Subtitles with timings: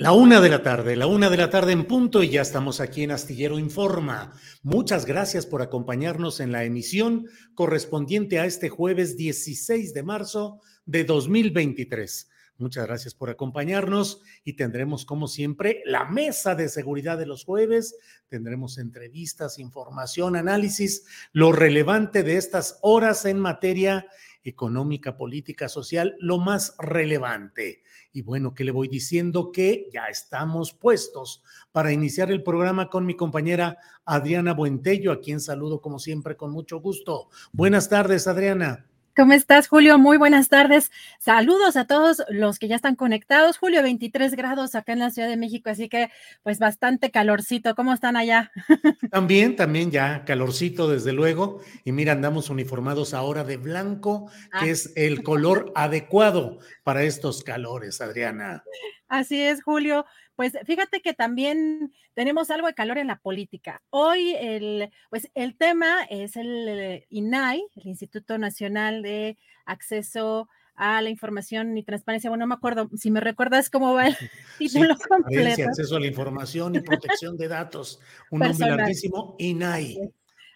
[0.00, 2.78] La una de la tarde, la una de la tarde en punto y ya estamos
[2.78, 4.32] aquí en Astillero Informa.
[4.62, 11.02] Muchas gracias por acompañarnos en la emisión correspondiente a este jueves 16 de marzo de
[11.02, 12.30] 2023.
[12.58, 17.96] Muchas gracias por acompañarnos y tendremos como siempre la mesa de seguridad de los jueves.
[18.28, 24.06] Tendremos entrevistas, información, análisis, lo relevante de estas horas en materia
[24.44, 27.82] económica, política, social, lo más relevante.
[28.18, 31.40] Y bueno, que le voy diciendo que ya estamos puestos
[31.70, 36.50] para iniciar el programa con mi compañera Adriana Buentello, a quien saludo como siempre con
[36.50, 37.28] mucho gusto.
[37.52, 38.87] Buenas tardes, Adriana.
[39.18, 39.98] ¿Cómo estás, Julio?
[39.98, 40.92] Muy buenas tardes.
[41.18, 43.58] Saludos a todos los que ya están conectados.
[43.58, 46.08] Julio, 23 grados acá en la Ciudad de México, así que
[46.44, 47.74] pues bastante calorcito.
[47.74, 48.52] ¿Cómo están allá?
[49.10, 51.60] También, también ya calorcito, desde luego.
[51.84, 54.70] Y mira, andamos uniformados ahora de blanco, que ah.
[54.70, 58.62] es el color adecuado para estos calores, Adriana.
[59.08, 60.06] Así es, Julio.
[60.38, 63.82] Pues fíjate que también tenemos algo de calor en la política.
[63.90, 71.10] Hoy el, pues el tema es el INAI, el Instituto Nacional de Acceso a la
[71.10, 72.30] Información y Transparencia.
[72.30, 74.16] Bueno, no me acuerdo, si me recuerdas cómo va el
[74.58, 75.70] título sí, completo.
[75.70, 77.98] Acceso a la Información y Protección de Datos.
[78.30, 79.98] Un nombre larguísimo, INAI.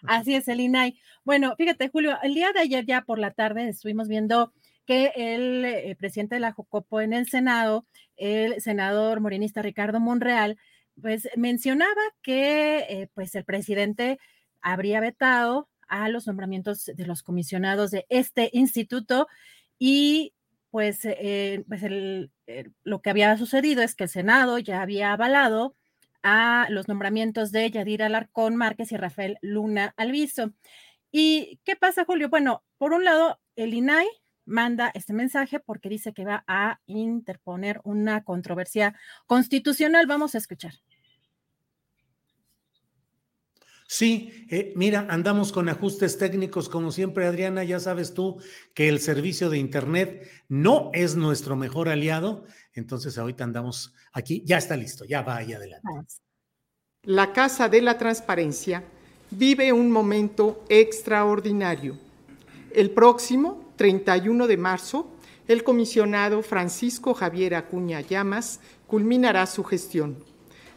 [0.03, 0.97] Así es, el INAI.
[1.25, 4.53] Bueno, fíjate, Julio, el día de ayer ya por la tarde estuvimos viendo
[4.85, 7.85] que el eh, presidente de la Jocopo en el Senado,
[8.17, 10.57] el senador morenista Ricardo Monreal,
[11.01, 14.19] pues mencionaba que eh, pues el presidente
[14.61, 19.27] habría vetado a los nombramientos de los comisionados de este instituto
[19.79, 20.33] y
[20.71, 21.83] pues, eh, pues
[22.83, 25.75] lo que había sucedido es que el Senado ya había avalado
[26.23, 30.53] a los nombramientos de Yadir Alarcón Márquez y Rafael Luna Alviso.
[31.11, 32.29] ¿Y qué pasa, Julio?
[32.29, 34.07] Bueno, por un lado, el INAI
[34.45, 38.95] manda este mensaje porque dice que va a interponer una controversia
[39.25, 40.07] constitucional.
[40.07, 40.73] Vamos a escuchar.
[43.87, 48.41] Sí, eh, mira, andamos con ajustes técnicos como siempre, Adriana, ya sabes tú
[48.73, 54.57] que el servicio de Internet no es nuestro mejor aliado, entonces ahorita andamos aquí, ya
[54.57, 55.87] está listo, ya va ahí adelante.
[57.03, 58.83] La Casa de la Transparencia
[59.29, 61.99] vive un momento extraordinario.
[62.73, 65.09] El próximo 31 de marzo,
[65.45, 70.15] el comisionado Francisco Javier Acuña Llamas culminará su gestión,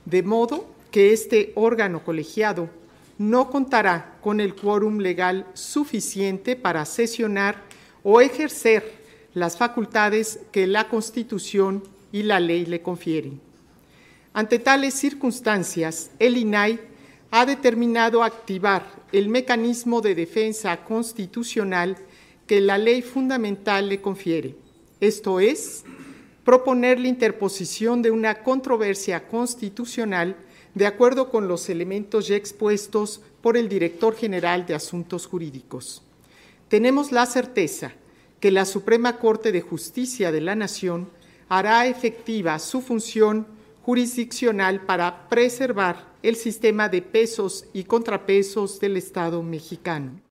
[0.04, 2.68] de modo que este órgano colegiado
[3.16, 7.62] no contará con el quórum legal suficiente para sesionar
[8.03, 8.92] o ejercer
[9.34, 13.41] las facultades que la Constitución y la ley le confieren.
[14.32, 16.80] Ante tales circunstancias, el INAI
[17.30, 18.82] ha determinado activar
[19.12, 21.97] el mecanismo de defensa constitucional
[22.47, 24.54] que la ley fundamental le confiere,
[25.01, 25.84] esto es,
[26.45, 30.37] proponer la interposición de una controversia constitucional
[30.75, 36.03] de acuerdo con los elementos ya expuestos por el director general de Asuntos Jurídicos.
[36.69, 37.93] Tenemos la certeza
[38.41, 41.09] que la Suprema Corte de Justicia de la Nación
[41.48, 43.47] hará efectiva su función
[43.83, 50.25] jurisdiccional para preservar el sistema de pesos y contrapesos del Estado mexicano.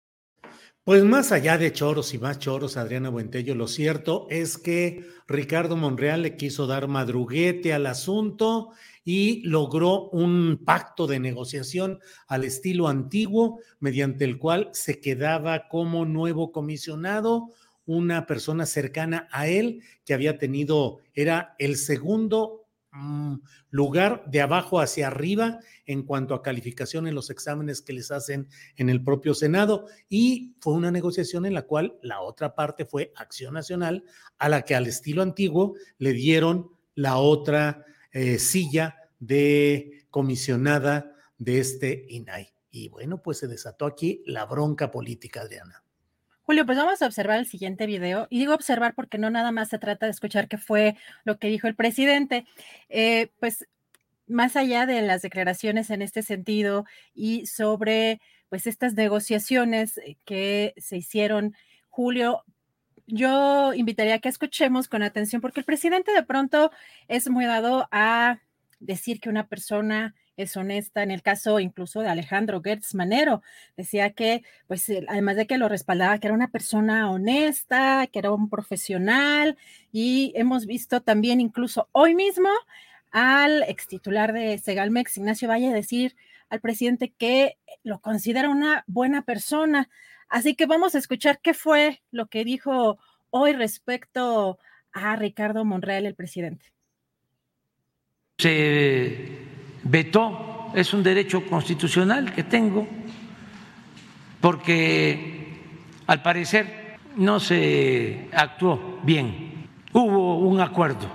[0.85, 5.75] Pues más allá de choros y más choros, Adriana Buentello, lo cierto es que Ricardo
[5.75, 8.69] Monreal le quiso dar madruguete al asunto
[9.03, 16.05] y logró un pacto de negociación al estilo antiguo, mediante el cual se quedaba como
[16.05, 17.49] nuevo comisionado
[17.87, 22.65] una persona cercana a él que había tenido, era el segundo
[22.97, 23.41] Mm,
[23.71, 28.47] lugar de abajo hacia arriba en cuanto a calificación en los exámenes que les hacen
[28.77, 29.87] en el propio Senado.
[30.09, 34.03] Y fue una negociación en la cual la otra parte fue Acción Nacional,
[34.37, 41.59] a la que al estilo antiguo le dieron la otra eh, silla de comisionada de
[41.59, 42.53] este INAI.
[42.71, 45.85] Y bueno, pues se desató aquí la bronca política, Adriana.
[46.45, 48.27] Julio, pues vamos a observar el siguiente video.
[48.29, 51.47] Y digo observar porque no nada más se trata de escuchar qué fue lo que
[51.47, 52.45] dijo el presidente.
[52.87, 53.65] Eh, pues
[54.27, 60.73] más allá de las declaraciones en este sentido y sobre pues estas negociaciones eh, que
[60.77, 61.55] se hicieron,
[61.89, 62.43] Julio,
[63.07, 66.71] yo invitaría a que escuchemos con atención porque el presidente de pronto
[67.07, 68.39] es muy dado a
[68.79, 71.03] decir que una persona es honesta.
[71.03, 73.41] En el caso incluso de Alejandro Gertz Manero,
[73.77, 78.31] decía que, pues, además de que lo respaldaba, que era una persona honesta, que era
[78.31, 79.57] un profesional,
[79.91, 82.49] y hemos visto también incluso hoy mismo
[83.15, 86.17] al ex titular de Segalmex, Ignacio Valle, decir
[86.49, 89.89] al presidente que lo considera una buena persona.
[90.27, 94.59] Así que vamos a escuchar qué fue lo que dijo hoy respecto
[94.91, 96.65] a Ricardo Monreal, el presidente.
[98.37, 99.45] Se
[99.83, 102.85] vetó, es un derecho constitucional que tengo,
[104.41, 105.61] porque
[106.05, 109.69] al parecer no se actuó bien.
[109.93, 111.09] Hubo un acuerdo,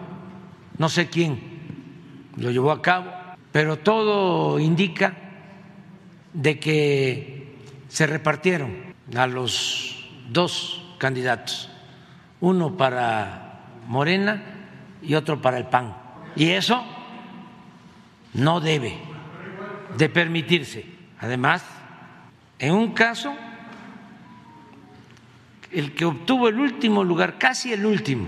[0.79, 1.50] no sé quién
[2.41, 3.13] lo llevó a cabo,
[3.53, 5.15] pero todo indica
[6.33, 7.57] de que
[7.89, 11.71] se repartieron a los dos candidatos,
[12.41, 14.43] uno para Morena
[15.03, 15.95] y otro para el PAN.
[16.35, 16.83] Y eso
[18.35, 18.97] no debe
[19.99, 20.87] de permitirse.
[21.19, 21.63] Además,
[22.59, 23.35] en un caso,
[25.73, 28.27] el que obtuvo el último lugar, casi el último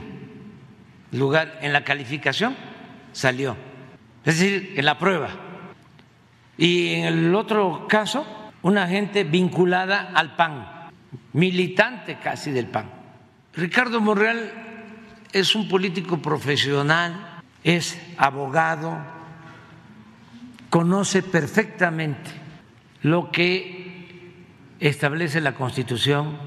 [1.12, 2.54] lugar en la calificación,
[3.12, 3.71] salió.
[4.24, 5.30] Es decir, en la prueba.
[6.56, 8.26] Y en el otro caso,
[8.62, 10.90] una gente vinculada al PAN,
[11.32, 12.90] militante casi del PAN.
[13.54, 14.52] Ricardo Monreal
[15.32, 18.98] es un político profesional, es abogado,
[20.70, 22.30] conoce perfectamente
[23.02, 24.32] lo que
[24.78, 26.38] establece la Constitución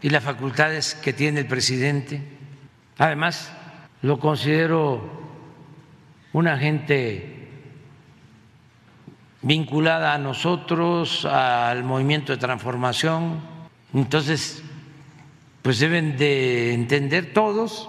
[0.00, 2.22] y las facultades que tiene el presidente.
[2.98, 3.50] Además,
[4.02, 5.23] lo considero
[6.34, 7.48] una gente
[9.40, 13.40] vinculada a nosotros, al movimiento de transformación.
[13.94, 14.62] Entonces,
[15.62, 17.88] pues deben de entender todos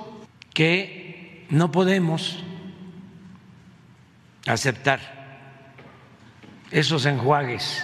[0.53, 2.41] que no podemos
[4.47, 5.15] aceptar
[6.71, 7.83] esos enjuagues?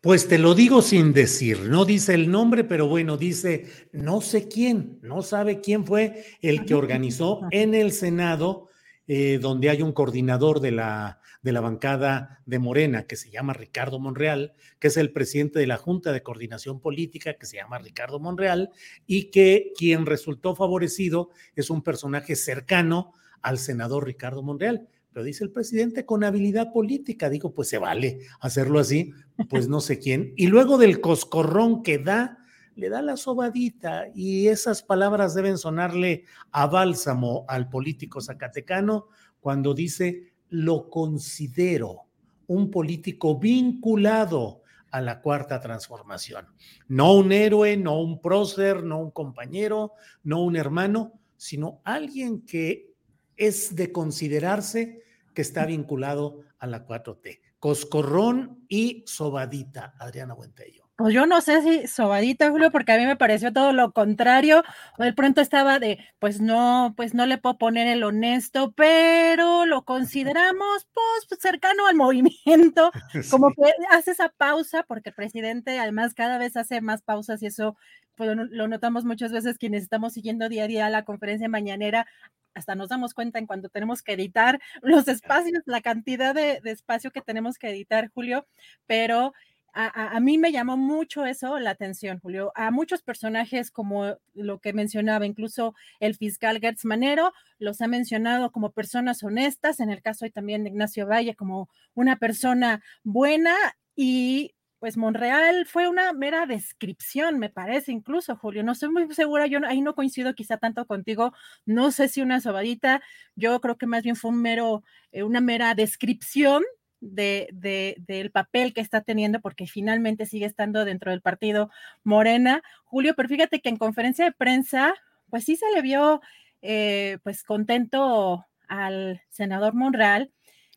[0.00, 4.48] Pues te lo digo sin decir, no dice el nombre, pero bueno, dice no sé
[4.48, 8.68] quién, no sabe quién fue el que organizó en el Senado,
[9.06, 13.52] eh, donde hay un coordinador de la, de la bancada de Morena, que se llama
[13.52, 17.78] Ricardo Monreal, que es el presidente de la Junta de Coordinación Política, que se llama
[17.78, 18.70] Ricardo Monreal,
[19.06, 24.88] y que quien resultó favorecido es un personaje cercano al senador Ricardo Monreal.
[25.12, 29.12] Pero dice el presidente con habilidad política, digo, pues se vale hacerlo así,
[29.50, 30.32] pues no sé quién.
[30.36, 32.38] Y luego del coscorrón que da,
[32.74, 39.08] le da la sobadita y esas palabras deben sonarle a bálsamo al político zacatecano
[39.40, 42.06] cuando dice, lo considero
[42.46, 46.46] un político vinculado a la cuarta transformación.
[46.86, 52.94] No un héroe, no un prócer, no un compañero, no un hermano, sino alguien que
[53.36, 55.02] es de considerarse
[55.34, 57.40] que está vinculado a la 4T.
[57.58, 60.90] Coscorrón y Sobadita, Adriana Buentello.
[61.02, 64.62] Pues yo no sé si sobadita, Julio, porque a mí me pareció todo lo contrario.
[64.98, 69.84] De pronto estaba de, pues no, pues no le puedo poner el honesto, pero lo
[69.84, 72.92] consideramos pues cercano al movimiento,
[73.32, 77.46] como que hace esa pausa, porque el presidente además cada vez hace más pausas y
[77.46, 77.76] eso
[78.14, 82.06] pues, lo notamos muchas veces quienes estamos siguiendo día a día la conferencia mañanera,
[82.54, 87.10] hasta nos damos cuenta en cuando tenemos que editar los espacios, la cantidad de, espacio
[87.10, 88.46] que tenemos que editar, Julio,
[88.86, 89.32] pero
[89.74, 92.52] a, mí me llamó mucho eso la atención, Julio.
[92.54, 98.52] A muchos personajes, como lo que mencionaba, incluso el fiscal Gertz Manero, los ha mencionado
[98.52, 103.54] como personas honestas, en el caso hoy también de Ignacio Valle como una persona buena
[103.96, 108.64] y pues Monreal fue una mera descripción, me parece, incluso, Julio.
[108.64, 111.32] No estoy muy segura, yo ahí no coincido quizá tanto contigo.
[111.64, 113.00] No sé si una sobadita,
[113.36, 116.64] yo creo que más bien fue un mero, eh, una mera descripción
[117.02, 121.70] de, del papel que está teniendo, porque finalmente sigue estando dentro del partido
[122.04, 122.62] Morena.
[122.84, 124.94] Julio, pero fíjate que en conferencia de prensa,
[125.28, 126.20] pues sí se le vio
[126.62, 130.30] eh, pues contento al senador Monreal.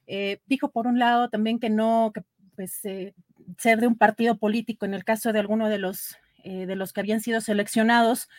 [0.08, 2.24] Eh, dijo por un lado también que no, que
[2.55, 3.13] pues eh,
[3.58, 7.01] ser de un partido político, en el caso de alguno de los, de los que
[7.01, 8.29] habían sido seleccionados,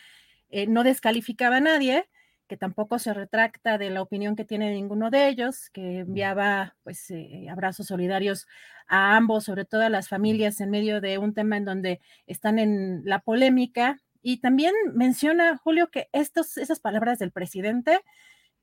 [0.69, 2.07] no descalificaba a nadie,
[2.47, 7.11] que tampoco se retracta de la opinión que tiene ninguno de ellos, que enviaba pues
[7.11, 8.47] eh, abrazos solidarios
[8.87, 12.59] a ambos, sobre todo a las familias en medio de un tema en donde están
[12.59, 14.01] en la polémica.
[14.21, 17.99] Y también menciona, Julio, que estos, esas palabras del presidente,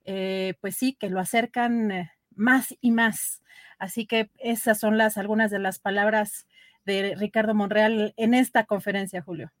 [0.03, 3.41] eh, pues sí, que lo acercan eh, más y más.
[3.77, 6.47] Así que esas son las algunas de las palabras
[6.85, 9.51] de Ricardo Monreal en esta conferencia, Julio.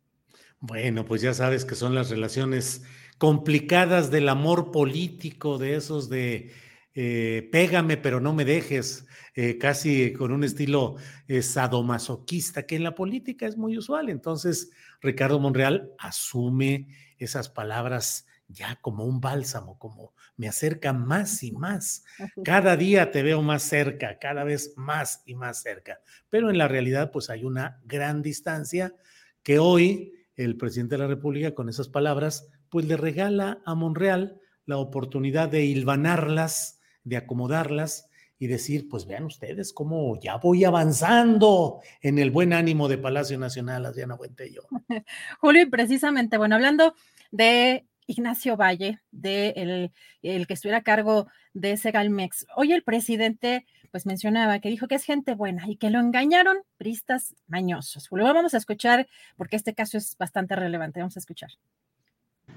[0.67, 2.81] Bueno, pues ya sabes que son las relaciones
[3.19, 6.51] complicadas del amor político, de esos de
[6.95, 9.05] eh, pégame pero no me dejes,
[9.35, 10.95] eh, casi con un estilo
[11.27, 14.09] eh, sadomasoquista, que en la política es muy usual.
[14.09, 16.87] Entonces, Ricardo Monreal asume
[17.19, 22.03] esas palabras ya como un bálsamo, como me acerca más y más.
[22.43, 25.99] Cada día te veo más cerca, cada vez más y más cerca.
[26.29, 28.95] Pero en la realidad, pues hay una gran distancia
[29.43, 34.39] que hoy el presidente de la República con esas palabras pues le regala a Monreal
[34.65, 41.79] la oportunidad de hilvanarlas, de acomodarlas y decir, pues vean ustedes cómo ya voy avanzando
[42.01, 44.17] en el buen ánimo de Palacio Nacional, Adriana
[44.51, 44.61] yo.
[45.39, 46.95] Julio, y precisamente, bueno, hablando
[47.31, 53.65] de Ignacio Valle, de el, que estuviera a cargo de Segalmex, hoy el presidente
[53.95, 58.09] pues mencionaba que dijo que es gente buena y que lo engañaron pristas mañosos.
[58.09, 61.51] Julio, vamos a escuchar porque este caso es bastante relevante, vamos a escuchar.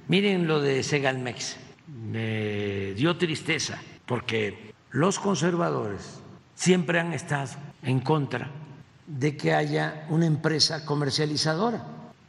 [0.08, 6.20] Miren lo de Segalmex, me dio tristeza porque los conservadores
[6.56, 7.52] siempre han estado
[7.84, 8.50] en contra
[9.06, 11.84] de que haya una empresa comercializadora.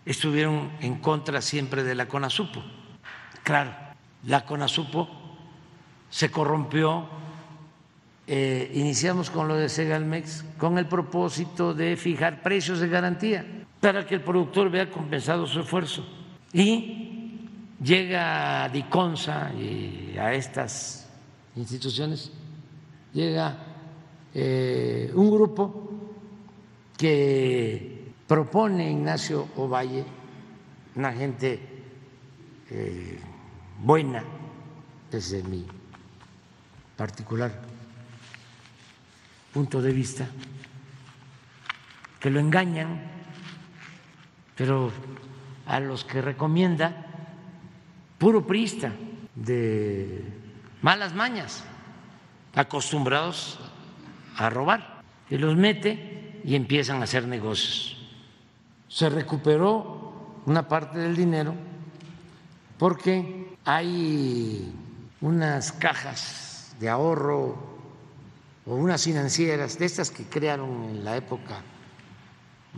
[0.06, 2.64] Estuvieron en contra siempre de la CONASUPO.
[3.42, 3.72] Claro,
[4.26, 5.10] la CONASUPO
[6.12, 7.10] se corrompió.
[8.32, 13.44] Eh, iniciamos con lo de Segalmex con el propósito de fijar precios de garantía
[13.82, 16.06] para que el productor vea compensado su esfuerzo.
[16.54, 17.48] Y
[17.82, 21.10] llega a Diconsa y a estas
[21.56, 22.32] instituciones,
[23.14, 23.58] llega
[24.36, 25.90] eh, un grupo
[26.96, 30.06] que propone Ignacio Ovalle,
[30.94, 31.60] una gente
[32.70, 33.20] eh,
[33.82, 34.24] buena
[35.10, 35.66] desde mi
[36.96, 37.69] particular
[39.60, 40.26] punto de vista,
[42.18, 42.98] que lo engañan,
[44.56, 44.90] pero
[45.66, 46.96] a los que recomienda
[48.18, 48.94] puro prista
[49.36, 50.24] de
[50.82, 51.66] malas mañas,
[52.56, 53.60] acostumbrados
[54.38, 57.98] a robar, y los mete y empiezan a hacer negocios.
[58.88, 61.54] Se recuperó una parte del dinero
[62.78, 64.74] porque hay
[65.20, 67.69] unas cajas de ahorro
[68.70, 71.64] o unas financieras de estas que crearon en la época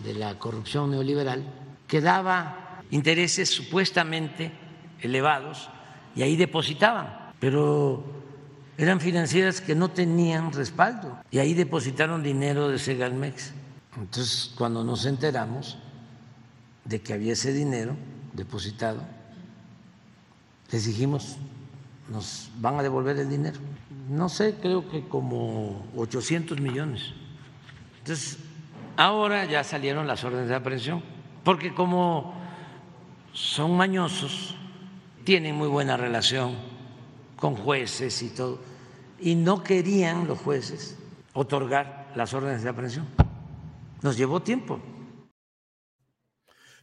[0.06, 1.44] de la corrupción neoliberal
[1.86, 4.54] que daba intereses supuestamente
[5.02, 5.70] elevados
[6.16, 8.06] y ahí depositaban, pero
[8.78, 13.52] eran financieras que no tenían respaldo y ahí depositaron dinero de Segalmex.
[13.98, 15.78] Entonces, cuando nos enteramos
[16.86, 17.98] de que había ese dinero
[18.32, 19.02] depositado,
[20.72, 21.36] les dijimos,
[22.10, 23.60] nos van a devolver el dinero.
[24.12, 27.14] No sé, creo que como 800 millones.
[28.00, 28.40] Entonces,
[28.98, 31.02] ahora ya salieron las órdenes de aprehensión,
[31.46, 32.34] porque como
[33.32, 34.58] son mañosos,
[35.24, 36.58] tienen muy buena relación
[37.38, 38.60] con jueces y todo,
[39.18, 40.98] y no querían los jueces
[41.32, 43.08] otorgar las órdenes de aprehensión.
[44.02, 44.82] Nos llevó tiempo.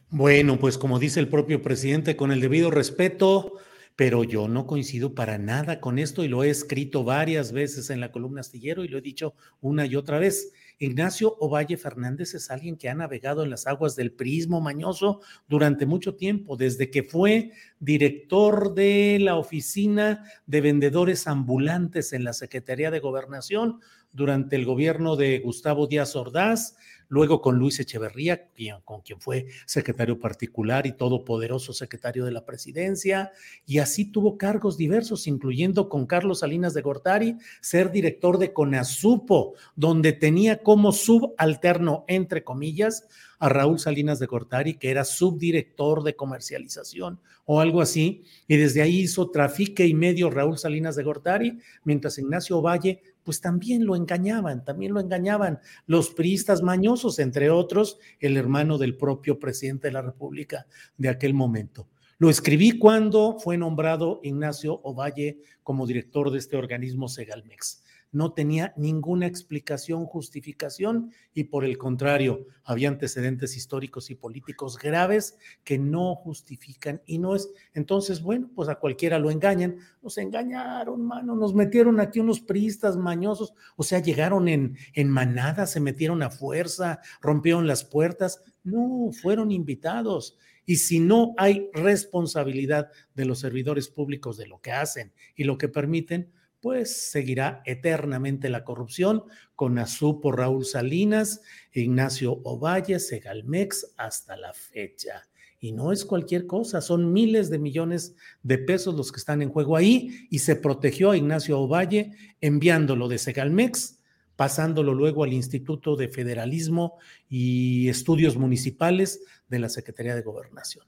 [0.09, 3.53] Bueno, pues como dice el propio presidente, con el debido respeto,
[3.99, 7.99] pero yo no coincido para nada con esto y lo he escrito varias veces en
[7.99, 10.53] la columna astillero y lo he dicho una y otra vez.
[10.77, 15.85] Ignacio Ovalle Fernández es alguien que ha navegado en las aguas del prismo mañoso durante
[15.85, 17.51] mucho tiempo, desde que fue
[17.81, 25.15] director de la oficina de vendedores ambulantes en la Secretaría de Gobernación, durante el gobierno
[25.15, 26.75] de Gustavo Díaz Ordaz,
[27.09, 28.47] luego con Luis Echeverría,
[28.85, 33.31] con quien fue secretario particular y todopoderoso secretario de la presidencia,
[33.65, 39.55] y así tuvo cargos diversos, incluyendo con Carlos Salinas de Gortari, ser director de CONASUPO,
[39.75, 43.07] donde tenía como subalterno, entre comillas,
[43.39, 48.81] a Raúl Salinas de Gortari, que era subdirector de comercialización o algo así, y desde
[48.81, 53.95] ahí hizo trafique y medio Raúl Salinas de Gortari, mientras Ignacio Valle pues también lo
[53.95, 59.91] engañaban, también lo engañaban los priistas mañosos, entre otros el hermano del propio presidente de
[59.91, 60.65] la República
[60.97, 61.87] de aquel momento.
[62.17, 68.73] Lo escribí cuando fue nombrado Ignacio Ovalle como director de este organismo Segalmex no tenía
[68.75, 76.15] ninguna explicación, justificación y por el contrario, había antecedentes históricos y políticos graves que no
[76.15, 77.49] justifican y no es.
[77.73, 79.77] Entonces, bueno, pues a cualquiera lo engañan.
[80.01, 85.67] Nos engañaron, mano, nos metieron aquí unos priistas mañosos, o sea, llegaron en, en manada,
[85.67, 88.41] se metieron a fuerza, rompieron las puertas.
[88.63, 90.37] No, fueron invitados.
[90.65, 95.57] Y si no hay responsabilidad de los servidores públicos de lo que hacen y lo
[95.57, 99.23] que permiten, pues seguirá eternamente la corrupción
[99.55, 105.27] con Azupo Raúl Salinas, Ignacio Ovalle, Segalmex hasta la fecha.
[105.61, 109.49] Y no es cualquier cosa, son miles de millones de pesos los que están en
[109.49, 113.99] juego ahí y se protegió a Ignacio Ovalle enviándolo de Segalmex,
[114.37, 116.97] pasándolo luego al Instituto de Federalismo
[117.27, 120.85] y Estudios Municipales de la Secretaría de Gobernación.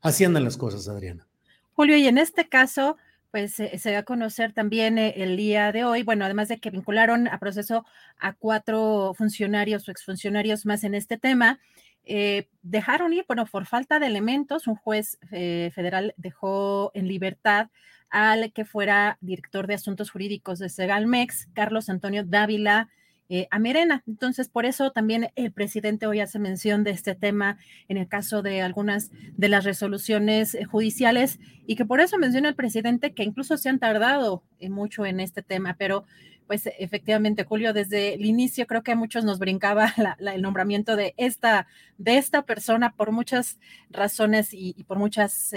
[0.00, 1.26] Así andan las cosas, Adriana.
[1.74, 2.96] Julio, y en este caso,
[3.30, 6.70] pues se va a conocer también eh, el día de hoy, bueno, además de que
[6.70, 7.84] vincularon a proceso
[8.18, 11.60] a cuatro funcionarios o exfuncionarios más en este tema,
[12.04, 17.68] eh, dejaron ir, bueno, por falta de elementos, un juez eh, federal dejó en libertad
[18.08, 22.88] al que fuera director de asuntos jurídicos de Segalmex, Carlos Antonio Dávila
[23.30, 24.02] eh, a Merena.
[24.06, 28.40] Entonces, por eso también el presidente hoy hace mención de este tema en el caso
[28.40, 33.24] de algunas de las resoluciones eh, judiciales y que por eso menciona el presidente que
[33.24, 36.06] incluso se han tardado eh, mucho en este tema, pero
[36.46, 41.12] pues efectivamente, Julio, desde el inicio creo que a muchos nos brincaba el nombramiento de
[41.18, 41.66] esta,
[41.98, 43.58] de esta persona por muchas
[43.90, 45.52] razones y, por, muchas,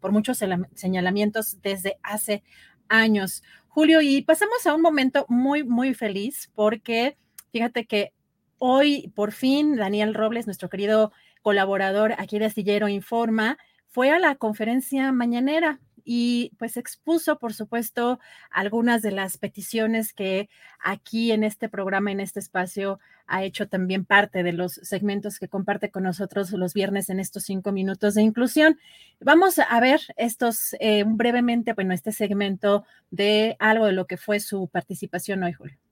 [0.00, 0.42] por muchos
[0.74, 2.42] señalamientos desde hace
[2.88, 3.44] años.
[3.76, 7.18] Julio, y pasamos a un momento muy, muy feliz porque
[7.52, 8.14] fíjate que
[8.56, 11.12] hoy por fin Daniel Robles, nuestro querido
[11.42, 18.20] colaborador aquí de Astillero Informa, fue a la conferencia mañanera y pues expuso, por supuesto,
[18.50, 24.04] algunas de las peticiones que aquí en este programa, en este espacio, ha hecho también
[24.04, 28.22] parte de los segmentos que comparte con nosotros los viernes en estos cinco minutos de
[28.22, 28.78] inclusión.
[29.20, 34.38] Vamos a ver estos eh, brevemente, bueno, este segmento de algo de lo que fue
[34.38, 35.85] su participación hoy, Julio.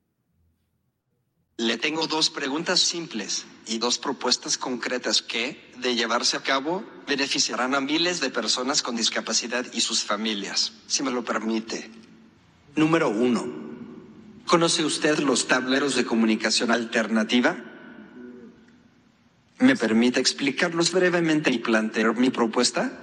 [1.57, 7.75] Le tengo dos preguntas simples y dos propuestas concretas que, de llevarse a cabo, beneficiarán
[7.75, 11.89] a miles de personas con discapacidad y sus familias, si me lo permite.
[12.75, 13.45] Número uno.
[14.45, 17.55] ¿Conoce usted los tableros de comunicación alternativa?
[19.59, 22.99] ¿Me permite explicarlos brevemente y plantear mi propuesta?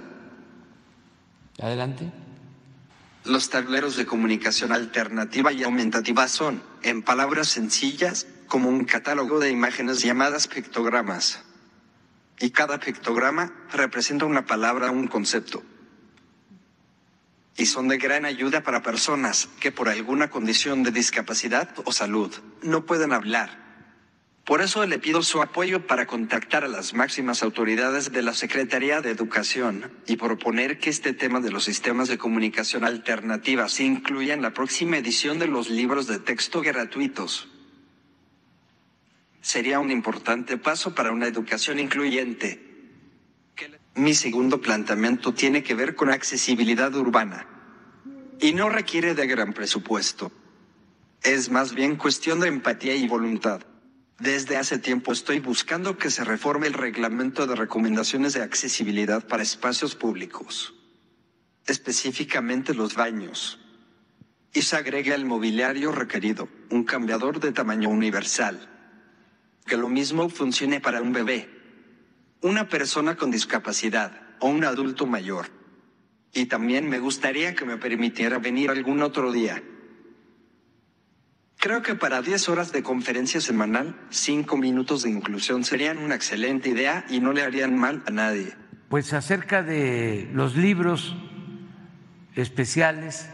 [1.59, 2.11] Adelante.
[3.25, 9.49] Los tableros de comunicación alternativa y aumentativa son, en palabras sencillas, como un catálogo de
[9.49, 11.41] imágenes llamadas pictogramas.
[12.39, 15.63] Y cada pictograma representa una palabra un concepto.
[17.57, 22.31] Y son de gran ayuda para personas que por alguna condición de discapacidad o salud
[22.61, 23.57] no pueden hablar.
[24.45, 29.01] Por eso le pido su apoyo para contactar a las máximas autoridades de la Secretaría
[29.01, 34.35] de Educación y proponer que este tema de los sistemas de comunicación alternativa se incluya
[34.35, 37.49] en la próxima edición de los libros de texto gratuitos
[39.43, 42.71] sería un importante paso para una educación incluyente.
[43.93, 47.45] Mi segundo planteamiento tiene que ver con accesibilidad urbana.
[48.39, 50.31] Y no requiere de gran presupuesto.
[51.21, 53.61] Es más bien cuestión de empatía y voluntad.
[54.17, 59.43] Desde hace tiempo estoy buscando que se reforme el reglamento de recomendaciones de accesibilidad para
[59.43, 60.73] espacios públicos.
[61.67, 63.59] Específicamente los baños.
[64.53, 68.69] Y se agrega el mobiliario requerido, un cambiador de tamaño universal
[69.65, 71.49] que lo mismo funcione para un bebé,
[72.41, 75.47] una persona con discapacidad o un adulto mayor.
[76.33, 79.63] Y también me gustaría que me permitiera venir algún otro día.
[81.57, 86.69] Creo que para 10 horas de conferencia semanal, 5 minutos de inclusión serían una excelente
[86.69, 88.53] idea y no le harían mal a nadie.
[88.89, 91.15] Pues acerca de los libros
[92.35, 93.29] especiales,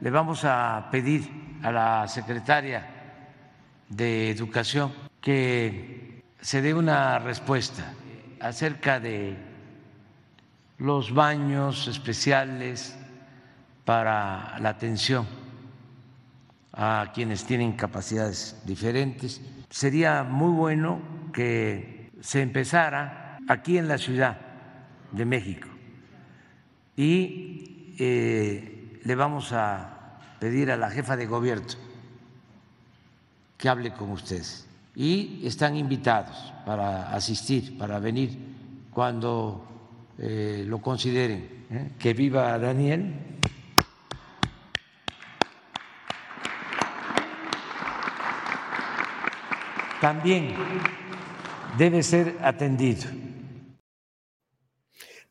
[0.00, 1.28] le vamos a pedir
[1.62, 2.88] a la secretaria
[3.88, 7.94] de Educación que se dé una respuesta
[8.40, 9.36] acerca de
[10.78, 12.96] los baños especiales
[13.84, 15.26] para la atención
[16.72, 19.40] a quienes tienen capacidades diferentes.
[19.70, 21.00] Sería muy bueno
[21.32, 24.38] que se empezara aquí en la Ciudad
[25.12, 25.68] de México
[26.96, 31.68] y eh, le vamos a pedir a la jefa de gobierno
[33.56, 34.66] que hable con ustedes.
[34.94, 38.38] Y están invitados para asistir, para venir
[38.90, 39.64] cuando
[40.18, 41.66] eh, lo consideren.
[41.70, 41.92] ¿eh?
[41.98, 43.14] Que viva Daniel.
[50.00, 50.54] También
[51.78, 53.08] debe ser atendido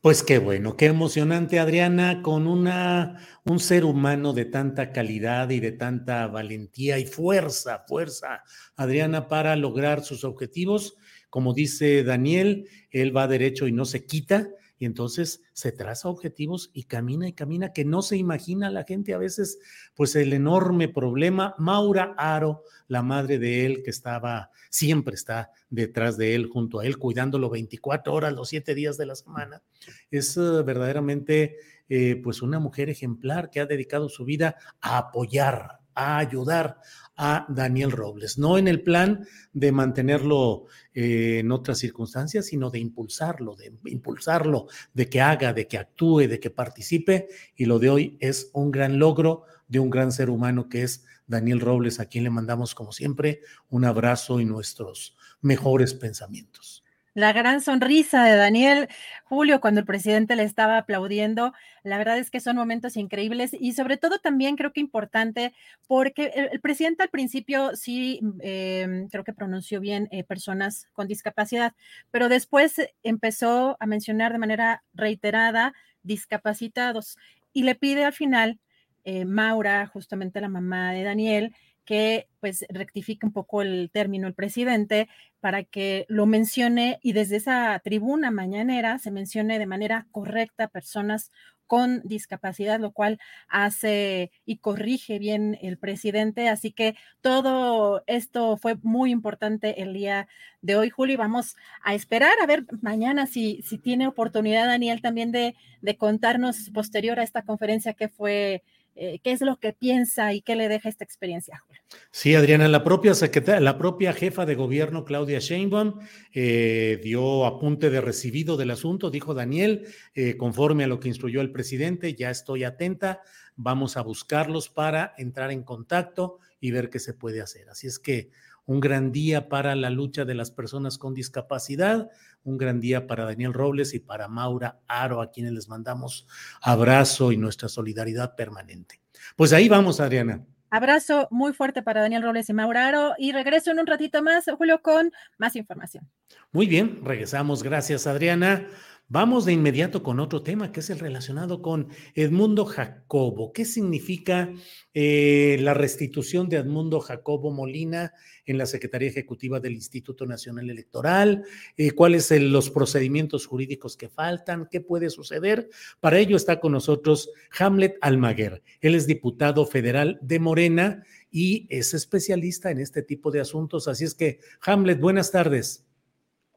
[0.02, 5.60] pues qué bueno, qué emocionante, Adriana, con una, un ser humano de tanta calidad y
[5.60, 8.42] de tanta valentía y fuerza, fuerza,
[8.74, 10.96] Adriana, para lograr sus objetivos.
[11.30, 14.48] Como dice Daniel, él va derecho y no se quita,
[14.82, 19.14] y entonces se traza objetivos y camina y camina, que no se imagina la gente
[19.14, 19.60] a veces,
[19.94, 21.54] pues el enorme problema.
[21.56, 26.84] Maura Aro, la madre de él, que estaba, siempre está detrás de él, junto a
[26.84, 29.62] él, cuidándolo 24 horas, los 7 días de la semana,
[30.10, 35.78] es uh, verdaderamente, eh, pues una mujer ejemplar que ha dedicado su vida a apoyar,
[35.94, 36.80] a ayudar
[37.16, 42.78] a Daniel Robles, no en el plan de mantenerlo eh, en otras circunstancias, sino de
[42.78, 47.28] impulsarlo, de impulsarlo, de que haga, de que actúe, de que participe.
[47.54, 51.04] Y lo de hoy es un gran logro de un gran ser humano que es
[51.26, 56.81] Daniel Robles, a quien le mandamos, como siempre, un abrazo y nuestros mejores pensamientos
[57.14, 58.88] la gran sonrisa de Daniel
[59.24, 61.52] Julio cuando el presidente le estaba aplaudiendo.
[61.82, 65.52] La verdad es que son momentos increíbles y sobre todo también creo que importante
[65.86, 71.74] porque el, presidente al principio sí em, creo que pronunció bien eh, personas con discapacidad,
[72.10, 77.16] pero después empezó a mencionar de manera reiterada discapacitados
[77.52, 78.58] y le pide al final
[79.04, 84.34] eh, Maura, justamente la mamá de Daniel, que pues rectifique un poco el término el
[84.34, 85.08] presidente
[85.40, 91.30] para que lo mencione y desde esa tribuna mañanera se mencione de manera correcta personas
[91.72, 93.18] con discapacidad, lo cual
[93.48, 96.50] hace y corrige bien el presidente.
[96.50, 100.28] Así que todo esto fue muy importante el día
[100.60, 105.32] de hoy, Julio, vamos a esperar a ver mañana si, si tiene oportunidad Daniel también
[105.32, 108.62] de, de contarnos posterior a esta conferencia que fue
[108.94, 111.64] eh, qué es lo que piensa y qué le deja esta experiencia.
[112.10, 113.12] Sí, Adriana, la propia
[113.60, 116.00] la propia jefa de gobierno, Claudia Sheinbaum,
[116.32, 121.40] eh, dio apunte de recibido del asunto, dijo Daniel, eh, conforme a lo que instruyó
[121.40, 123.22] el presidente, ya estoy atenta,
[123.56, 127.68] vamos a buscarlos para entrar en contacto y ver qué se puede hacer.
[127.70, 128.30] Así es que
[128.64, 132.10] un gran día para la lucha de las personas con discapacidad,
[132.44, 136.26] un gran día para Daniel Robles y para Maura Aro, a quienes les mandamos
[136.60, 139.00] abrazo y nuestra solidaridad permanente.
[139.36, 140.44] Pues ahí vamos, Adriana.
[140.70, 144.46] Abrazo muy fuerte para Daniel Robles y Maura Aro y regreso en un ratito más,
[144.56, 146.08] Julio, con más información.
[146.50, 147.62] Muy bien, regresamos.
[147.62, 148.66] Gracias, Adriana.
[149.08, 153.52] Vamos de inmediato con otro tema que es el relacionado con Edmundo Jacobo.
[153.52, 154.50] ¿Qué significa
[154.94, 158.14] eh, la restitución de Edmundo Jacobo Molina
[158.46, 161.44] en la Secretaría Ejecutiva del Instituto Nacional Electoral?
[161.76, 164.66] Eh, ¿Cuáles son los procedimientos jurídicos que faltan?
[164.70, 165.68] ¿Qué puede suceder?
[166.00, 168.62] Para ello está con nosotros Hamlet Almaguer.
[168.80, 173.88] Él es diputado federal de Morena y es especialista en este tipo de asuntos.
[173.88, 175.84] Así es que, Hamlet, buenas tardes.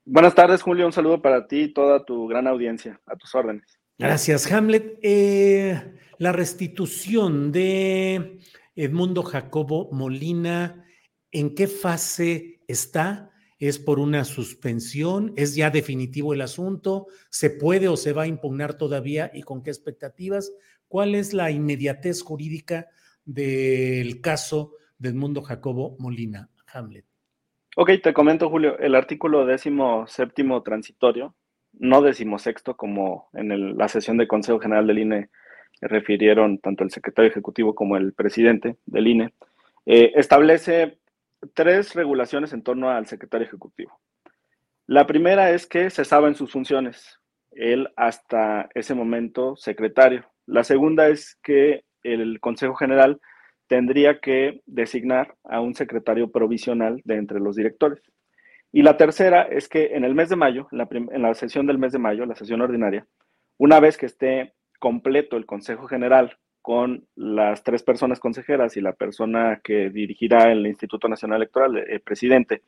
[0.07, 0.85] Buenas tardes, Julio.
[0.85, 3.01] Un saludo para ti y toda tu gran audiencia.
[3.07, 3.79] A tus órdenes.
[3.97, 4.99] Gracias, Hamlet.
[5.01, 8.39] Eh, la restitución de
[8.75, 10.85] Edmundo Jacobo Molina,
[11.31, 13.31] ¿en qué fase está?
[13.57, 15.33] ¿Es por una suspensión?
[15.37, 17.07] ¿Es ya definitivo el asunto?
[17.31, 20.51] ¿Se puede o se va a impugnar todavía y con qué expectativas?
[20.87, 22.89] ¿Cuál es la inmediatez jurídica
[23.23, 27.05] del caso de Edmundo Jacobo Molina, Hamlet?
[27.77, 31.35] Ok, te comento, Julio, el artículo décimo séptimo transitorio,
[31.73, 35.29] no décimo sexto, como en la sesión de Consejo General del INE
[35.81, 39.33] refirieron tanto el secretario ejecutivo como el presidente del INE,
[39.85, 40.99] eh, establece
[41.53, 43.99] tres regulaciones en torno al secretario ejecutivo.
[44.87, 47.19] La primera es que cesaba en sus funciones,
[47.51, 50.23] él hasta ese momento secretario.
[50.45, 53.19] La segunda es que el Consejo General
[53.67, 58.01] tendría que designar a un secretario provisional de entre los directores.
[58.71, 61.93] Y la tercera es que en el mes de mayo, en la, sesión del mes
[61.93, 63.07] de mayo, la sesión ordinaria,
[63.57, 68.93] una vez que esté completo el Consejo General con las tres personas consejeras y la
[68.93, 72.63] persona que dirigirá el Instituto Nacional Electoral, el presidente,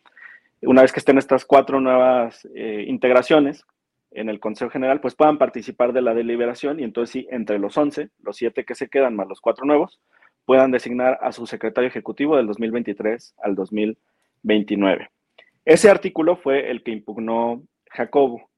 [0.62, 3.66] una vez que estén estas cuatro nuevas eh, integraciones
[4.12, 7.78] en el Consejo General, pues puedan participar de la deliberación y entonces sí, entre los
[7.78, 10.00] 11, los siete que se quedan más los cuatro nuevos,
[10.48, 15.10] puedan designar a su secretario ejecutivo del 2023 al 2029.
[15.66, 18.50] Ese artículo fue el que impugnó Jacobo.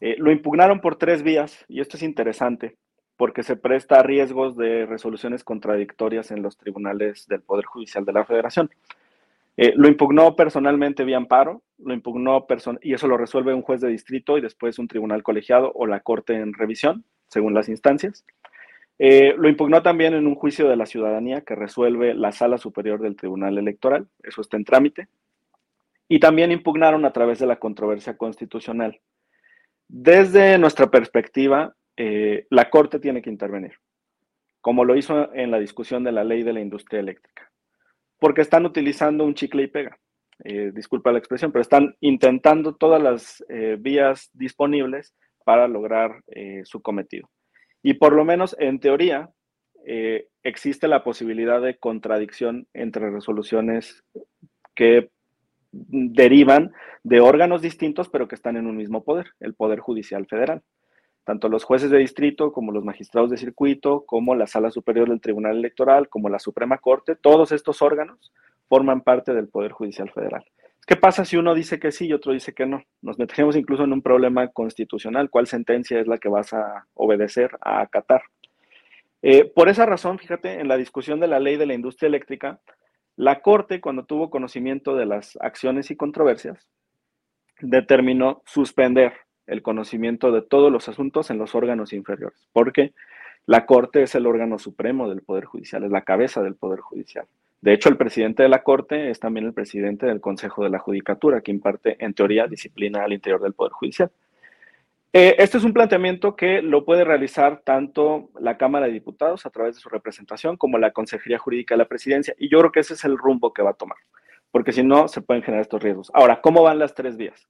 [0.00, 2.78] Eh, lo impugnaron por tres vías y esto es interesante
[3.18, 8.14] porque se presta a riesgos de resoluciones contradictorias en los tribunales del Poder Judicial de
[8.14, 8.70] la Federación.
[9.58, 12.46] Eh, lo impugnó personalmente vía amparo, lo impugnó
[12.80, 16.00] y eso lo resuelve un juez de distrito y después un tribunal colegiado o la
[16.00, 18.24] corte en revisión, según las instancias.
[18.98, 23.00] Eh, lo impugnó también en un juicio de la ciudadanía que resuelve la sala superior
[23.00, 25.08] del Tribunal Electoral, eso está en trámite.
[26.08, 29.00] Y también impugnaron a través de la controversia constitucional.
[29.88, 33.74] Desde nuestra perspectiva, eh, la Corte tiene que intervenir,
[34.60, 37.50] como lo hizo en la discusión de la ley de la industria eléctrica
[38.18, 39.98] porque están utilizando un chicle y pega.
[40.42, 43.44] Eh, disculpa la expresión, pero están intentando todas las
[43.78, 46.22] vías disponibles para lograr
[46.64, 47.28] su cometido.
[47.86, 49.30] Y por lo menos en teoría
[50.42, 54.02] existe la posibilidad de contradicción entre resoluciones
[54.74, 55.10] que
[55.70, 56.72] derivan
[57.04, 60.64] de órganos distintos, pero que están en un mismo poder, el Poder Judicial Federal
[61.22, 65.20] tanto los jueces de distrito como los magistrados de circuito, como la Sala Superior del
[65.20, 68.32] Tribunal Electoral, como la Suprema Corte, todos estos órganos
[68.68, 70.44] forman parte del Poder Judicial Federal.
[70.86, 72.84] ¿Qué pasa si uno dice que sí y otro dice que no?
[73.02, 75.30] Nos metemos incluso en un problema constitucional.
[75.30, 78.22] ¿Cuál sentencia es la que vas a obedecer, a acatar?
[79.20, 82.60] Eh, por esa razón, fíjate, en la discusión de la ley de la industria eléctrica,
[83.16, 86.68] la Corte, cuando tuvo conocimiento de las acciones y controversias,
[87.60, 89.14] determinó suspender
[89.46, 92.92] el conocimiento de todos los asuntos en los órganos inferiores, porque
[93.46, 97.26] la Corte es el órgano supremo del Poder Judicial, es la cabeza del Poder Judicial.
[97.60, 100.78] De hecho, el presidente de la Corte es también el presidente del Consejo de la
[100.78, 104.10] Judicatura, que imparte, en teoría, disciplina al interior del Poder Judicial.
[105.12, 109.50] Eh, este es un planteamiento que lo puede realizar tanto la Cámara de Diputados a
[109.50, 112.80] través de su representación como la Consejería Jurídica de la Presidencia, y yo creo que
[112.80, 113.96] ese es el rumbo que va a tomar,
[114.50, 116.10] porque si no, se pueden generar estos riesgos.
[116.12, 117.48] Ahora, ¿cómo van las tres vías?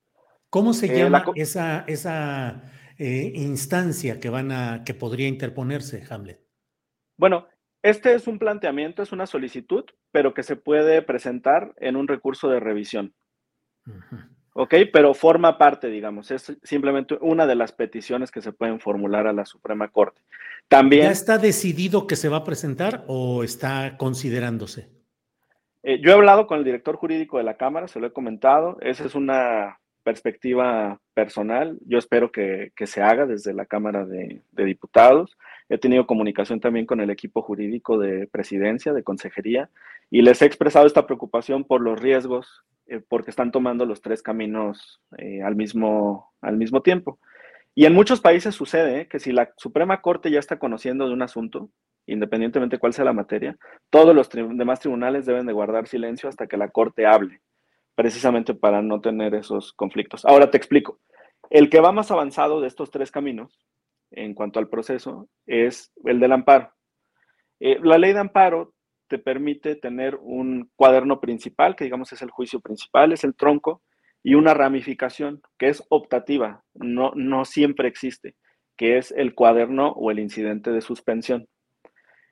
[0.48, 2.62] ¿Cómo se eh, llama esa, esa
[2.98, 6.40] eh, instancia que, van a, que podría interponerse, Hamlet?
[7.16, 7.48] Bueno,
[7.90, 12.48] este es un planteamiento, es una solicitud, pero que se puede presentar en un recurso
[12.48, 13.14] de revisión.
[14.54, 14.74] ¿Ok?
[14.92, 19.32] Pero forma parte, digamos, es simplemente una de las peticiones que se pueden formular a
[19.32, 20.22] la Suprema Corte.
[20.68, 21.04] También.
[21.04, 24.88] ¿Ya está decidido que se va a presentar o está considerándose?
[25.82, 28.78] Eh, yo he hablado con el director jurídico de la Cámara, se lo he comentado.
[28.80, 35.36] Esa es una perspectiva personal, yo espero que, se haga desde la Cámara de, Diputados.
[35.68, 39.70] He tenido comunicación también con el equipo jurídico de presidencia, de consejería,
[40.10, 44.22] y les he expresado esta preocupación por los riesgos, eh, porque están tomando los tres
[44.22, 47.18] caminos eh, al, mismo, al mismo tiempo.
[47.74, 51.14] Y en muchos países sucede eh, que si la Suprema Corte ya está conociendo de
[51.14, 51.68] un asunto,
[52.06, 53.58] independientemente cuál sea la materia,
[53.90, 57.40] todos los demás tribunales deben de guardar silencio hasta que la Corte hable
[57.96, 60.24] precisamente para no tener esos conflictos.
[60.24, 61.00] Ahora te explico.
[61.50, 63.58] El que va más avanzado de estos tres caminos
[64.10, 66.72] en cuanto al proceso es el del amparo.
[67.60, 68.74] Eh, la ley de amparo
[69.08, 73.82] te permite tener un cuaderno principal, que digamos es el juicio principal, es el tronco,
[74.22, 78.34] y una ramificación que es optativa, no, no siempre existe,
[78.76, 81.46] que es el cuaderno o el incidente de suspensión.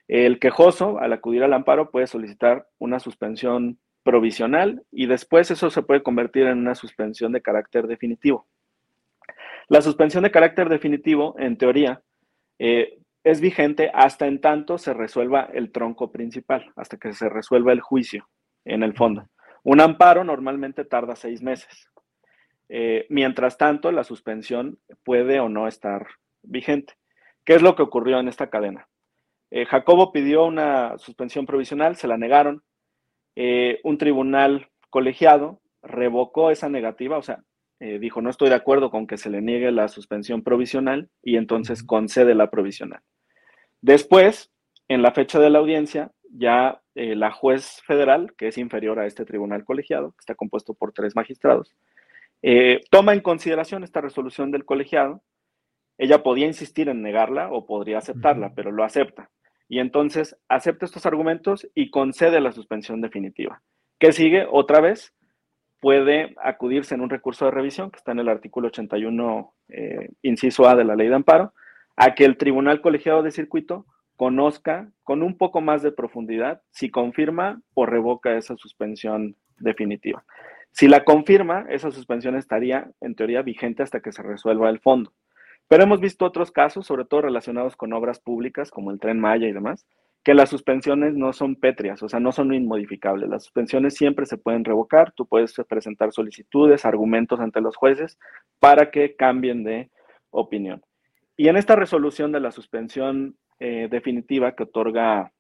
[0.09, 5.83] El quejoso, al acudir al amparo, puede solicitar una suspensión provisional y después eso se
[5.83, 8.47] puede convertir en una suspensión de carácter definitivo.
[9.69, 12.03] La suspensión de carácter definitivo, en teoría,
[12.59, 17.73] eh, es vigente hasta en tanto se resuelva el tronco principal, hasta que se resuelva
[17.73, 18.29] el juicio
[18.65, 19.27] en el fondo.
[19.63, 21.91] Un amparo normalmente tarda seis meses.
[22.69, 26.07] Eh, mientras tanto, la suspensión puede o no estar
[26.43, 26.95] vigente.
[27.45, 28.89] ¿Qué es lo que ocurrió en esta cadena?
[29.51, 32.63] Eh, Jacobo pidió una suspensión provisional, se la negaron,
[33.37, 37.43] un tribunal colegiado revocó esa negativa, o sea,
[37.81, 41.37] eh, dijo no estoy de acuerdo con que se le niegue la suspensión provisional y
[41.37, 43.01] entonces concede la provisional.
[43.81, 44.51] Después,
[44.89, 49.07] en la fecha de la audiencia, ya eh, la juez federal, que es inferior a
[49.07, 51.75] este tribunal colegiado, que está compuesto por tres magistrados,
[52.91, 55.23] toma en consideración esta resolución del colegiado.
[55.97, 59.31] Ella podía insistir en negarla o podría aceptarla, pero lo acepta
[59.69, 63.63] y entonces acepta estos argumentos y concede la suspensión definitiva.
[63.99, 64.47] ¿Qué sigue?
[64.51, 65.15] Otra vez
[65.85, 70.67] puede acudirse en un recurso de revisión, que está en el artículo 81, eh, inciso
[70.67, 71.53] A de la ley de amparo,
[71.95, 73.85] a que el tribunal colegiado de circuito
[74.17, 80.25] conozca con un poco más de profundidad si confirma o revoca esa suspensión definitiva.
[80.71, 85.13] Si la confirma, esa suspensión estaría en teoría vigente hasta que se resuelva el fondo.
[85.69, 89.47] Pero hemos visto otros casos, sobre todo relacionados con obras públicas como el tren Maya
[89.49, 89.87] y demás,
[90.25, 93.29] que las suspensiones no son pétreas, o sea, no son inmodificables.
[93.29, 98.19] Las suspensiones siempre se pueden revocar, tú puedes presentar solicitudes, argumentos ante los jueces
[98.59, 99.91] para que cambien de
[100.31, 100.83] opinión.
[101.37, 105.31] Y en esta resolución de la suspensión eh, definitiva que otorga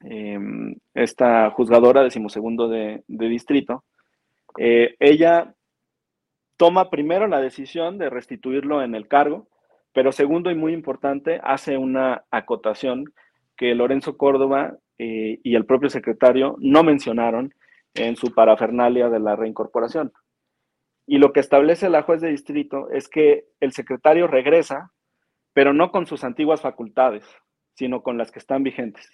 [0.00, 3.84] em, esta juzgadora decimosegundo de, de distrito,
[4.58, 5.54] eh, ella
[6.58, 9.48] toma primero la decisión de restituirlo en el cargo,
[9.94, 13.06] pero segundo y muy importante, hace una acotación
[13.56, 17.54] que Lorenzo Córdoba eh, y el propio secretario no mencionaron
[17.94, 20.12] en su parafernalia de la reincorporación.
[21.06, 24.92] Y lo que establece la juez de distrito es que el secretario regresa,
[25.52, 27.24] pero no con sus antiguas facultades,
[27.74, 29.08] sino con las que están vigentes.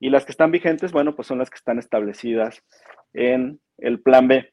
[0.00, 2.64] Y las que están vigentes, bueno, pues son las que están establecidas
[3.12, 4.52] en el plan B.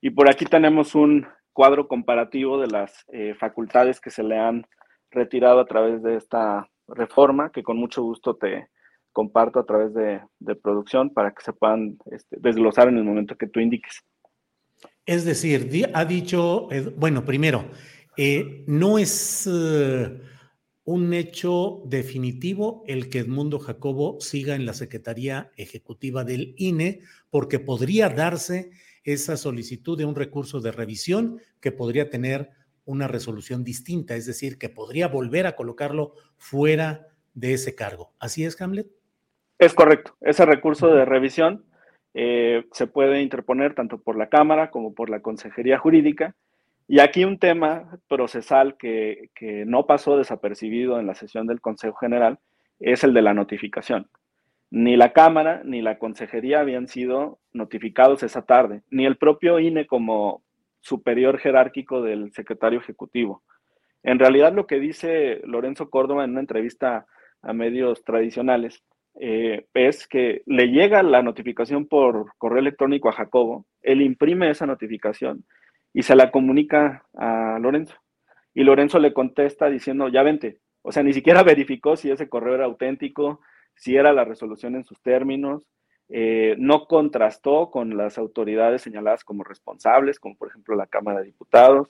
[0.00, 4.66] Y por aquí tenemos un cuadro comparativo de las eh, facultades que se le han
[5.10, 8.68] retirado a través de esta reforma, que con mucho gusto te
[9.12, 10.20] comparto a través de,
[10.56, 14.02] producción para que se puedan este, desglosar en el momento que tú indiques.
[15.04, 17.64] Es decir, ha dicho, bueno, primero,
[18.16, 20.20] eh, no es eh,
[20.84, 27.00] un hecho definitivo el que Edmundo Jacobo siga en la Secretaría Ejecutiva del INE,
[27.30, 28.70] porque podría darse
[29.04, 32.50] esa solicitud de un recurso de revisión que podría tener
[32.84, 38.12] una resolución distinta, es decir, que podría volver a colocarlo fuera de ese cargo.
[38.18, 38.88] ¿Así es, Hamlet?
[39.58, 40.16] Es correcto.
[40.20, 41.64] Ese recurso de revisión
[42.14, 46.34] eh, se puede interponer tanto por la Cámara como por la Consejería Jurídica.
[46.88, 51.96] Y aquí un tema procesal que, que no pasó desapercibido en la sesión del Consejo
[51.96, 52.38] General
[52.80, 54.08] es el de la notificación.
[54.70, 59.86] Ni la Cámara ni la Consejería habían sido notificados esa tarde, ni el propio INE
[59.86, 60.41] como
[60.82, 63.42] superior jerárquico del secretario ejecutivo.
[64.02, 67.06] En realidad lo que dice Lorenzo Córdoba en una entrevista
[67.40, 68.82] a medios tradicionales
[69.18, 74.66] eh, es que le llega la notificación por correo electrónico a Jacobo, él imprime esa
[74.66, 75.44] notificación
[75.92, 77.96] y se la comunica a Lorenzo.
[78.54, 80.58] Y Lorenzo le contesta diciendo, ya vente.
[80.82, 83.40] O sea, ni siquiera verificó si ese correo era auténtico,
[83.74, 85.62] si era la resolución en sus términos,
[86.14, 91.26] eh, no contrastó con las autoridades señaladas como responsables, como por ejemplo la Cámara de
[91.26, 91.88] Diputados.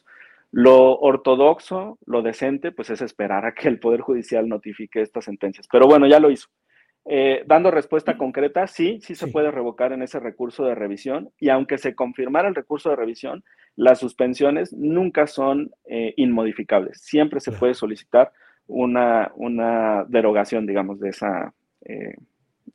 [0.53, 5.67] Lo ortodoxo, lo decente, pues es esperar a que el Poder Judicial notifique estas sentencias.
[5.73, 6.47] Pero bueno, ya lo hizo.
[7.05, 11.49] Eh, dando respuesta concreta, sí, sí se puede revocar en ese recurso de revisión y
[11.49, 13.43] aunque se confirmara el recurso de revisión,
[13.75, 17.01] las suspensiones nunca son eh, inmodificables.
[17.01, 18.31] Siempre se puede solicitar
[18.69, 21.53] una, una derogación, digamos, de esa,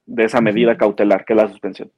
[0.08, 1.92] de esa medida cautelar, que es la suspensión.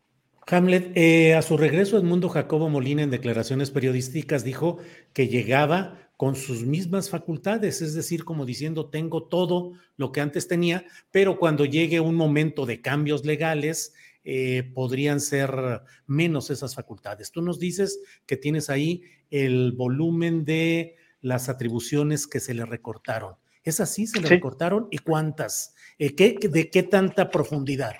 [0.47, 4.79] Hamlet, eh, a su regreso, Edmundo Jacobo Molina en declaraciones periodísticas dijo
[5.13, 10.47] que llegaba con sus mismas facultades, es decir, como diciendo, tengo todo lo que antes
[10.47, 13.93] tenía, pero cuando llegue un momento de cambios legales,
[14.25, 17.31] eh, podrían ser menos esas facultades.
[17.31, 23.35] Tú nos dices que tienes ahí el volumen de las atribuciones que se le recortaron.
[23.63, 24.07] ¿Es así?
[24.07, 24.87] ¿Se le recortaron?
[24.91, 25.75] ¿Y cuántas?
[25.99, 27.93] Eh, ¿De qué tanta profundidad?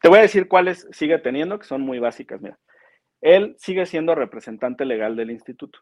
[0.00, 2.40] Te voy a decir cuáles sigue teniendo, que son muy básicas.
[2.40, 2.56] Mira,
[3.20, 5.80] él sigue siendo representante legal del instituto.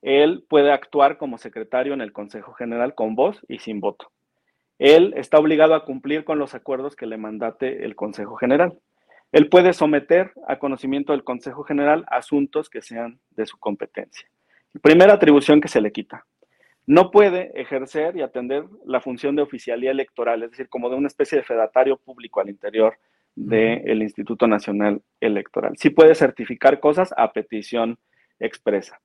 [0.00, 4.12] Él puede actuar como secretario en el Consejo General con voz y sin voto.
[4.78, 8.78] Él está obligado a cumplir con los acuerdos que le mandate el Consejo General.
[9.32, 14.28] Él puede someter a conocimiento del Consejo General asuntos que sean de su competencia.
[14.82, 16.24] Primera atribución que se le quita
[16.86, 21.06] no puede ejercer y atender la función de oficialía electoral, es decir, como de una
[21.06, 22.98] especie de fedatario público al interior
[23.34, 25.74] del Instituto Nacional Electoral.
[25.76, 27.98] Sí puede certificar cosas a petición
[28.38, 29.00] expresa.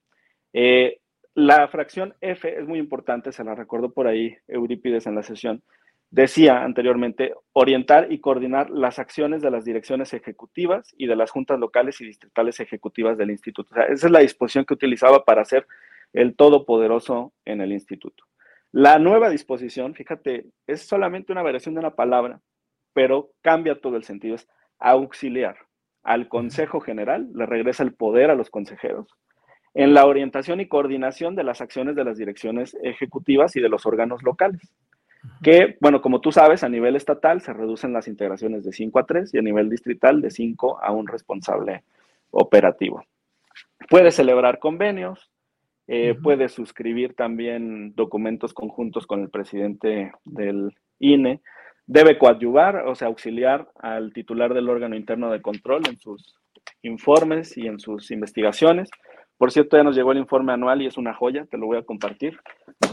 [0.53, 0.99] Eh,
[1.35, 5.63] la fracción F es muy importante, se la recordó por ahí Eurípides en la sesión.
[6.11, 11.59] Decía anteriormente, orientar y coordinar las acciones de las direcciones ejecutivas y de las juntas
[11.59, 13.75] locales y distritales ejecutivas del instituto.
[13.75, 15.67] esa es la disposición que utilizaba para hacer
[16.13, 18.23] el Todopoderoso en el instituto.
[18.71, 22.39] La nueva disposición, fíjate, es solamente una variación de una palabra,
[22.93, 24.35] pero cambia todo el sentido.
[24.35, 25.57] Es auxiliar.
[26.03, 29.07] Al Consejo General le regresa el poder a los consejeros
[29.73, 33.85] en la orientación y coordinación de las acciones de las direcciones ejecutivas y de los
[33.85, 34.73] órganos locales.
[35.43, 39.05] Que, bueno, como tú sabes, a nivel estatal se reducen las integraciones de 5 a
[39.05, 41.83] 3 y a nivel distrital de 5 a un responsable
[42.31, 43.03] operativo.
[43.89, 45.29] Puede celebrar convenios,
[45.91, 51.41] eh, puede suscribir también documentos conjuntos con el presidente del INE.
[51.87, 56.35] debe coadyuvar, o sea, auxiliar al titular del órgano interno de control en sus
[56.83, 58.91] informes y en sus investigaciones.
[59.39, 61.77] Por cierto, ya nos llegó el informe anual y es una joya, te lo voy
[61.77, 62.39] a compartir.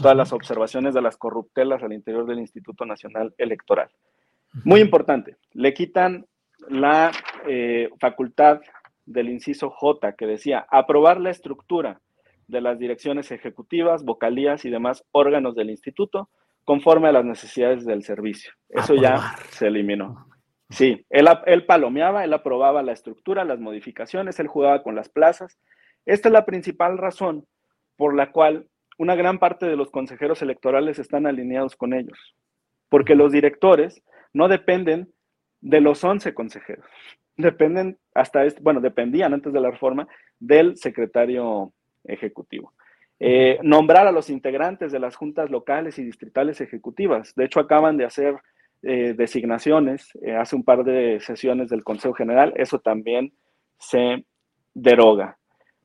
[0.01, 3.89] Todas las observaciones de las corruptelas al interior del Instituto Nacional Electoral.
[4.63, 6.25] Muy importante, le quitan
[6.67, 7.11] la
[7.47, 8.61] eh, facultad
[9.05, 12.01] del inciso J que decía aprobar la estructura
[12.47, 16.29] de las direcciones ejecutivas, vocalías y demás órganos del instituto
[16.63, 18.51] conforme a las necesidades del servicio.
[18.69, 20.27] Eso ya se eliminó.
[20.69, 25.57] Sí, él, él palomeaba, él aprobaba la estructura, las modificaciones, él jugaba con las plazas.
[26.05, 27.45] Esta es la principal razón
[27.95, 28.67] por la cual
[28.97, 32.35] una gran parte de los consejeros electorales están alineados con ellos,
[32.89, 35.13] porque los directores no dependen
[35.61, 36.85] de los 11 consejeros,
[37.35, 40.07] dependen hasta, este, bueno, dependían antes de la reforma
[40.39, 41.71] del secretario
[42.07, 42.73] ejecutivo.
[43.19, 47.33] Eh, nombrar a los integrantes de las juntas locales y distritales ejecutivas.
[47.35, 48.35] De hecho, acaban de hacer
[48.83, 52.53] eh, designaciones eh, hace un par de sesiones del Consejo General.
[52.55, 53.33] Eso también
[53.79, 54.23] se
[54.73, 55.37] deroga.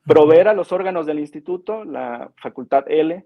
[0.05, 3.25] Proveer a los órganos del instituto, la facultad L,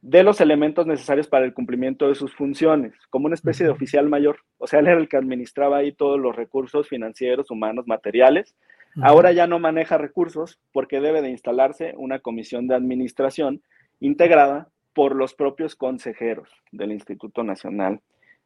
[0.00, 4.08] de los elementos necesarios para el cumplimiento de sus funciones, como una especie de oficial
[4.08, 4.38] mayor.
[4.58, 8.54] O sea, él era el que administraba ahí todos los recursos financieros, humanos, materiales.
[9.02, 13.62] Ahora ya no maneja recursos porque debe de instalarse una comisión de administración
[14.00, 18.00] integrada por los propios consejeros del Instituto Nacional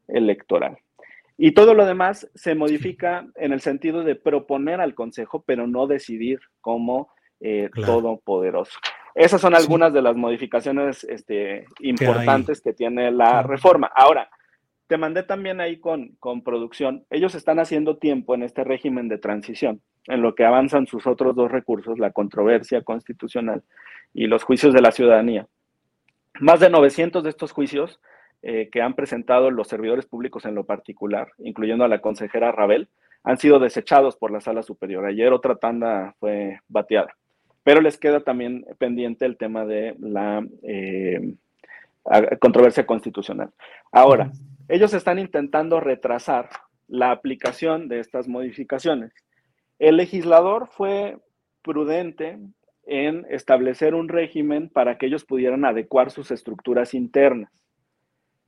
[0.09, 0.78] Electoral.
[1.36, 5.86] Y todo lo demás se modifica en el sentido de proponer al Consejo, pero no
[5.86, 8.78] decidir como eh, todopoderoso.
[9.14, 13.90] Esas son algunas de las modificaciones este, importantes que tiene la reforma.
[13.94, 14.28] Ahora,
[14.89, 17.05] te mandé también ahí con, con producción.
[17.11, 21.36] Ellos están haciendo tiempo en este régimen de transición, en lo que avanzan sus otros
[21.36, 23.62] dos recursos, la controversia constitucional
[24.12, 25.47] y los juicios de la ciudadanía.
[26.41, 28.01] Más de 900 de estos juicios
[28.43, 32.89] eh, que han presentado los servidores públicos en lo particular, incluyendo a la consejera Rabel,
[33.22, 35.05] han sido desechados por la sala superior.
[35.05, 37.14] Ayer otra tanda fue bateada
[37.68, 41.34] pero les queda también pendiente el tema de la eh,
[42.41, 43.51] controversia constitucional.
[43.93, 44.32] Ahora,
[44.69, 46.51] ellos están intentando retrasar
[46.87, 49.12] la aplicación de estas modificaciones.
[49.79, 51.19] El legislador fue
[51.62, 52.39] prudente
[52.85, 57.53] en establecer un régimen para que ellos pudieran adecuar sus estructuras internas.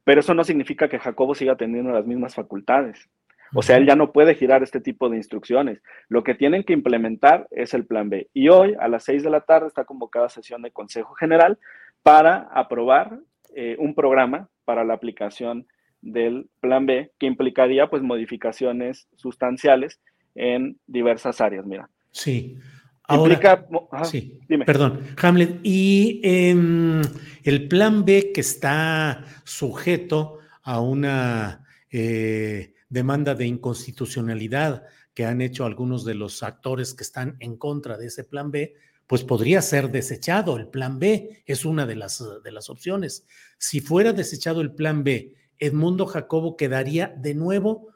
[0.05, 3.09] Pero eso no significa que Jacobo siga teniendo las mismas facultades.
[3.55, 5.83] O sea, él ya no puede girar este tipo de instrucciones.
[6.09, 8.31] Lo que tienen que implementar es el plan B.
[8.33, 11.59] Y hoy a las seis de la tarde está convocada sesión de Consejo General
[12.03, 13.19] para aprobar
[13.55, 15.67] eh, un programa para la aplicación
[16.03, 20.01] del plan B que implicaría pues modificaciones sustanciales
[20.35, 21.67] en diversas áreas.
[21.67, 21.89] Mira.
[22.11, 22.57] Sí.
[23.03, 23.67] Ahora,
[24.05, 24.65] sí, dime.
[24.65, 27.03] perdón, Hamlet, y em,
[27.43, 35.65] el plan B que está sujeto a una eh, demanda de inconstitucionalidad que han hecho
[35.65, 38.75] algunos de los actores que están en contra de ese plan B,
[39.09, 40.57] pues podría ser desechado.
[40.57, 43.27] El plan B es una de las, de las opciones.
[43.59, 47.89] Si fuera desechado el plan B, Edmundo Jacobo quedaría de nuevo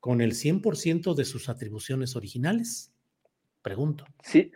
[0.00, 2.92] con el 100% de sus atribuciones originales.
[3.62, 4.04] Pregunto.
[4.22, 4.50] Sí.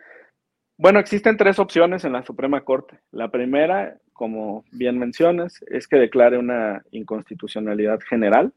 [0.77, 2.99] Bueno, existen tres opciones en la Suprema Corte.
[3.11, 8.51] La primera, como bien mencionas, es que declare una inconstitucionalidad general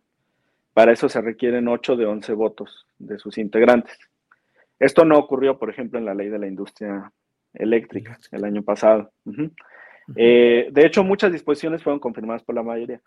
[0.78, 3.98] para eso se requieren 8 de 11 votos de sus integrantes.
[4.78, 7.12] Esto no ocurrió, por ejemplo, en la ley de la industria
[7.52, 9.10] eléctrica el año pasado.
[10.14, 13.00] Eh, de hecho, muchas disposiciones fueron confirmadas por la mayoría.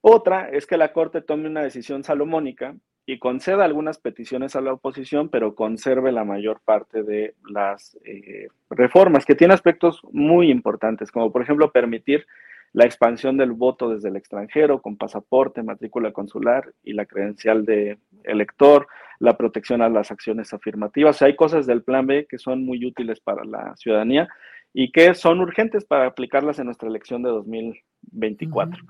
[0.00, 2.74] Otra es que la Corte tome una decisión salomónica
[3.04, 8.48] y conceda algunas peticiones a la oposición, pero conserve la mayor parte de las eh,
[8.68, 12.26] reformas, que tiene aspectos muy importantes, como por ejemplo permitir
[12.72, 17.98] la expansión del voto desde el extranjero con pasaporte, matrícula consular y la credencial de
[18.24, 18.88] elector,
[19.20, 21.22] la protección a las acciones afirmativas.
[21.22, 24.28] hay cosas del plan B que son muy útiles para la ciudadanía
[24.74, 28.82] y que son urgentes para aplicarlas en nuestra elección de 2024.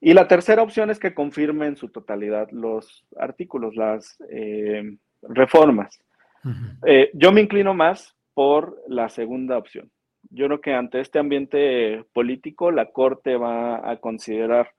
[0.00, 5.98] Y la tercera opción es que confirme en su totalidad los artículos, las eh, reformas.
[6.86, 9.90] Eh, yo me inclino más por la segunda opción.
[10.30, 14.72] Yo creo que ante este ambiente político, la Corte va a considerar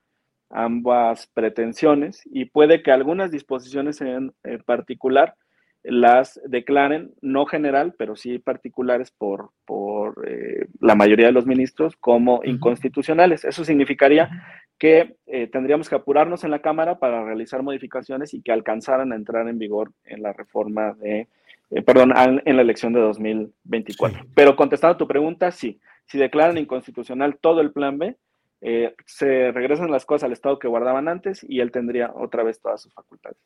[0.50, 4.34] ambas pretensiones y puede que algunas disposiciones en,
[4.66, 5.36] particular
[5.84, 11.96] las declaren, no general, pero sí particulares por, por eh, la mayoría de los ministros
[11.96, 13.46] como inconstitucionales.
[13.46, 14.30] Eso significaría
[14.78, 19.16] que eh, tendríamos que apurarnos en la Cámara para realizar modificaciones y que alcanzaran a
[19.16, 21.28] entrar en vigor en la reforma de
[21.72, 24.26] eh, perdón, en la elección de 2024.
[24.34, 28.16] Pero contestando a tu pregunta, sí, si declaran inconstitucional todo el plan B,
[28.62, 32.60] eh, se regresan las cosas al estado que guardaban antes y él tendría otra vez
[32.60, 33.38] todas sus facultades.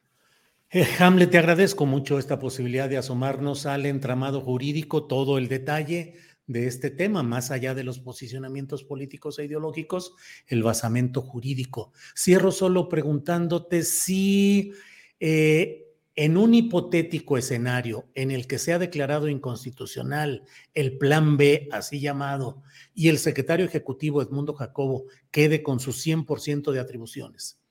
[0.75, 6.15] Eh, Hamlet, te agradezco mucho esta posibilidad de asomarnos al entramado jurídico, todo el detalle
[6.47, 10.15] de este tema, más allá de los posicionamientos políticos e ideológicos,
[10.47, 11.93] el basamento jurídico.
[12.17, 14.71] Cierro solo preguntándote si
[15.19, 20.41] eh, en un hipotético escenario en el que se ha declarado inconstitucional
[20.73, 22.63] el plan B, así llamado,
[22.95, 27.62] y el secretario ejecutivo Edmundo Jacobo quede con su 100% de atribuciones,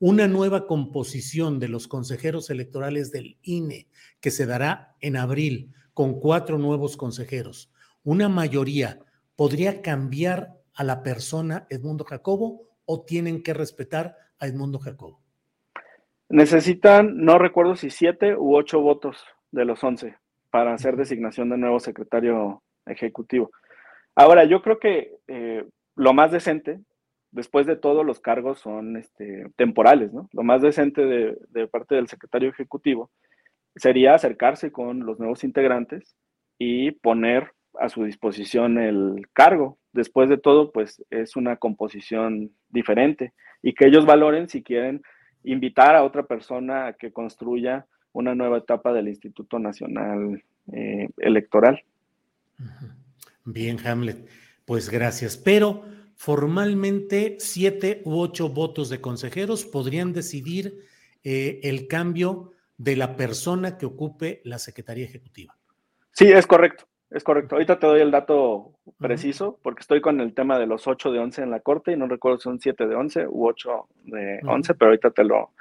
[0.00, 3.86] una nueva composición de los consejeros electorales del INE
[4.20, 7.70] que se dará en abril con cuatro nuevos consejeros,
[8.02, 8.98] una mayoría,
[9.36, 15.20] ¿podría cambiar a la persona Edmundo Jacobo o tienen que respetar a Edmundo Jacobo?
[16.30, 20.16] Necesitan, no recuerdo si siete u ocho votos de los once
[20.50, 23.50] para hacer designación de nuevo secretario ejecutivo.
[24.14, 26.80] Ahora, yo creo que eh, lo más decente
[27.32, 30.28] después de todo, los cargos son este, temporales, ¿no?
[30.32, 33.10] Lo más decente de, parte del secretario ejecutivo
[33.76, 36.16] sería acercarse con los nuevos integrantes
[36.58, 39.78] y poner a su disposición el cargo.
[39.92, 45.02] Después de todo, pues es una composición diferente y que ellos valoren si quieren
[45.44, 51.82] invitar a otra persona a que construya una nueva etapa del Instituto Nacional eh, Electoral.
[53.44, 54.28] Bien, Hamlet,
[54.64, 55.36] pues gracias.
[55.36, 55.84] Pero
[56.20, 60.84] formalmente siete u ocho votos de consejeros podrían decidir
[61.24, 65.56] eh, el cambio de la persona que ocupe la Secretaría Ejecutiva.
[66.12, 67.54] Sí, es correcto, es correcto.
[67.54, 71.20] Ahorita te doy el dato preciso porque estoy con el tema de los ocho de
[71.20, 74.40] once en la Corte y no recuerdo si son siete de once u ocho de
[74.46, 75.52] once, pero ahorita te lo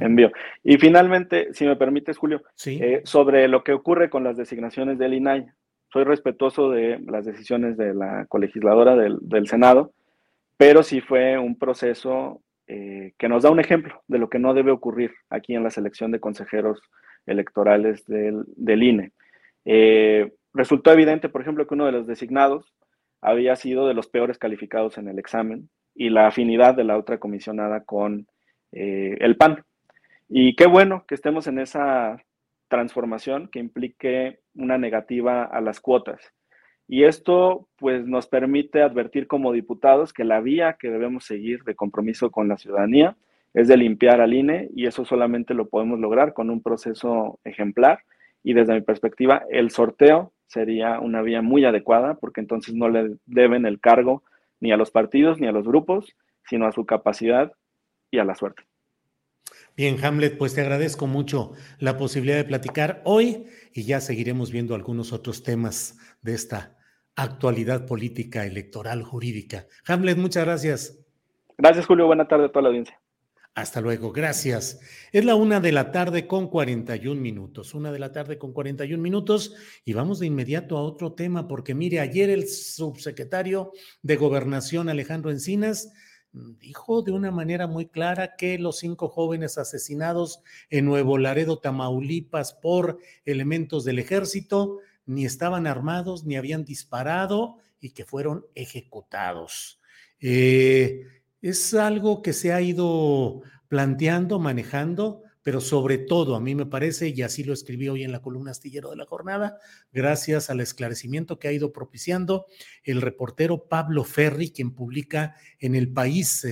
[0.00, 0.32] envío.
[0.64, 5.14] Y finalmente, si me permites, Julio, eh, sobre lo que ocurre con las designaciones del
[5.14, 5.46] INAI.
[5.92, 9.92] Soy respetuoso de las decisiones de la colegisladora del Senado,
[10.58, 14.52] pero sí fue un proceso eh, que nos da un ejemplo de lo que no
[14.52, 16.82] debe ocurrir aquí en la selección de consejeros
[17.26, 19.12] electorales del, INE.
[19.64, 22.74] Eh, resultó evidente, por ejemplo, que uno de los designados
[23.22, 27.18] había sido de los peores calificados en el examen y la afinidad de la otra
[27.18, 28.26] comisionada con
[28.72, 29.64] eh, el PAN.
[30.28, 32.20] Y qué bueno que estemos en esa
[32.68, 36.34] transformación que implique una negativa a las cuotas
[36.88, 41.74] y esto pues nos permite advertir como diputados que la vía que debemos seguir de
[41.74, 43.14] compromiso con la ciudadanía
[43.52, 48.00] es de limpiar al INE y eso solamente lo podemos lograr con un proceso ejemplar
[48.42, 53.16] y desde mi perspectiva el sorteo sería una vía muy adecuada porque entonces no le
[53.26, 54.22] deben el cargo
[54.58, 56.16] ni a los partidos ni a los grupos,
[56.48, 57.52] sino a su capacidad
[58.10, 58.62] y a la suerte.
[59.76, 64.74] Bien, Hamlet, pues te agradezco mucho la posibilidad de platicar hoy y ya seguiremos viendo
[64.74, 66.77] algunos otros temas de esta
[67.18, 69.66] actualidad política, electoral, jurídica.
[69.86, 70.98] Hamlet, muchas gracias.
[71.58, 72.06] Gracias, Julio.
[72.06, 73.00] Buena tarde a toda la audiencia.
[73.56, 74.80] Hasta luego, gracias.
[75.10, 77.74] Es la una de la tarde con 41 minutos.
[77.74, 81.74] Una de la tarde con 41 minutos y vamos de inmediato a otro tema porque
[81.74, 85.92] mire, ayer el subsecretario de Gobernación Alejandro Encinas
[86.30, 90.40] dijo de una manera muy clara que los cinco jóvenes asesinados
[90.70, 94.78] en Nuevo Laredo, Tamaulipas, por elementos del ejército
[95.08, 99.80] ni estaban armados, ni habían disparado y que fueron ejecutados.
[100.20, 101.02] Eh,
[101.40, 107.08] es algo que se ha ido planteando, manejando, pero sobre todo a mí me parece,
[107.08, 109.58] y así lo escribí hoy en la columna astillero de la jornada,
[109.92, 112.44] gracias al esclarecimiento que ha ido propiciando
[112.82, 116.46] el reportero Pablo Ferri, quien publica en El País,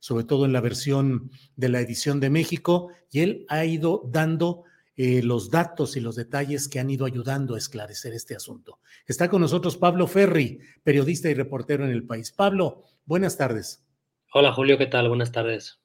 [0.00, 4.64] sobre todo en la versión de la edición de México, y él ha ido dando
[4.96, 8.78] eh, los datos y los detalles que han ido ayudando a esclarecer este asunto.
[9.06, 12.30] Está con nosotros Pablo Ferri, periodista y reportero en el país.
[12.30, 13.84] Pablo, buenas tardes.
[14.32, 15.08] Hola Julio, ¿qué tal?
[15.08, 15.80] Buenas tardes.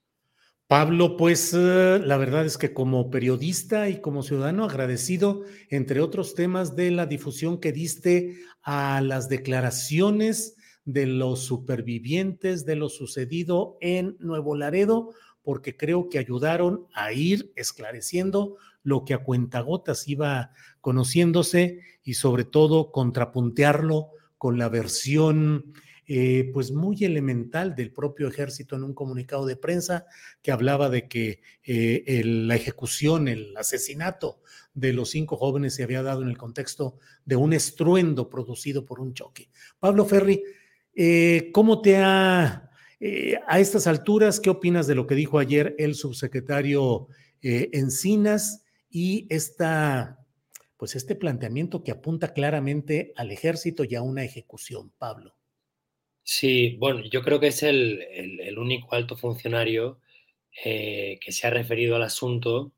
[0.69, 6.35] Pablo, pues eh, la verdad es que como periodista y como ciudadano agradecido, entre otros
[6.35, 10.55] temas, de la difusión que diste a las declaraciones
[10.85, 15.09] de los supervivientes de lo sucedido en Nuevo Laredo,
[15.41, 18.57] porque creo que ayudaron a ir esclareciendo
[18.89, 25.73] lo que a cuentagotas iba conociéndose y sobre todo contrapuntearlo con la versión
[26.11, 30.07] eh, pues muy elemental del propio ejército en un comunicado de prensa
[30.41, 34.41] que hablaba de que eh, la ejecución, el asesinato
[34.73, 38.99] de los cinco jóvenes se había dado en el contexto de un estruendo producido por
[38.99, 39.51] un choque.
[39.77, 40.41] Pablo Ferri,
[40.95, 42.71] eh, ¿cómo te ha,
[43.47, 47.07] a estas alturas, qué opinas de lo que dijo ayer el subsecretario
[47.41, 48.63] Encinas?
[48.89, 50.25] Y esta,
[50.77, 55.35] pues este planteamiento que apunta claramente al ejército y a una ejecución, Pablo.
[56.31, 59.99] Sí, bueno, yo creo que es el, único alto funcionario
[60.63, 62.71] eh, que se ha referido al asunto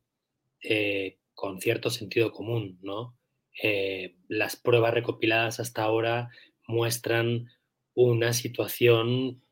[0.64, 3.18] eh, con cierto sentido común, ¿no?
[3.62, 6.30] Eh, las pruebas recopiladas hasta ahora
[6.66, 7.50] muestran
[7.94, 9.44] una situación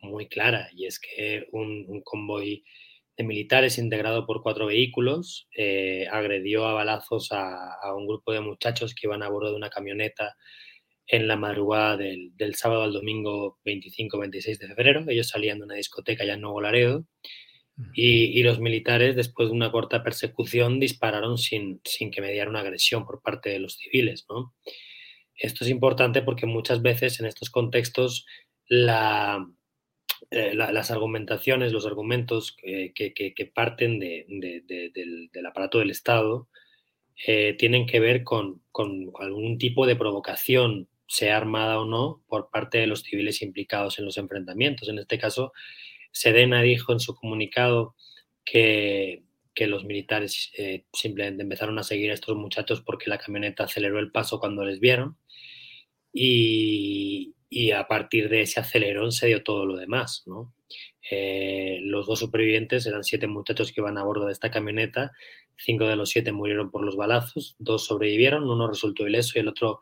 [0.00, 2.64] muy clara y es que un, convoy
[3.16, 5.48] de militares integrado por cuatro vehículos
[6.10, 9.70] agredió a balazos a, a, un grupo de muchachos que iban a bordo de una
[9.70, 10.36] camioneta
[11.06, 15.04] en la madrugada del, sábado al domingo 25-26 de febrero.
[15.08, 17.06] Ellos salían de una discoteca ya en Nuevo Laredo
[17.94, 23.04] y, los militares, después de una corta persecución, dispararon sin, sin que mediara una agresión
[23.04, 24.24] por parte de los civiles.
[24.28, 24.54] ¿no?
[25.34, 28.24] Esto es importante porque muchas veces en estos contextos
[28.66, 29.46] la,
[30.30, 36.48] eh, las argumentaciones, los argumentos que, parten del, aparato del Estado
[37.26, 38.62] eh, tienen que ver con,
[39.18, 44.06] algún tipo de provocación sea armada o no, por parte de los civiles implicados en
[44.06, 44.88] los enfrentamientos.
[44.88, 45.52] En este caso,
[46.10, 47.94] Sedena dijo en su comunicado
[48.44, 49.22] que,
[49.66, 54.10] los militares eh, simplemente empezaron a seguir a estos muchachos porque la camioneta aceleró el
[54.10, 55.16] paso cuando les vieron
[56.12, 57.34] y,
[57.72, 60.24] a partir de ese acelerón se dio todo lo demás.
[61.10, 65.12] Eh, los dos supervivientes eran siete muchachos que iban a bordo de esta camioneta,
[65.56, 69.48] cinco de los siete murieron por los balazos, dos sobrevivieron, uno resultó ileso y el
[69.48, 69.80] otro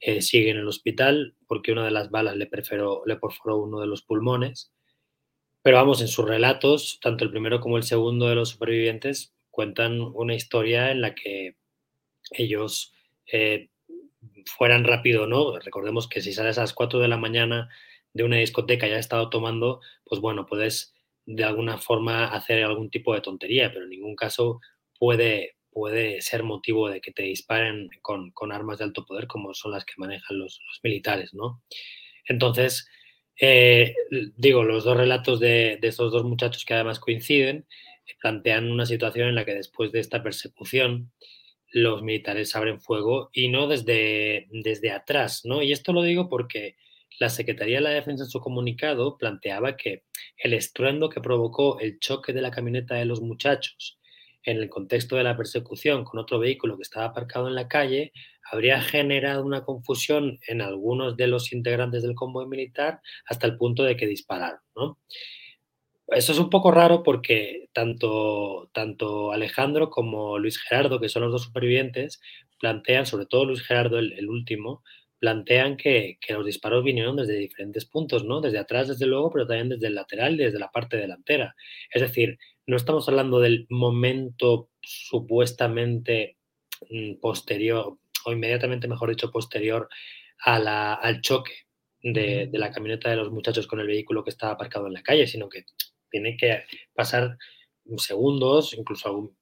[0.00, 3.86] eh, sigue en el hospital porque una de las balas le, le perforó uno de
[3.86, 4.72] los pulmones.
[5.62, 10.00] Pero vamos, en sus relatos, tanto el primero como el segundo de los supervivientes cuentan
[10.00, 11.56] una historia en la que
[12.30, 12.94] ellos
[13.30, 13.68] eh,
[14.46, 15.58] fueran rápido no.
[15.58, 17.68] Recordemos que si sales a las 4 de la mañana
[18.12, 20.94] de una discoteca y has estado tomando, pues bueno, puedes
[21.26, 24.60] de alguna forma hacer algún tipo de tontería, pero en ningún caso
[24.98, 29.72] puede, puede ser motivo de que te disparen con, armas de alto poder como son
[29.72, 31.62] las que manejan los, militares, ¿no?
[32.26, 32.88] Entonces,
[33.40, 33.94] eh,
[34.36, 37.66] digo, los dos relatos de, estos dos muchachos que además coinciden
[38.06, 41.12] eh, plantean una situación en la que después de esta persecución
[41.72, 45.62] los militares abren fuego y no desde, desde atrás, ¿no?
[45.62, 46.76] Y esto lo digo porque
[47.18, 50.04] la Secretaría de la Defensa en su comunicado planteaba que
[50.36, 53.98] el estruendo que provocó el choque de la camioneta de los muchachos
[54.42, 58.12] en el contexto de la persecución con otro vehículo que estaba aparcado en la calle,
[58.50, 63.82] habría generado una confusión en algunos de los integrantes del convoy militar hasta el punto
[63.82, 64.60] de que dispararon.
[66.10, 71.32] Eso es un poco raro porque tanto, tanto Alejandro como Luis Gerardo, que son los
[71.32, 72.20] dos supervivientes,
[72.58, 74.82] plantean, sobre todo Luis Gerardo, el, último,
[75.18, 78.40] plantean que, que, los disparos vinieron desde diferentes puntos, ¿no?
[78.40, 81.54] Desde atrás, desde luego, pero también desde el lateral y desde la parte delantera.
[81.92, 86.36] Es decir, no estamos hablando del momento supuestamente
[86.90, 89.88] mm, posterior, o inmediatamente, mejor dicho, posterior
[90.44, 91.52] al choque
[92.02, 95.26] de, la camioneta de los muchachos con el vehículo que estaba aparcado en la calle,
[95.26, 95.64] sino que
[96.10, 97.38] tiene que pasar
[97.96, 99.32] segundos, incluso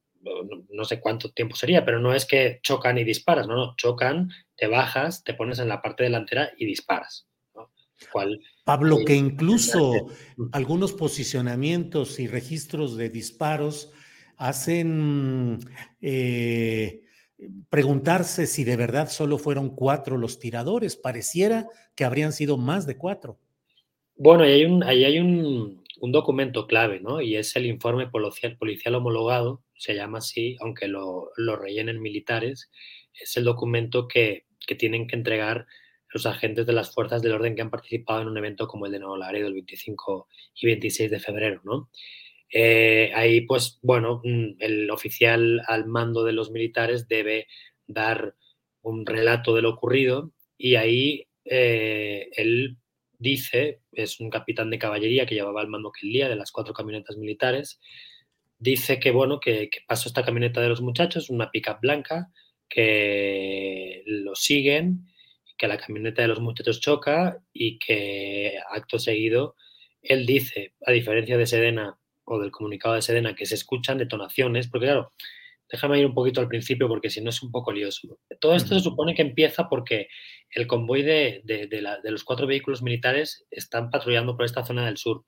[0.71, 4.31] no, sé cuánto tiempo sería, pero no es que chocan y disparas, no, no, chocan,
[4.57, 7.27] te bajas, te pones en la parte delantera y disparas.
[8.65, 9.93] Pablo, que incluso
[10.53, 13.91] algunos posicionamientos y registros de disparos
[14.37, 15.59] hacen
[16.01, 17.03] eh,
[17.69, 20.97] preguntarse si de verdad solo fueron cuatro los tiradores.
[20.97, 23.39] Pareciera que habrían sido más de cuatro.
[24.17, 27.21] Bueno, ahí hay un, ahí hay un, documento clave, ¿no?
[27.21, 32.71] Y es el informe policial, policial homologado, se llama así, aunque lo, lo rellenen militares.
[33.21, 35.67] Es el documento que, que tienen que entregar
[36.13, 38.93] los agentes de las fuerzas del orden que han participado en un evento como el
[38.93, 41.91] de Nuevo Laredo el 25 y 26 de febrero, ¿no?
[42.51, 47.47] Eh, ahí, pues, bueno, mm, el oficial al mando de los militares debe
[47.87, 48.35] dar
[48.83, 52.79] un relato de lo ocurrido y ahí eh, él
[53.19, 56.75] dice, es un capitán de caballería que llevaba el mando aquel día de las cuatro
[56.75, 57.81] camionetas militares,
[58.59, 62.31] dice que, bueno, que, que pasó esta camioneta de los muchachos, una pickup blanca,
[62.69, 65.07] que lo siguen
[65.57, 69.57] que la camioneta de los muchachos choca y que acto seguido
[70.03, 74.69] él dice, a diferencia de Sedena o del comunicado de Sedena, que se escuchan detonaciones,
[74.69, 75.13] porque claro,
[75.71, 78.19] déjame ir un poquito al principio porque si no es un poco lioso.
[78.41, 80.09] Todo esto se supone que empieza porque
[80.51, 81.43] el convoy de,
[82.05, 85.25] los cuatro vehículos militares están patrullando por esta zona del sur,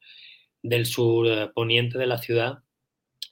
[0.62, 2.58] del sur eh, poniente de la ciudad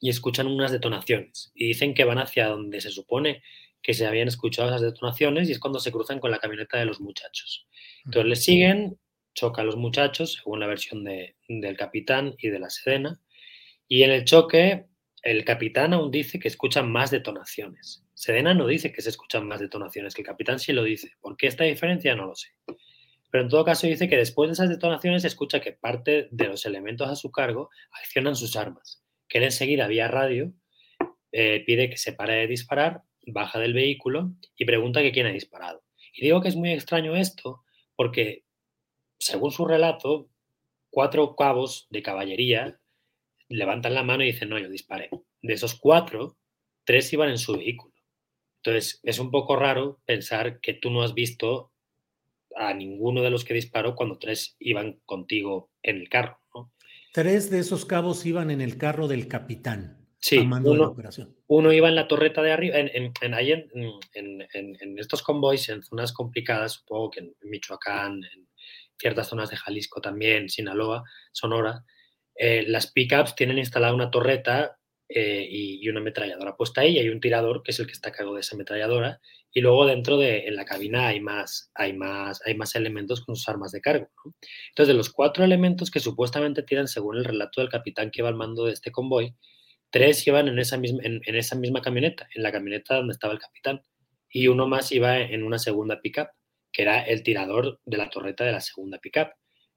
[0.01, 3.43] y escuchan unas detonaciones y dicen que van hacia donde se supone
[3.83, 6.85] que se habían escuchado esas detonaciones y es cuando se cruzan con la camioneta de
[6.85, 7.67] los muchachos.
[8.05, 8.99] Entonces les siguen,
[9.35, 13.21] chocan los muchachos, según la versión del capitán y de la Sedena,
[13.87, 14.88] y en el choque
[15.23, 18.05] el capitán aún dice que escuchan más detonaciones.
[18.15, 21.13] Sedena no dice que se escuchan más detonaciones, que el capitán sí lo dice.
[21.21, 22.15] ¿Por qué esta diferencia?
[22.15, 22.49] No lo sé.
[23.31, 26.65] Pero en todo caso dice que después de esas detonaciones escucha que parte de los
[26.67, 30.53] elementos a su cargo accionan sus armas, que él enseguida vía radio
[31.33, 35.83] eh, pide que se pare de disparar, baja del vehículo y pregunta quién ha disparado.
[36.15, 37.63] Y digo que es muy extraño esto
[37.97, 38.45] porque,
[39.19, 40.31] según su relato,
[40.91, 42.81] cuatro cabos de caballería
[43.49, 45.11] levantan la mano y dicen, no, yo disparé.
[45.43, 46.37] De esos cuatro,
[46.85, 47.95] tres iban en su vehículo.
[48.63, 51.73] Entonces, es un poco raro pensar que tú no has visto
[52.57, 56.39] a ninguno de los que disparó cuando tres iban contigo en el carro.
[57.13, 60.07] Tres de esos cabos iban en el carro del capitán.
[60.21, 60.97] Sí, uno,
[61.47, 63.13] uno, iba en la torreta de arriba, en, en,
[64.15, 68.49] en, en, estos convoys, en zonas complicadas, supongo que en Michoacán, en
[68.99, 71.85] ciertas zonas de Jalisco también, Sinaloa, Sonora,
[72.39, 74.79] eh, las pickups tienen instalada una torreta
[75.09, 78.11] eh, y, una ametralladora puesta ahí, y hay un tirador que es el que está
[78.11, 79.21] a cargo de esa ametralladora,
[79.53, 83.35] y luego dentro de en la cabina hay más, hay más, hay más elementos con
[83.37, 84.09] sus armas de cargo.
[84.71, 88.29] Entonces, de los cuatro elementos que supuestamente tiran, según el relato del capitán que iba
[88.29, 89.35] al mando de este convoy,
[89.91, 93.39] Tres iban en esa, misma, en, esa misma camioneta, en la camioneta donde estaba el
[93.39, 93.81] capitán.
[94.31, 96.29] Y uno más iba en una segunda pickup,
[96.71, 99.29] que era el tirador de la torreta de la segunda pickup.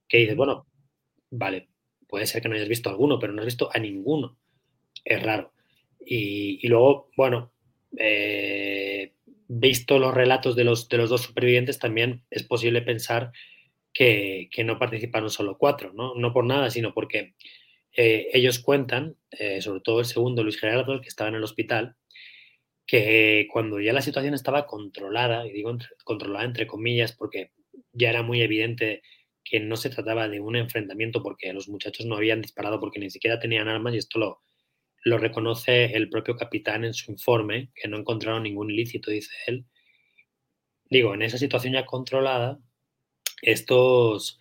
[0.09, 0.67] Que dices, bueno,
[1.29, 1.69] vale,
[2.11, 4.37] puede ser que no hayas visto alguno, pero no has visto a ninguno.
[5.03, 5.53] Es raro.
[5.99, 7.53] Y, luego, bueno,
[7.97, 9.13] eh,
[9.47, 13.31] visto los relatos de los, de los dos supervivientes, también es posible pensar
[13.93, 16.13] que, que, no participaron solo cuatro, ¿no?
[16.15, 17.33] No por nada, sino porque
[17.95, 21.43] eh, ellos cuentan, eh, sobre todo el segundo, Luis Gerardo, el que estaba en el
[21.43, 21.95] hospital,
[22.85, 27.51] que cuando ya la situación estaba controlada, y digo controlada entre comillas, porque
[27.93, 29.01] ya era muy evidente
[29.51, 33.09] que no se trataba de un enfrentamiento porque los muchachos no habían disparado porque ni
[33.09, 34.41] siquiera tenían armas y esto lo,
[35.03, 39.65] lo reconoce el propio capitán en su informe, que no encontraron ningún ilícito, dice él.
[40.89, 42.59] Digo, en esa situación ya controlada,
[43.41, 44.39] estos,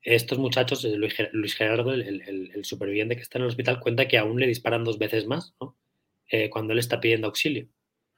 [0.00, 4.40] estos muchachos, eh, Luis Gerardo, el, superviviente que está en el hospital, cuenta que aún
[4.40, 5.54] le disparan dos veces más
[6.30, 7.68] eh, cuando él está pidiendo auxilio.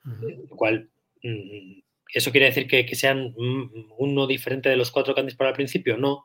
[0.05, 0.89] Lo cual,
[1.25, 1.81] mm,
[2.13, 5.97] ¿eso quiere decir que, sean uno diferente de los cuatro que han disparado al principio?
[5.97, 6.25] No,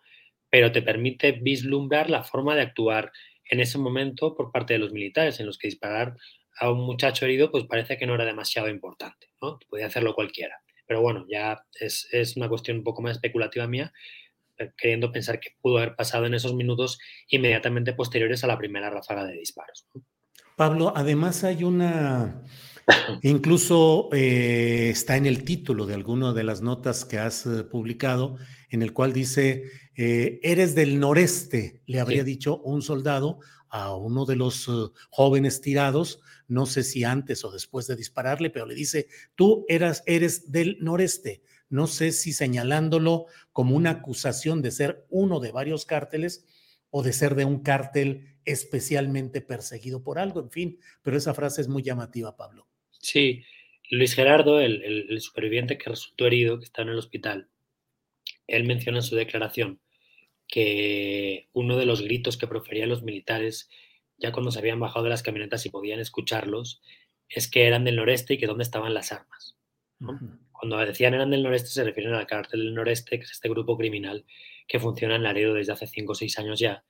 [0.50, 3.12] pero te permite vislumbrar la forma de actuar
[3.50, 6.16] en ese momento por parte de los militares, en los que disparar
[6.60, 9.60] a un muchacho herido pues parece que no era demasiado importante, ¿no?
[9.70, 10.56] Podía hacerlo cualquiera.
[10.86, 13.92] Pero bueno, ya es, es una cuestión un poco más especulativa mía,
[14.58, 18.90] eh, queriendo pensar que pudo haber pasado en esos minutos inmediatamente posteriores a la primera
[18.90, 19.88] ráfaga de disparos.
[20.56, 22.44] Pablo, además hay una,
[23.22, 28.38] incluso eh, está en el título de alguna de las notas que has eh, publicado,
[28.70, 29.64] en el cual dice,
[29.96, 34.68] eres del noreste, le habría dicho un soldado a uno de los
[35.12, 40.02] jóvenes tirados, no sé si antes o después de dispararle, pero le dice, tú eras,
[40.08, 45.88] eres del noreste no sé si señalándolo como una acusación de ser uno de varios
[45.88, 46.46] cárteles
[46.92, 51.62] o de ser de un cártel especialmente perseguido por algo, en fin, pero esa frase
[51.62, 52.68] es muy llamativa, Pablo.
[53.04, 53.44] Sí,
[53.92, 57.50] Luis Gerardo, el, superviviente que resultó herido, que está en el hospital,
[58.48, 59.82] él menciona en su declaración
[60.48, 63.70] que uno de los gritos que proferían los militares,
[64.18, 66.82] ya cuando se habían bajado de las camionetas y podían escucharlos,
[67.28, 69.58] es que eran del noreste y que dónde estaban las armas.
[70.54, 73.78] Cuando decían eran del noreste, se refieren al cártel del noreste, que es este grupo
[73.78, 74.26] criminal
[74.66, 76.86] que funciona en Laredo desde hace 5 o 6 años ya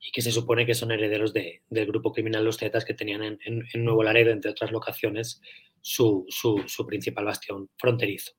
[0.00, 3.84] y que se supone que son herederos del grupo criminal Los Zetas que tenían en,
[3.84, 5.40] Nuevo Laredo, entre otras locaciones,
[5.80, 6.26] su,
[6.86, 8.32] principal bastión fronterizo.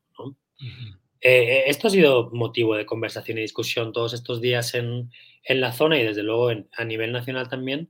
[1.22, 5.10] Eh, eh, esto ha sido motivo de conversación y discusión todos estos días en,
[5.50, 7.90] la zona y desde luego a nivel nacional también,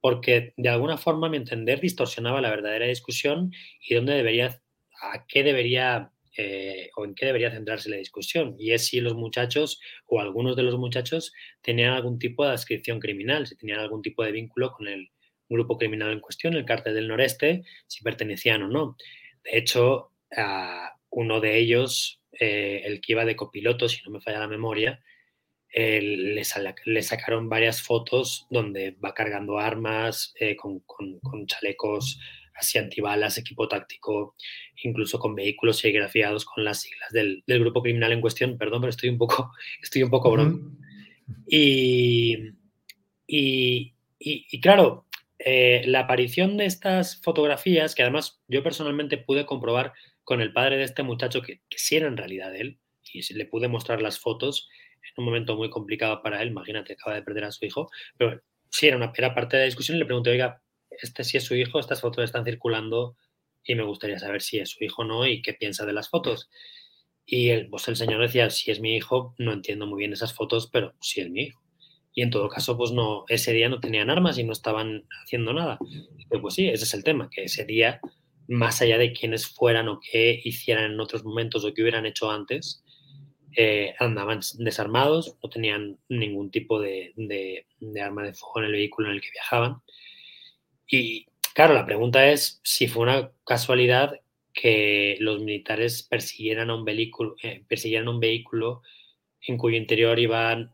[0.00, 3.52] porque de alguna forma, a mi entender, distorsionaba la verdadera discusión
[3.86, 4.62] y dónde debería,
[5.02, 9.14] a qué debería eh, o en qué debería centrarse la discusión, y es si los
[9.14, 11.32] muchachos o algunos de los muchachos
[11.62, 15.10] tenían algún tipo de adscripción criminal, si tenían algún tipo de vínculo con el
[15.48, 18.96] grupo criminal en cuestión, el cártel del noreste, si pertenecían o no.
[19.44, 20.10] De hecho,
[21.10, 25.02] uno de ellos, eh, el que iba de copiloto, si no me falla la memoria,
[25.74, 30.82] le, sacaron varias fotos donde va cargando armas eh, con,
[31.46, 32.20] chalecos
[32.54, 34.36] así antibalas, equipo táctico,
[34.82, 38.58] incluso con vehículos serigrafiados con las siglas del, grupo criminal en cuestión.
[38.58, 39.52] Perdón, pero estoy un poco,
[39.82, 40.36] estoy un poco
[41.46, 42.54] y,
[44.18, 45.06] y, claro,
[45.38, 49.92] eh, la aparición de estas fotografías, que además yo personalmente pude comprobar
[50.22, 52.78] con el padre de este muchacho que, que sí era en realidad él,
[53.12, 54.68] y le pude mostrar las fotos
[55.02, 58.40] en un momento muy complicado para él, imagínate, acaba de perder a su hijo, pero
[58.70, 60.62] sí era, una, era parte de la discusión y le pregunté, oiga,
[61.00, 63.16] este sí es su hijo, estas fotos están circulando
[63.64, 66.08] y me gustaría saber si es su hijo o no y qué piensa de las
[66.08, 66.50] fotos.
[67.26, 70.34] Y el, pues el señor decía, si es mi hijo, no entiendo muy bien esas
[70.34, 71.62] fotos, pero si es mi hijo.
[72.12, 75.52] Y en todo caso, pues no, ese día no tenían armas y no estaban haciendo
[75.52, 75.78] nada.
[76.40, 78.00] pues sí, ese es el tema, que ese día,
[78.46, 82.30] más allá de quienes fueran o qué hicieran en otros momentos o qué hubieran hecho
[82.30, 82.84] antes,
[83.56, 87.14] eh, andaban desarmados, no tenían ningún tipo de,
[88.02, 89.82] arma de fuego en el vehículo en el que viajaban.
[90.88, 94.20] Y claro, la pregunta es si fue una casualidad
[94.52, 98.82] que los militares persiguieran a un vehículo, eh, persiguieran un vehículo
[99.46, 100.72] en cuyo interior iban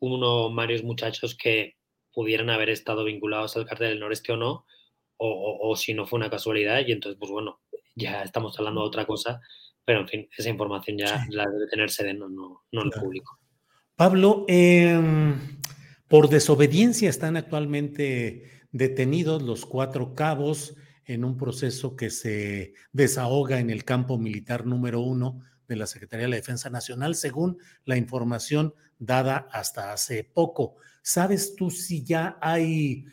[0.00, 1.76] uno o varios muchachos que
[2.12, 4.66] pudieran haber estado vinculados al cártel del noreste o no,
[5.16, 7.60] o, o, si no fue una casualidad, y entonces, pues bueno,
[7.94, 9.40] ya estamos hablando de otra cosa,
[9.84, 11.32] pero en fin, esa información ya sí.
[11.32, 12.90] la debe tener Sedeno, no, no claro.
[12.94, 13.38] el público.
[13.96, 15.00] Pablo, eh,
[16.08, 20.74] por desobediencia están actualmente detenidos los cuatro cabos
[21.06, 26.24] en un proceso que se desahoga en el campo militar número uno de la Secretaría
[26.24, 30.74] de la Defensa Nacional, según la información dada hasta hace poco.
[31.02, 33.04] ¿Sabes tú si ya hay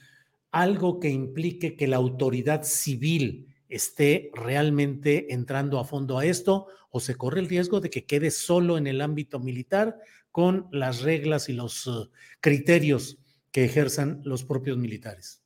[0.51, 6.99] algo que implique que la autoridad civil esté realmente entrando a fondo a esto o
[6.99, 9.99] se corre el riesgo de que quede solo en el ámbito militar
[10.31, 12.09] con las reglas y los uh,
[12.39, 13.19] criterios
[13.51, 15.40] que ejerzan los propios militares?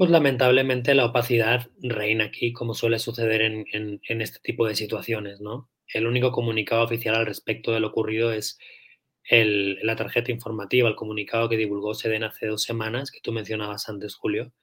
[0.00, 4.74] Pues lamentablemente la opacidad reina aquí, como suele suceder en, en, en, este tipo de
[4.74, 5.68] situaciones, ¿no?
[5.92, 8.58] El único comunicado oficial al respecto de lo ocurrido es
[9.24, 13.90] el, la tarjeta informativa, el comunicado que divulgó Sedena hace dos semanas, que tú mencionabas
[13.90, 14.54] antes, Julio,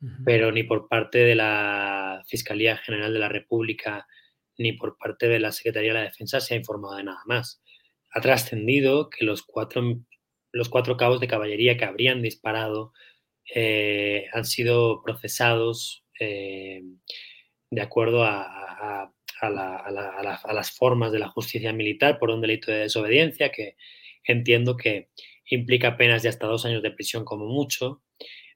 [0.00, 0.22] uh -huh.
[0.24, 4.06] pero ni por parte de la Fiscalía General de la República
[4.58, 7.60] ni por parte de la Secretaría de la Defensa se ha informado de nada más.
[8.12, 9.82] Ha trascendido que los cuatro,
[10.52, 12.92] los cuatro cabos de caballería que habrían disparado
[13.52, 16.82] eh, han sido procesados eh,
[17.70, 22.40] de acuerdo a, a, a, la, a, las formas de la justicia militar por un
[22.40, 23.76] delito de desobediencia que
[24.24, 25.08] entiendo que
[25.46, 28.02] implica penas de hasta dos años de prisión como mucho,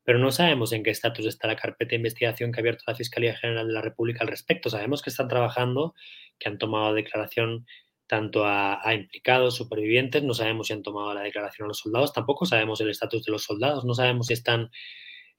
[0.04, 2.94] pero no sabemos en qué estatus está la carpeta de investigación que ha abierto la
[2.94, 4.70] Fiscalía General de la República al respecto.
[4.70, 5.94] Sabemos que están trabajando,
[6.38, 7.66] que han tomado declaración
[8.08, 12.12] tanto a, a, implicados, supervivientes, no sabemos si han tomado la declaración a los soldados,
[12.12, 14.70] tampoco sabemos el estatus de los soldados, no sabemos si están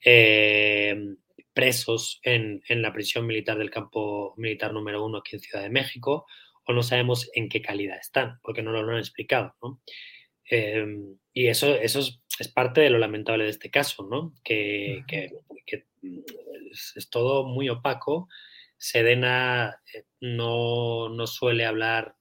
[0.05, 0.95] eh,
[1.51, 5.69] presos en, en, la prisión militar del campo militar número uno aquí en Ciudad de
[5.69, 6.25] México,
[6.65, 9.55] o no sabemos en qué calidad están, porque no lo, lo han explicado.
[9.61, 9.81] ¿no?
[10.49, 10.85] Eh,
[11.33, 14.33] y eso, eso es, es, parte de lo lamentable de este caso, ¿no?
[14.43, 15.31] que, que,
[15.65, 15.85] que
[16.71, 18.29] es, es, todo muy opaco.
[18.77, 22.15] Sedena eh, no, no suele hablar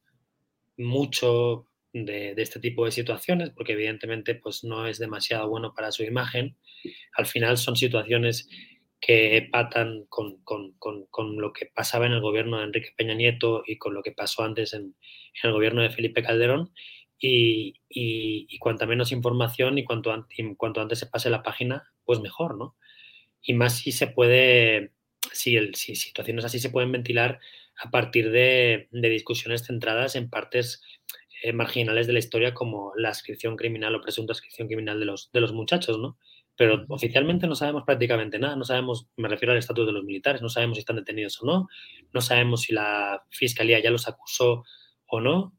[0.78, 6.02] mucho de, este tipo de situaciones, porque evidentemente pues, no es demasiado bueno para su
[6.04, 6.56] imagen.
[7.14, 8.48] Al final son situaciones
[9.00, 13.14] que patan con, con, con, con, lo que pasaba en el gobierno de Enrique Peña
[13.14, 16.72] Nieto y con lo que pasó antes en, en el gobierno de Felipe Calderón.
[17.20, 21.92] Y, y, y cuanta menos información y cuanto, y cuanto, antes se pase la página,
[22.04, 22.76] pues mejor, ¿no?
[23.42, 24.92] Y más si se puede,
[25.32, 27.40] si, el, si situaciones así se pueden ventilar
[27.78, 30.82] a partir de, de discusiones centradas en partes
[31.40, 35.30] eh, marginales de la historia como la ascripción criminal o presunta ascripción criminal de los,
[35.32, 36.18] de los muchachos, ¿no?
[36.56, 40.42] Pero oficialmente no sabemos prácticamente nada, no sabemos, me refiero al estatus de los militares,
[40.42, 41.68] no sabemos si están detenidos o no,
[42.12, 44.64] no sabemos si la fiscalía ya los acusó
[45.06, 45.56] o no,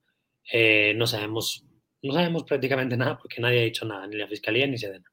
[0.51, 1.65] eh, no sabemos,
[2.01, 5.09] no sabemos prácticamente nada porque nadie ha dicho nada, ni la fiscalía ni Sedena.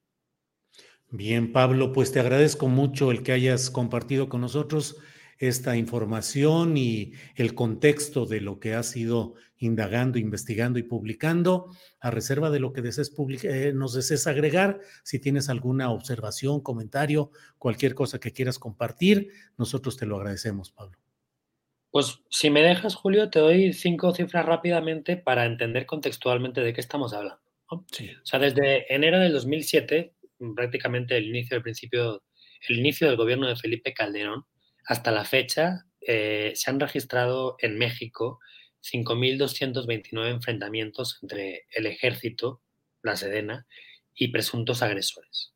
[1.09, 4.97] Bien, Pablo, pues te agradezco mucho el que hayas compartido con nosotros
[5.39, 12.11] esta información y el contexto de lo que has ido indagando, investigando y publicando, a
[12.11, 13.13] reserva de lo que desees
[13.43, 14.79] eh, nos desees agregar.
[15.03, 20.97] Si tienes alguna observación, comentario, cualquier cosa que quieras compartir, nosotros te lo agradecemos, Pablo.
[21.91, 26.81] Pues si me dejas, Julio, te doy cinco cifras rápidamente para entender contextualmente de qué
[26.81, 27.41] estamos hablando.
[27.71, 27.85] ¿no?
[27.91, 28.11] Sí.
[28.11, 30.13] O sea, desde enero del 2007,
[30.55, 32.23] prácticamente el inicio del principio,
[32.67, 34.45] el inicio del gobierno de Felipe Calderón,
[34.87, 38.39] hasta la fecha eh, se han registrado en México
[38.81, 42.61] 5.229 enfrentamientos entre el ejército,
[43.03, 43.67] la Sedena,
[44.15, 45.53] y presuntos agresores.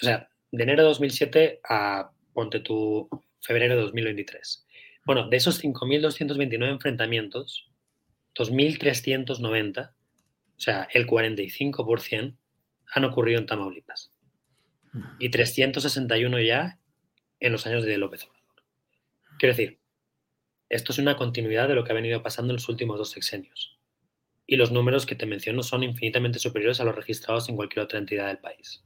[0.00, 3.08] O sea, de enero de 2007 a, ponte tu,
[3.40, 4.66] febrero de 2023.
[5.04, 7.70] Bueno, de esos 5.229 enfrentamientos,
[8.34, 12.36] 2.390, o sea, el 45%,
[12.94, 14.12] han ocurrido en Tamaulipas.
[15.18, 16.78] Y 361 ya
[17.40, 18.33] en los años de López Obrador.
[19.44, 19.78] Quiero decir,
[20.70, 23.78] esto es una continuidad de lo que ha venido pasando en los últimos dos sexenios.
[24.46, 27.98] Y los números que te menciono son infinitamente superiores a los registrados en cualquier otra
[27.98, 28.82] entidad del país.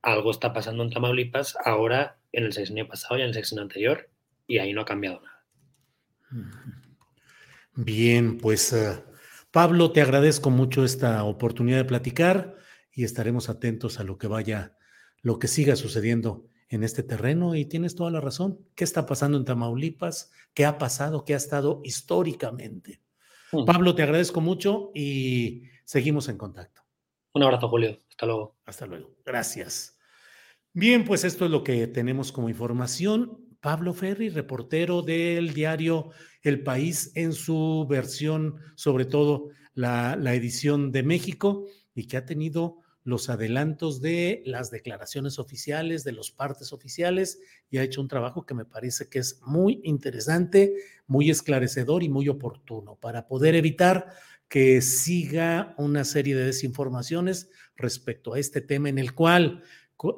[0.00, 4.08] Algo está pasando en Tamaulipas ahora, en el sexenio pasado y en el sexenio anterior,
[4.46, 5.44] y ahí no ha cambiado nada.
[7.74, 9.02] Bien, pues uh,
[9.50, 12.58] Pablo, te agradezco mucho esta oportunidad de platicar
[12.92, 14.78] y estaremos atentos a lo que vaya,
[15.20, 18.58] lo que siga sucediendo en este terreno y tienes toda la razón.
[18.74, 20.30] ¿Qué está pasando en Tamaulipas?
[20.54, 21.24] ¿Qué ha pasado?
[21.24, 23.00] ¿Qué ha estado históricamente?
[23.52, 23.64] Mm.
[23.64, 26.82] Pablo, te agradezco mucho y seguimos en contacto.
[27.34, 28.00] Un abrazo, Julio.
[28.08, 28.56] Hasta luego.
[28.64, 29.14] Hasta luego.
[29.24, 29.98] Gracias.
[30.72, 33.38] Bien, pues esto es lo que tenemos como información.
[33.60, 36.10] Pablo Ferri, reportero del diario
[36.42, 42.24] El País en su versión, sobre todo la, la edición de México, y que ha
[42.24, 47.40] tenido los adelantos de las declaraciones oficiales, de los partes oficiales,
[47.70, 50.74] y ha hecho un trabajo que me parece que es muy interesante,
[51.06, 54.08] muy esclarecedor y muy oportuno para poder evitar
[54.48, 59.62] que siga una serie de desinformaciones respecto a este tema en el cual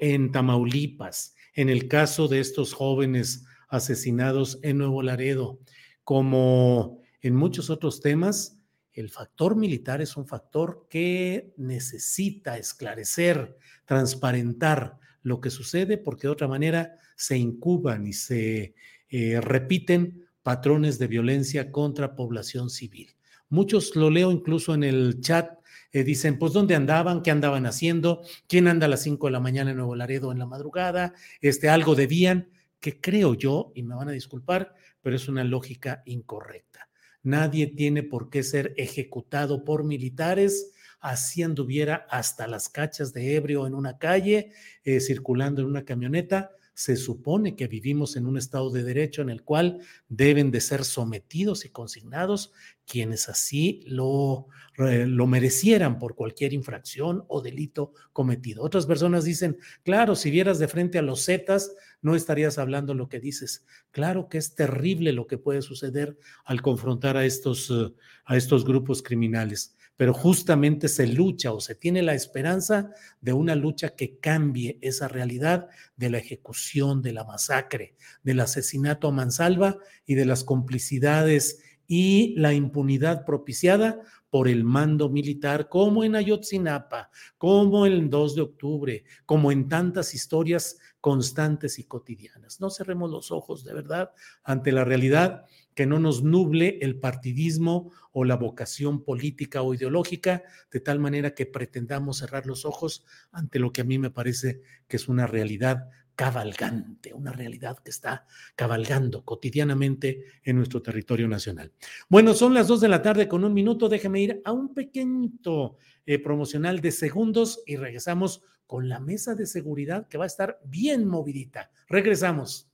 [0.01, 5.61] en Tamaulipas, en el caso de estos jóvenes asesinados en Nuevo Laredo,
[6.03, 8.59] como en muchos otros temas,
[8.95, 16.33] el factor militar es un factor que necesita esclarecer, transparentar lo que sucede, porque de
[16.33, 18.75] otra manera se incuban y se
[19.09, 23.17] eh, repiten patrones de violencia contra población civil.
[23.49, 25.59] Muchos lo leo incluso en el chat,
[25.93, 27.23] eh, dicen, pues, ¿dónde andaban?
[27.23, 28.23] ¿Qué andaban haciendo?
[28.49, 31.15] ¿Quién anda a las 5 de la mañana en Nuevo Laredo en la madrugada?
[31.41, 36.03] Este, algo debían, que creo yo, y me van a disculpar, pero es una lógica
[36.05, 36.89] incorrecta.
[37.25, 43.67] Nadie tiene por qué ser ejecutado por militares, así anduviera hasta las cachas de ebrio
[43.67, 44.53] en una calle,
[44.85, 46.53] eh, circulando en una camioneta.
[46.75, 50.85] Se supone que vivimos en un estado de derecho en el cual deben de ser
[50.85, 52.53] sometidos y consignados
[52.87, 58.63] quienes así lo, lo merecieran por cualquier infracción o delito cometido.
[58.63, 63.09] Otras personas dicen, claro, si vieras de frente a los Zetas, no estarías hablando lo
[63.09, 63.65] que dices.
[63.91, 67.95] Claro que es terrible lo que puede suceder al confrontar a estos, eh,
[68.27, 72.91] a estos grupos criminales, pero justamente se lucha o se tiene la esperanza
[73.21, 79.09] de una lucha que cambie esa realidad de la ejecución, de la masacre, del asesinato
[79.09, 86.03] a mansalva y de las complicidades y la impunidad propiciada por el mando militar, como
[86.03, 92.61] en Ayotzinapa, como el 2 de octubre, como en tantas historias constantes y cotidianas.
[92.61, 94.11] No cerremos los ojos de verdad
[94.43, 95.45] ante la realidad,
[95.75, 101.35] que no nos nuble el partidismo o la vocación política o ideológica, de tal manera
[101.35, 105.27] que pretendamos cerrar los ojos ante lo que a mí me parece que es una
[105.27, 111.73] realidad cabalgante, una realidad que está cabalgando cotidianamente en nuestro territorio nacional.
[112.09, 113.89] Bueno, son las dos de la tarde con un minuto.
[113.89, 119.47] Déjeme ir a un pequeñito eh, promocional de segundos y regresamos con la mesa de
[119.47, 121.71] seguridad que va a estar bien movidita.
[121.89, 122.71] Regresamos.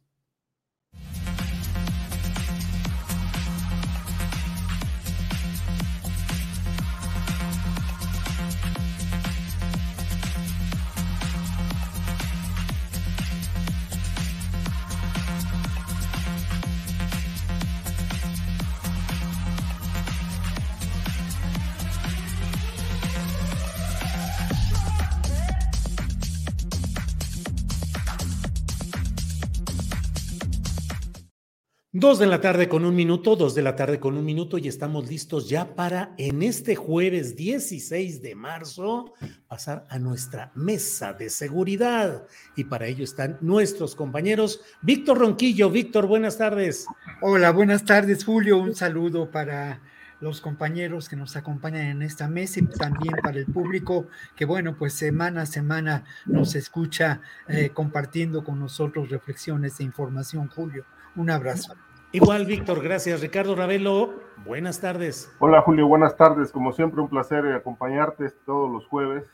[32.00, 34.68] Dos de la tarde con un minuto, dos de la tarde con un minuto y
[34.68, 39.12] estamos listos ya para en este jueves 16 de marzo
[39.46, 42.26] pasar a nuestra mesa de seguridad.
[42.56, 44.62] Y para ello están nuestros compañeros.
[44.80, 46.86] Víctor Ronquillo, Víctor, buenas tardes.
[47.20, 48.56] Hola, buenas tardes, Julio.
[48.56, 49.82] Un saludo para
[50.22, 54.74] los compañeros que nos acompañan en esta mesa y también para el público que, bueno,
[54.78, 60.86] pues semana a semana nos escucha eh, compartiendo con nosotros reflexiones e información, Julio.
[61.14, 61.74] Un abrazo.
[62.12, 63.20] Igual, Víctor, gracias.
[63.20, 65.30] Ricardo Ravelo, buenas tardes.
[65.38, 66.50] Hola, Julio, buenas tardes.
[66.50, 69.24] Como siempre, un placer acompañarte todos los jueves.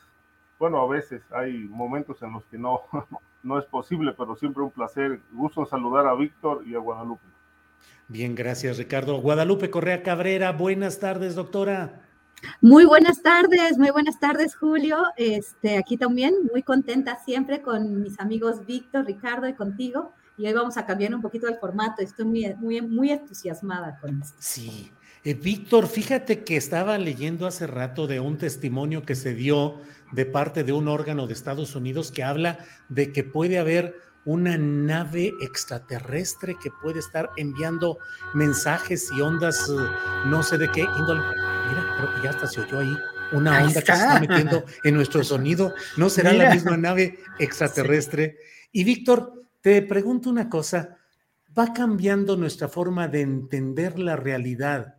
[0.59, 2.81] Bueno, a veces hay momentos en los que no,
[3.43, 5.19] no es posible, pero siempre un placer.
[5.31, 7.25] Gusto saludar a Víctor y a Guadalupe.
[8.09, 9.21] Bien, gracias, Ricardo.
[9.21, 12.03] Guadalupe Correa Cabrera, buenas tardes, doctora.
[12.61, 14.97] Muy buenas tardes, muy buenas tardes, Julio.
[15.15, 20.53] Este, aquí también muy contenta siempre con mis amigos Víctor, Ricardo y contigo y hoy
[20.53, 22.01] vamos a cambiar un poquito el formato.
[22.01, 24.37] Estoy muy, muy, muy entusiasmada con esto.
[24.39, 24.91] Sí.
[25.23, 29.81] Eh, Víctor, fíjate que estaba leyendo hace rato de un testimonio que se dio
[30.11, 34.57] de parte de un órgano de Estados Unidos que habla de que puede haber una
[34.57, 37.97] nave extraterrestre que puede estar enviando
[38.33, 41.21] mensajes y ondas, eh, no sé de qué índole.
[41.21, 42.95] Mira, creo que ya hasta se oyó ahí
[43.31, 45.73] una onda que se está metiendo en nuestro sonido.
[45.97, 48.37] ¿No será la misma nave extraterrestre?
[48.71, 50.97] Y Víctor, te pregunto una cosa,
[51.57, 54.97] ¿va cambiando nuestra forma de entender la realidad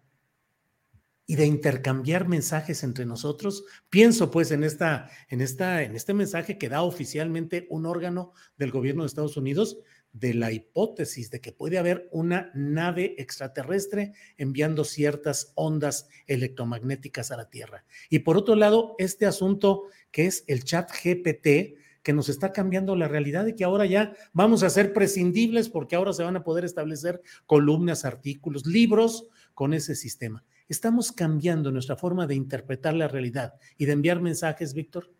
[1.30, 3.64] y de intercambiar mensajes entre nosotros.
[3.90, 8.70] Pienso pues en esta, en esta, en este mensaje que da oficialmente un órgano del
[8.70, 9.78] gobierno de Estados Unidos
[10.12, 17.36] de la hipótesis de que puede haber una nave extraterrestre enviando ciertas ondas electromagnéticas a
[17.36, 17.84] la Tierra.
[18.08, 21.77] Y por otro lado, este asunto que es el chat GPT,
[22.08, 25.94] que nos está cambiando la realidad y que ahora ya vamos a ser prescindibles porque
[25.94, 30.42] ahora se van a poder establecer columnas, artículos, libros con ese sistema.
[30.70, 35.12] ¿Estamos cambiando nuestra forma de interpretar la realidad y de enviar mensajes, Víctor?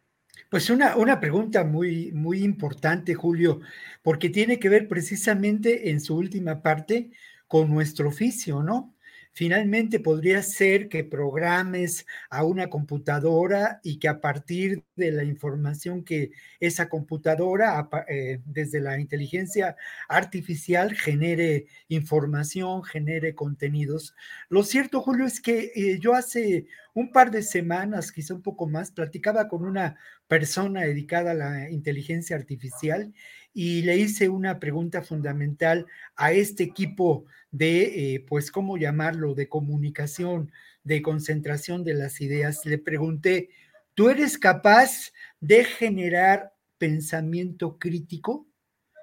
[0.48, 3.60] Pues una, una pregunta muy, muy importante, Julio,
[4.02, 7.10] porque tiene que ver precisamente en su última parte
[7.46, 8.94] con nuestro oficio, ¿no?
[9.38, 16.02] Finalmente podría ser que programes a una computadora y que a partir de la información
[16.02, 19.76] que esa computadora, eh, desde la inteligencia
[20.08, 24.16] artificial, genere información, genere contenidos.
[24.48, 28.66] Lo cierto, Julio, es que eh, yo hace un par de semanas, quizá un poco
[28.66, 33.14] más, platicaba con una persona dedicada a la inteligencia artificial
[33.60, 35.84] y le hice una pregunta fundamental
[36.14, 40.52] a este equipo de, eh, pues, ¿cómo llamarlo?, de comunicación,
[40.84, 42.64] de concentración de las ideas.
[42.64, 43.50] Le pregunté,
[43.94, 48.46] ¿tú eres capaz de generar pensamiento crítico?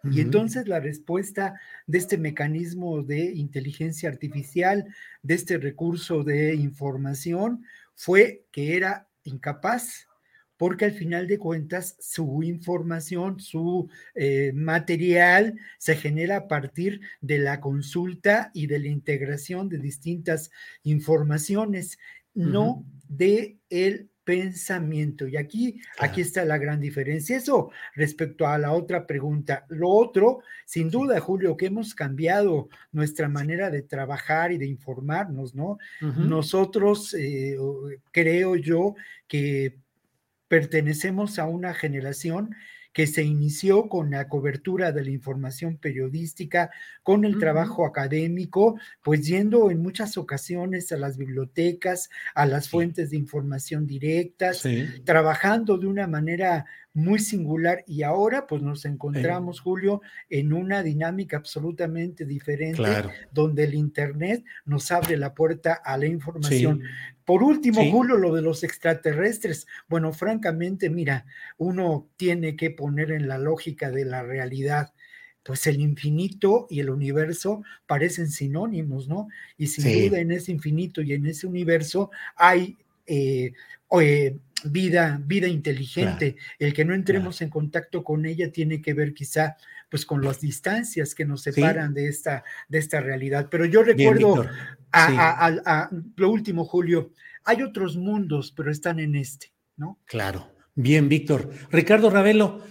[0.10, 4.86] Y entonces la respuesta de este mecanismo de inteligencia artificial,
[5.22, 10.08] de este recurso de información, fue que era incapaz
[10.58, 17.40] porque al final de cuentas su información, su eh, material se genera a partir de
[17.40, 20.52] la consulta y de la integración de distintas
[20.84, 21.98] informaciones,
[22.34, 25.28] no de el pensamiento.
[25.28, 27.38] Y aquí, aquí está la gran diferencia.
[27.38, 29.66] Eso respecto a la otra pregunta.
[29.70, 35.54] Lo otro, sin duda, Julio, que hemos cambiado nuestra manera de trabajar y de informarnos,
[35.56, 35.78] ¿no?
[36.02, 37.56] Nosotros, eh,
[38.12, 38.96] creo yo,
[39.28, 39.78] que
[40.56, 42.56] pertenecemos a una generación
[42.94, 46.72] que se inició con la cobertura de la información periodística,
[47.04, 53.10] con el trabajo académico, pues yendo en muchas ocasiones a las bibliotecas, a las fuentes
[53.10, 54.64] de información directas,
[55.04, 56.66] trabajando de una manera
[56.96, 62.82] muy singular y ahora pues nos encontramos, Julio, en una dinámica absolutamente diferente,
[63.32, 66.82] donde el Internet nos abre la puerta a la información.
[67.26, 69.68] Por último, Julio, lo de los extraterrestres.
[69.90, 71.26] Bueno, francamente, mira,
[71.58, 74.94] uno tiene que poner en la lógica de la realidad
[75.44, 79.28] pues el infinito y el universo parecen sinónimos, ¿no?
[79.60, 83.54] Y sin duda en ese infinito y en ese universo hay eh,
[84.02, 86.36] eh, vida, vida inteligente.
[86.60, 89.56] El que no entremos en contacto con ella tiene que ver quizá
[89.90, 93.48] pues con las distancias que nos separan de, esta, de esta realidad.
[93.50, 94.46] Pero yo recuerdo
[94.92, 97.12] a, lo último, Julio,
[97.44, 100.00] hay otros mundos, pero están en este, ¿no?
[100.06, 100.52] Claro.
[100.74, 101.50] Bien, Víctor.
[101.72, 102.62] Ricardo Ravelo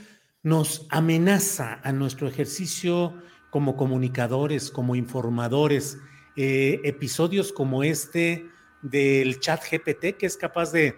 [0.42, 5.96] nos amenaza a nuestro ejercicio como comunicadores, como informadores,
[6.36, 8.44] eh, episodios como este
[8.84, 10.94] del chat GPT, que es capaz de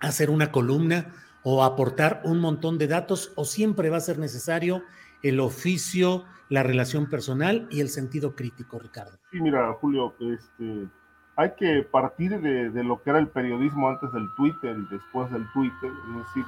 [0.00, 4.82] hacer una columna o aportar un montón de datos o siempre va a ser necesario
[5.22, 9.18] el oficio, la relación personal y el sentido crítico, Ricardo.
[9.30, 10.88] Sí, mira, Julio, este,
[11.36, 15.30] hay que partir de, de, lo que era el periodismo antes del Twitter y después
[15.32, 16.44] del Twitter, es decir,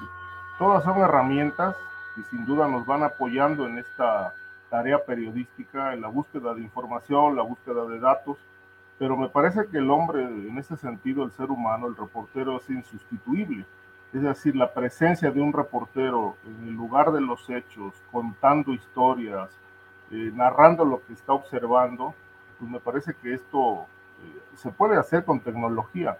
[0.58, 1.76] todas son herramientas
[2.14, 4.34] que sin duda nos van apoyando en esta
[4.68, 8.36] tarea periodística, en la búsqueda de información, la búsqueda de datos,
[8.98, 12.70] pero me parece que el hombre, en ese sentido, el ser humano, el reportero es
[12.70, 13.64] insustituible.
[14.12, 19.50] Es decir, la presencia de un reportero en el lugar de los hechos, contando historias,
[20.10, 22.14] eh, narrando lo que está observando,
[22.58, 23.86] pues me parece que esto
[24.22, 26.18] eh, se puede hacer con tecnología,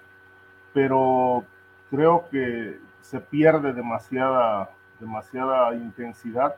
[0.72, 1.44] pero
[1.90, 6.56] creo que se pierde demasiada, demasiada intensidad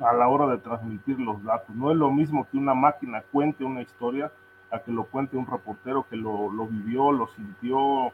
[0.00, 1.74] a la hora de transmitir los datos.
[1.76, 4.32] No es lo mismo que una máquina cuente una historia
[4.72, 8.08] a que lo cuente un reportero que lo, lo vivió, lo sintió,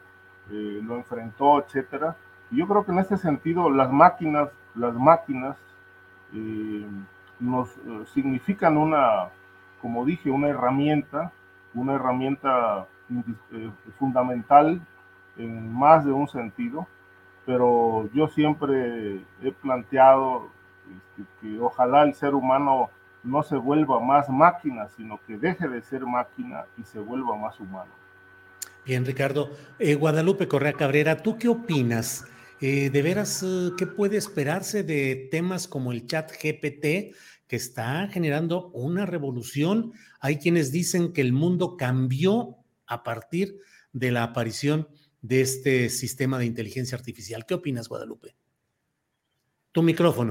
[0.51, 2.17] eh, lo enfrentó, etcétera.
[2.51, 5.57] Y yo creo que en ese sentido las máquinas, las máquinas
[6.35, 6.87] eh,
[7.39, 9.29] nos eh, significan una,
[9.81, 11.33] como dije, una herramienta,
[11.75, 12.87] una herramienta
[13.99, 14.81] fundamental
[15.37, 16.87] en más de un sentido,
[17.47, 20.49] pero yo siempre he planteado
[20.91, 22.91] este, que ojalá el ser humano
[23.23, 27.59] no se vuelva más máquina, sino que deje de ser máquina y se vuelva más
[27.61, 27.93] humano.
[28.85, 29.51] Bien, Ricardo.
[29.79, 32.27] Eh, Guadalupe Correa Cabrera, ¿tú qué opinas?
[32.61, 37.15] Eh, ¿De veras eh, qué puede esperarse de temas como el chat GPT
[37.47, 39.93] que está generando una revolución?
[40.21, 43.59] Hay quienes dicen que el mundo cambió a partir
[43.93, 44.89] de la aparición
[45.21, 47.45] de este sistema de inteligencia artificial.
[47.47, 48.37] ¿Qué opinas, Guadalupe?
[49.73, 50.31] Tu micrófono.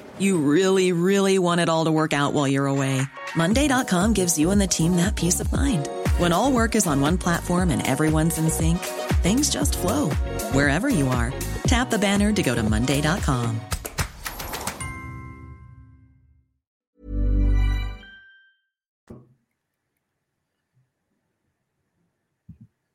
[0.21, 3.01] You really, really want it all to work out while you're away.
[3.35, 5.89] Monday.com gives you and the team that peace of mind.
[6.19, 8.77] When all work is on one platform and everyone's in sync,
[9.23, 10.11] things just flow
[10.53, 11.33] wherever you are.
[11.63, 13.59] Tap the banner to go to Monday.com.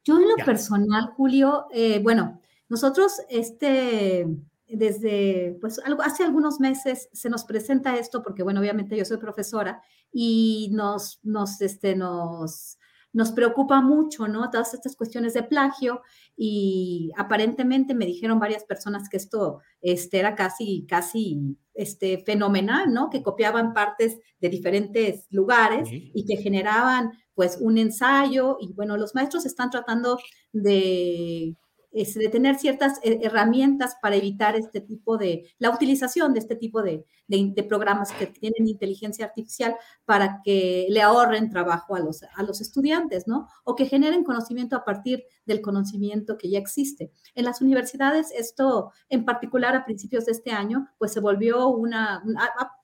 [0.05, 4.24] Yo en lo personal, Julio, eh, bueno, nosotros este
[4.68, 9.82] desde, pues, hace algunos meses se nos presenta esto, porque, bueno, obviamente yo soy profesora
[10.12, 12.78] y nos, nos, este, nos,
[13.12, 14.51] nos preocupa mucho, ¿no?
[14.51, 16.02] Todas estas cuestiones de plagio
[16.36, 23.09] y aparentemente me dijeron varias personas que esto este, era casi, casi este, fenomenal, ¿no?
[23.09, 29.14] Que copiaban partes de diferentes lugares y que generaban pues un ensayo y bueno, los
[29.14, 30.18] maestros están tratando
[30.52, 31.56] de
[31.92, 36.82] de tener ciertas eh, herramientas para evitar este tipo de, la utilización de este tipo
[36.82, 42.42] de, de, programas que tienen inteligencia artificial para que le ahorren trabajo a los, a
[42.42, 43.48] los estudiantes, ¿no?
[43.64, 47.12] O que generen conocimiento a partir del conocimiento que ya existe.
[47.34, 52.22] En las universidades, esto en particular a principios de este año, pues se volvió una,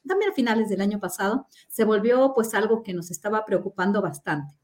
[0.06, 4.54] también a finales del año pasado, se volvió pues algo que nos estaba preocupando bastante.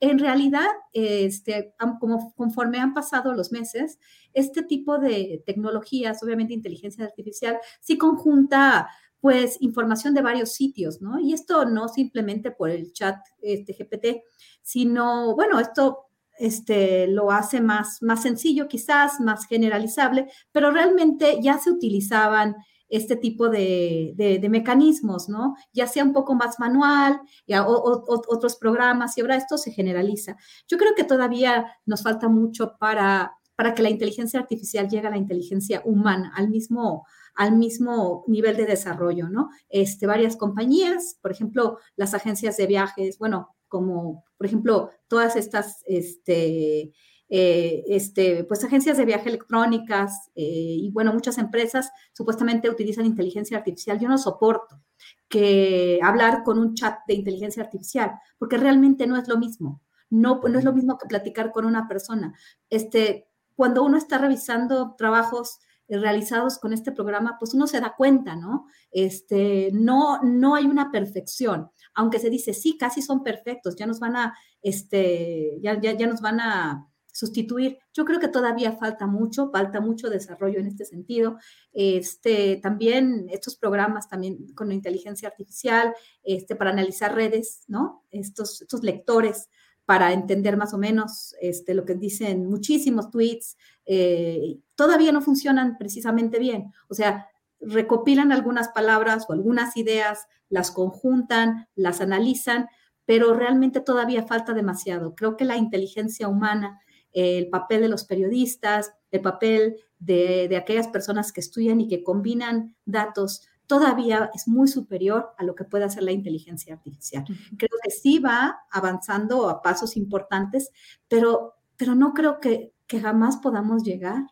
[0.00, 3.98] En realidad, este, como conforme han pasado los meses,
[4.32, 8.88] este tipo de tecnologías, obviamente inteligencia artificial, sí conjunta
[9.20, 11.18] pues información de varios sitios, ¿no?
[11.18, 14.22] Y esto no simplemente por el chat este, GPT,
[14.62, 16.06] sino, bueno, esto
[16.38, 22.54] este, lo hace más, más sencillo quizás, más generalizable, pero realmente ya se utilizaban
[22.88, 25.54] este tipo de, mecanismos, ¿no?
[25.72, 30.36] Ya sea un poco más manual, ya, o, otros programas, y ahora esto se generaliza.
[30.68, 35.10] Yo creo que todavía nos falta mucho para, para que la inteligencia artificial llegue a
[35.10, 39.50] la inteligencia humana, al mismo, al mismo nivel de desarrollo, ¿no?
[39.68, 45.82] Este, varias compañías, por ejemplo, las agencias de viajes, bueno, como por ejemplo todas estas
[45.86, 46.92] este,
[47.30, 53.58] eh, este, pues agencias de viaje electrónicas eh, y bueno, muchas empresas supuestamente utilizan inteligencia
[53.58, 53.98] artificial.
[53.98, 54.80] Yo no soporto
[55.28, 59.82] que hablar con un chat de inteligencia artificial, porque realmente no es lo mismo.
[60.10, 62.32] No, no es lo mismo que platicar con una persona.
[62.70, 68.36] Este, cuando uno está revisando trabajos realizados con este programa, pues uno se da cuenta,
[68.36, 68.66] ¿no?
[68.90, 73.98] Este, no, no hay una perfección, aunque se dice, sí, casi son perfectos, ya nos
[73.98, 76.88] van a, este, ya, ya, ya nos van a,
[77.18, 77.78] sustituir.
[77.92, 81.36] Yo creo que todavía falta mucho, falta mucho desarrollo en este sentido.
[81.72, 88.04] Este, también estos programas también con inteligencia artificial, este, para analizar redes, ¿no?
[88.10, 89.48] Estos, estos lectores
[89.84, 95.76] para entender más o menos este, lo que dicen muchísimos tweets, eh, todavía no funcionan
[95.78, 96.72] precisamente bien.
[96.88, 97.26] O sea,
[97.58, 102.68] recopilan algunas palabras o algunas ideas, las conjuntan, las analizan,
[103.06, 105.14] pero realmente todavía falta demasiado.
[105.14, 106.78] Creo que la inteligencia humana
[107.12, 112.76] el papel de los periodistas, el papel de, aquellas personas que estudian y que combinan
[112.84, 117.24] datos, todavía es muy superior a lo que puede hacer la inteligencia artificial.
[117.56, 120.70] Creo que sí va avanzando a pasos importantes,
[121.08, 124.22] pero, pero no creo que, jamás podamos llegar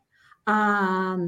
[0.46, 1.18] a,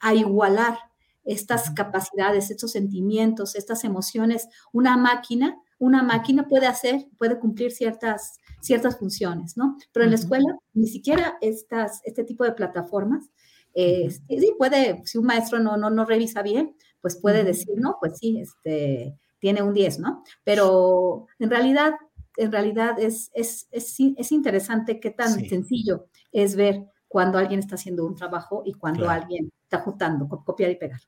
[0.00, 0.78] a igualar
[1.24, 4.48] estas capacidades, estos sentimientos, estas emociones.
[4.72, 9.76] Una máquina, una máquina puede hacer, puede cumplir ciertas ciertas funciones, ¿no?
[9.92, 13.28] Pero en la escuela ni siquiera estas, este tipo de plataformas,
[13.74, 17.96] eh, sí, puede, si un maestro no, no, no revisa bien, pues puede decir, no,
[18.00, 20.22] pues sí, este, tiene un 10, ¿no?
[20.44, 21.94] Pero en realidad,
[22.36, 27.74] en realidad es, es, es, es interesante qué tan sencillo es ver cuando alguien está
[27.74, 31.00] haciendo un trabajo y cuando alguien está juntando, copiar y pegar.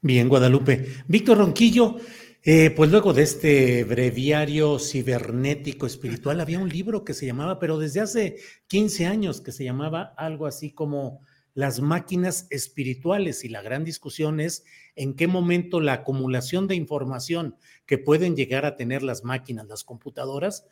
[0.00, 0.86] Bien, Guadalupe.
[1.08, 1.96] Víctor Ronquillo,
[2.48, 7.76] eh, pues luego de este breviario cibernético espiritual, había un libro que se llamaba, pero
[7.76, 8.36] desde hace
[8.68, 11.22] 15 años, que se llamaba algo así como
[11.54, 13.44] Las máquinas espirituales.
[13.44, 14.64] Y la gran discusión es
[14.94, 19.82] en qué momento la acumulación de información que pueden llegar a tener las máquinas, las
[19.82, 20.68] computadoras,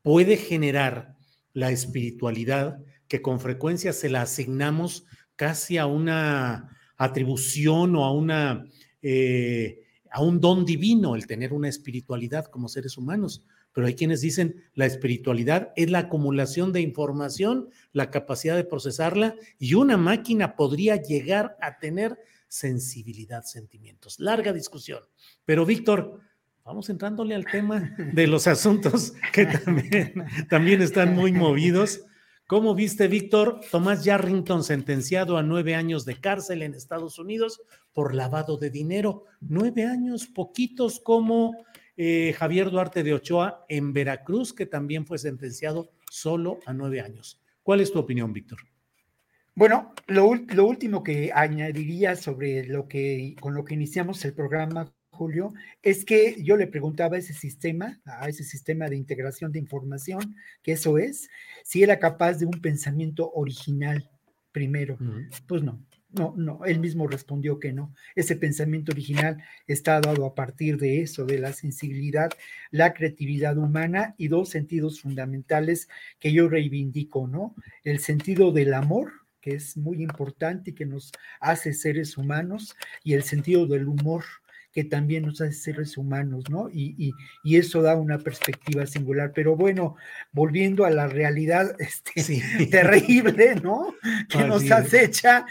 [0.00, 1.14] puede generar
[1.52, 5.04] la espiritualidad, que con frecuencia se la asignamos
[5.36, 8.64] casi a una atribución o a una
[9.02, 13.44] eh, a un don divino el tener una espiritualidad como seres humanos.
[13.72, 19.36] Pero hay quienes dicen la espiritualidad es la acumulación de información, la capacidad de procesarla
[19.58, 22.18] y una máquina podría llegar a tener
[22.48, 24.18] sensibilidad, sentimientos.
[24.18, 25.00] Larga discusión.
[25.44, 26.20] Pero Víctor,
[26.64, 32.00] vamos entrándole al tema de los asuntos que también, también están muy movidos.
[32.48, 33.60] ¿Cómo viste, Víctor?
[33.70, 37.60] Tomás Yarrington sentenciado a nueve años de cárcel en Estados Unidos
[37.92, 39.26] por lavado de dinero.
[39.42, 41.62] Nueve años, poquitos como
[41.98, 47.38] eh, Javier Duarte de Ochoa en Veracruz, que también fue sentenciado solo a nueve años.
[47.62, 48.60] ¿Cuál es tu opinión, Víctor?
[49.54, 54.90] Bueno, lo, lo, último que añadiría sobre lo que con lo que iniciamos el programa
[55.18, 59.58] Julio, es que yo le preguntaba a ese sistema, a ese sistema de integración de
[59.58, 61.28] información, que eso es,
[61.64, 64.08] si era capaz de un pensamiento original
[64.52, 64.96] primero.
[65.48, 67.92] Pues no, no, no, él mismo respondió que no.
[68.14, 72.30] Ese pensamiento original está dado a partir de eso, de la sensibilidad,
[72.70, 75.88] la creatividad humana y dos sentidos fundamentales
[76.18, 77.54] que yo reivindico, ¿no?
[77.84, 82.74] El sentido del amor, que es muy importante y que nos hace seres humanos,
[83.04, 84.24] y el sentido del humor,
[84.78, 86.70] que también nos hace seres humanos, ¿no?
[86.70, 89.32] Y, eso da una perspectiva singular.
[89.34, 89.96] Pero bueno,
[90.30, 91.74] volviendo a la realidad
[92.14, 93.92] este, terrible, ¿no?
[94.28, 95.44] Que nos acecha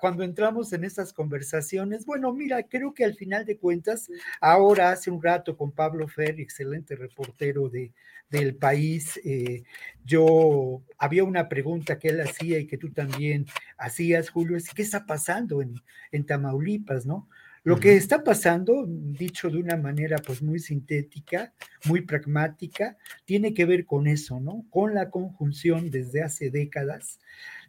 [0.00, 2.06] cuando entramos en esas conversaciones.
[2.06, 4.08] Bueno, mira, creo que al final de cuentas,
[4.40, 7.92] ahora hace un rato con Pablo Fer, excelente reportero de,
[8.30, 9.64] del país, eh,
[10.04, 13.46] yo había una pregunta que él hacía y que tú también
[13.76, 15.82] hacías, Julio, es ¿qué está pasando en,
[16.12, 17.28] en Tamaulipas, no?
[17.64, 21.52] Lo que está pasando, dicho de una manera pues muy sintética,
[21.84, 24.64] muy pragmática, tiene que ver con eso, ¿no?
[24.70, 27.20] Con la conjunción desde hace décadas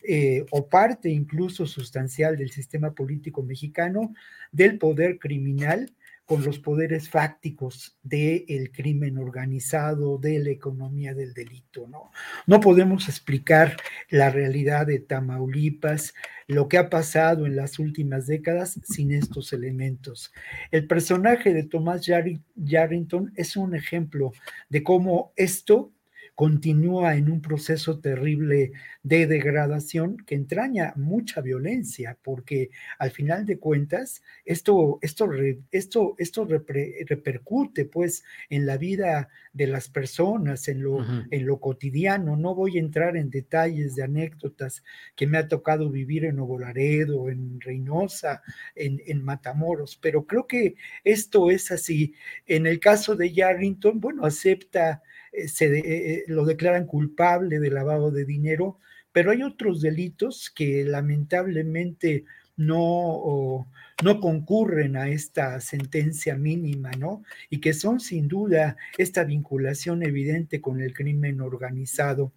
[0.07, 4.13] eh, o parte incluso sustancial del sistema político mexicano
[4.51, 5.93] del poder criminal
[6.29, 12.11] con los poderes fácticos del crimen organizado, de la economía del delito, ¿no?
[12.45, 13.75] No podemos explicar
[14.11, 16.13] la realidad de Tamaulipas,
[16.45, 20.31] lo que ha pasado en las últimas décadas sin estos elementos.
[20.69, 24.31] El personaje de Tomás Yarrington es un ejemplo
[24.69, 25.91] de cómo esto
[26.39, 28.71] continúa en un proceso terrible
[29.03, 35.29] de degradación que entraña mucha violencia, porque al final de cuentas esto, esto,
[35.69, 42.37] esto, esto repercute pues en la vida de las personas, en lo, en lo cotidiano.
[42.37, 44.81] No voy a entrar en detalles de anécdotas
[45.17, 48.43] que me ha tocado vivir en Nuevo Laredo, en Reynosa,
[48.75, 52.13] en, en Matamoros, pero creo que esto es así.
[52.45, 55.03] En el caso de Yarrington, bueno, acepta
[55.47, 58.79] se eh, eh, lo declaran culpable de lavado de dinero,
[59.11, 62.25] pero hay otros delitos que lamentablemente
[62.57, 63.67] no,
[64.03, 67.23] no concurren a esta sentencia mínima, ¿no?
[67.49, 72.33] Y que son sin duda esta vinculación evidente con el crimen organizado.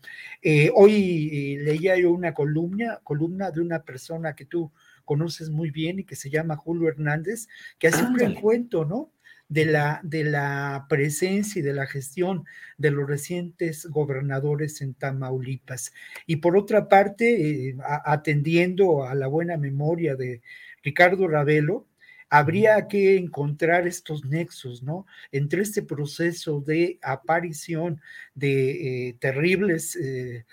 [0.75, 4.71] hoy leía yo una columna, columna de una persona que tú
[5.05, 7.49] conoces muy bien y que se llama Julio Hernández,
[7.79, 9.11] que hace un recuento, ¿no?
[9.53, 12.47] De la, de la presencia y de la gestión
[12.79, 15.93] de los recientes gobernadores en Tamaulipas.
[16.27, 17.77] Y por otra parte, eh,
[18.07, 20.41] atendiendo a la buena memoria de
[20.83, 21.87] Ricardo Ravelo,
[22.33, 25.05] habría que encontrar estos nexos, ¿no?
[25.33, 28.01] Entre este proceso de aparición
[28.35, 30.47] de eh, terribles eh,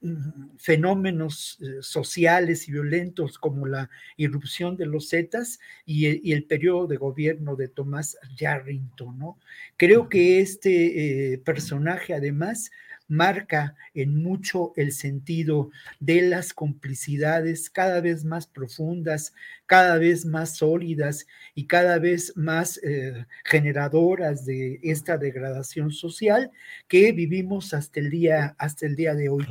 [0.00, 6.86] mm, fenómenos eh, sociales y violentos como la irrupción de los Zetas y, el periodo
[6.86, 9.38] de gobierno de Tomás Yarrington, ¿no?
[9.76, 12.70] Creo que este personaje además
[13.08, 19.32] marca en mucho el sentido de las complicidades cada vez más profundas,
[19.66, 26.50] cada vez más sólidas y cada vez más eh, generadoras de esta degradación social
[26.86, 29.46] que vivimos hasta el día, hasta el día de hoy.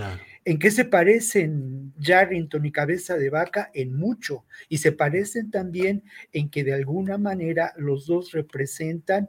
[0.45, 3.69] ¿En qué se parecen Yarrington y Cabeza de Vaca?
[3.73, 4.45] En mucho.
[4.69, 9.27] Y se parecen también en que de alguna manera los dos representan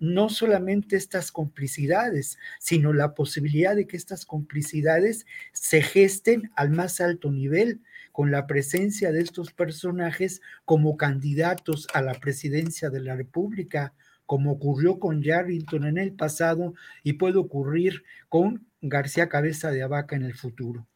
[0.00, 7.00] no solamente estas complicidades, sino la posibilidad de que estas complicidades se gesten al más
[7.00, 13.14] alto nivel con la presencia de estos personajes como candidatos a la presidencia de la
[13.14, 13.92] República,
[14.26, 20.16] como ocurrió con Yarrington en el pasado y puede ocurrir con García Cabeza de Abaca
[20.16, 20.86] en el futuro.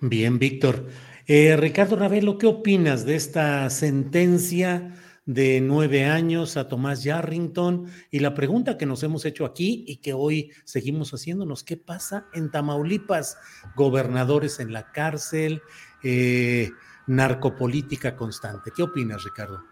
[0.00, 0.86] Bien, Víctor.
[1.26, 4.94] Eh, Ricardo Ravelo, ¿qué opinas de esta sentencia
[5.26, 9.96] de nueve años a Tomás Yarrington y la pregunta que nos hemos hecho aquí y
[9.96, 13.36] que hoy seguimos haciéndonos, ¿qué pasa en Tamaulipas?
[13.74, 15.62] Gobernadores en la cárcel,
[16.04, 16.70] eh,
[17.08, 18.70] narcopolítica constante.
[18.74, 19.64] ¿Qué opinas, Ricardo?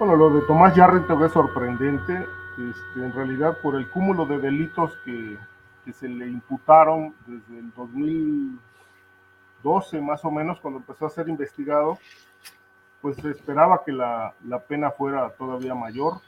[0.00, 4.90] Bueno, lo de Tomás Yarrington es sorprendente, este, en realidad por el cúmulo de delitos
[5.04, 5.38] que,
[5.84, 11.98] que se le imputaron desde el 2012 más o menos, cuando empezó a ser investigado
[13.00, 16.20] pues se esperaba que la, la pena fuera todavía mayor.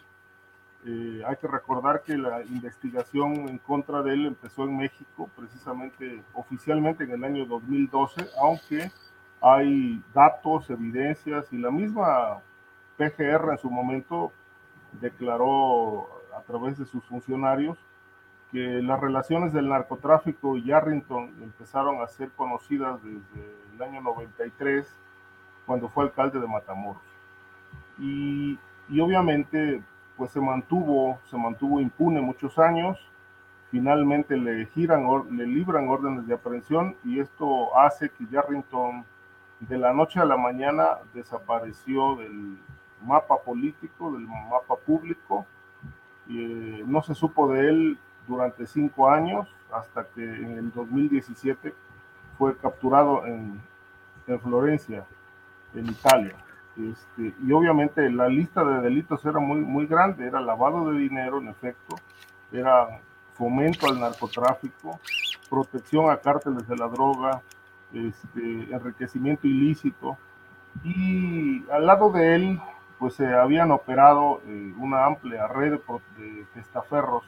[0.87, 6.23] Eh, hay que recordar que la investigación en contra de él empezó en México, precisamente
[6.33, 8.91] oficialmente en el año 2012, aunque
[9.43, 12.41] hay datos, evidencias y la misma
[12.97, 14.33] PGR en su momento
[14.93, 17.79] declaró a través de sus funcionarios
[18.51, 25.00] que las relaciones del narcotráfico y Yarrington empezaron a ser conocidas desde el año 93
[25.71, 27.01] cuando fue alcalde de Matamoros.
[27.97, 29.81] Y, y obviamente
[30.17, 32.99] pues se mantuvo, se mantuvo impune muchos años,
[33.71, 39.05] finalmente le giran, le libran órdenes de aprehensión y esto hace que Yarrington
[39.61, 42.59] de la noche a la mañana desapareció del
[43.05, 45.47] mapa político, del mapa público.
[46.29, 51.73] Eh, no se supo de él durante cinco años hasta que en el 2017
[52.37, 53.63] fue capturado en,
[54.27, 55.07] en Florencia
[55.75, 56.35] en Italia.
[56.77, 61.39] Este, y obviamente la lista de delitos era muy, muy grande, era lavado de dinero,
[61.39, 61.97] en efecto,
[62.53, 63.01] era
[63.35, 64.99] fomento al narcotráfico,
[65.49, 67.43] protección a cárteles de la droga,
[67.93, 70.17] este, enriquecimiento ilícito.
[70.85, 72.61] Y al lado de él,
[72.99, 75.81] pues se habían operado eh, una amplia red
[76.19, 77.25] de, testaferros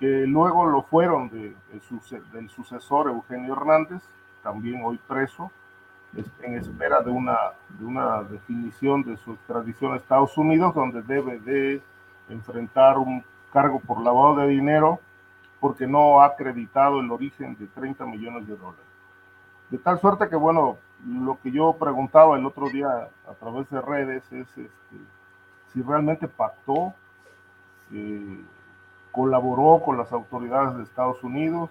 [0.00, 1.54] que luego lo fueron de,
[2.32, 4.02] del sucesor Eugenio Hernández,
[4.42, 5.52] también hoy preso,
[6.42, 11.38] en espera de una, de una definición de su extradición a Estados Unidos, donde debe
[11.40, 11.80] de
[12.28, 15.00] enfrentar un cargo por lavado de dinero
[15.60, 18.84] porque no ha acreditado el origen de 30 millones de dólares.
[19.70, 20.76] De tal suerte que, bueno,
[21.06, 24.70] lo que yo preguntaba el otro día a través de redes es este,
[25.72, 26.92] si realmente pactó,
[27.92, 28.40] eh,
[29.12, 31.70] colaboró con las autoridades de Estados Unidos,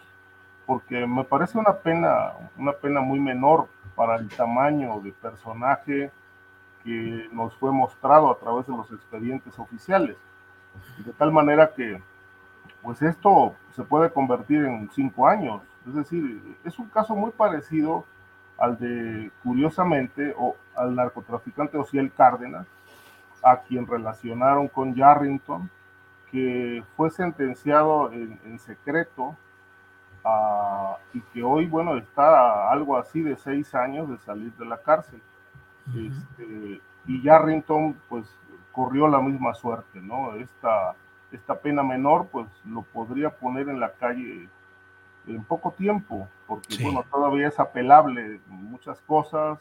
[0.71, 6.09] porque me parece una pena, una pena muy menor para el tamaño de personaje
[6.81, 10.15] que nos fue mostrado a través de los expedientes oficiales.
[11.05, 12.01] De tal manera que,
[12.81, 15.61] pues esto se puede convertir en cinco años.
[15.85, 18.05] Es decir, es un caso muy parecido
[18.57, 22.65] al de, curiosamente, o al narcotraficante Ociel Cárdenas,
[23.43, 25.69] a quien relacionaron con Yarrington,
[26.31, 29.35] que fue sentenciado en, en secreto
[31.13, 35.21] y que hoy, bueno, está algo así de seis años de salir de la cárcel.
[35.87, 38.25] este, y Yarrington, pues,
[38.71, 40.35] corrió la misma suerte, ¿no?
[40.35, 40.95] Esta,
[41.31, 44.47] esta pena menor, pues, lo podría poner en la calle
[45.27, 49.59] en poco tiempo, porque, bueno, todavía es apelable muchas cosas,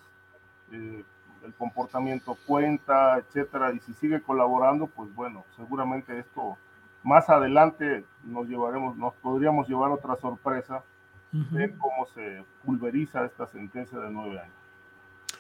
[0.73, 1.05] eh,
[1.45, 6.57] el comportamiento cuenta, etcétera, y si sigue colaborando, pues, bueno, seguramente esto
[7.03, 10.85] más adelante nos llevaremos, nos podríamos llevar otra sorpresa
[11.33, 14.55] de cómo se pulveriza esta sentencia de nueve años.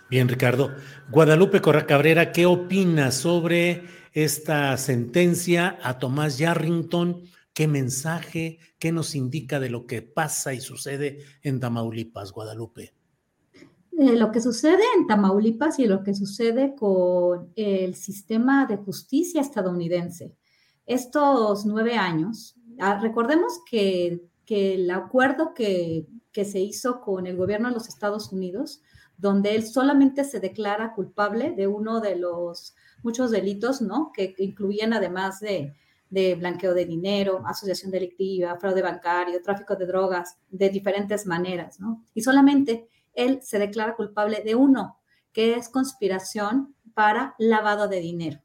[0.08, 0.70] Bien, Ricardo.
[1.10, 7.22] Guadalupe Corra Cabrera, ¿qué opina sobre esta sentencia a Tomás Yarrington?
[7.52, 12.94] ¿Qué mensaje, qué nos indica de lo que pasa y sucede en Tamaulipas, Guadalupe?
[13.52, 19.40] Eh, lo que sucede en Tamaulipas y lo que sucede con el sistema de justicia
[19.40, 20.36] estadounidense
[20.86, 27.74] estos nueve años, ah, recordemos que, el acuerdo que, se hizo con el gobierno de
[27.74, 28.82] los Estados Unidos,
[29.18, 34.10] donde él solamente se declara culpable de uno de los muchos delitos, ¿no?
[34.12, 35.74] Que incluían además de,
[36.08, 42.04] de blanqueo de dinero, asociación delictiva, fraude bancario, tráfico de drogas, de diferentes maneras, ¿no?
[42.14, 44.98] Y solamente él se declara culpable de uno,
[45.32, 48.40] que es conspiración para lavado de dinero.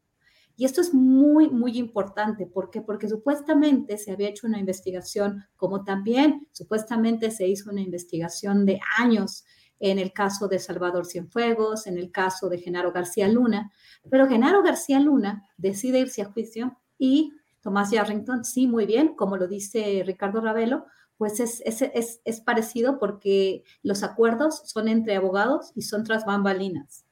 [0.58, 2.46] Y esto es muy, muy importante.
[2.46, 2.82] ¿Por qué?
[2.82, 8.80] Porque supuestamente se había hecho una investigación, como también supuestamente se hizo una investigación de
[8.98, 9.44] años
[9.80, 13.72] en el caso de Salvador Cienfuegos, en el caso de Genaro García Luna,
[14.10, 19.38] pero Genaro García Luna decide irse a juicio y Tomás Yarrington, sí, muy bien, como
[19.38, 20.86] lo dice Ricardo Ravelo,
[21.18, 27.05] pues es, es, es parecido porque los acuerdos son entre abogados y son tras bambalinas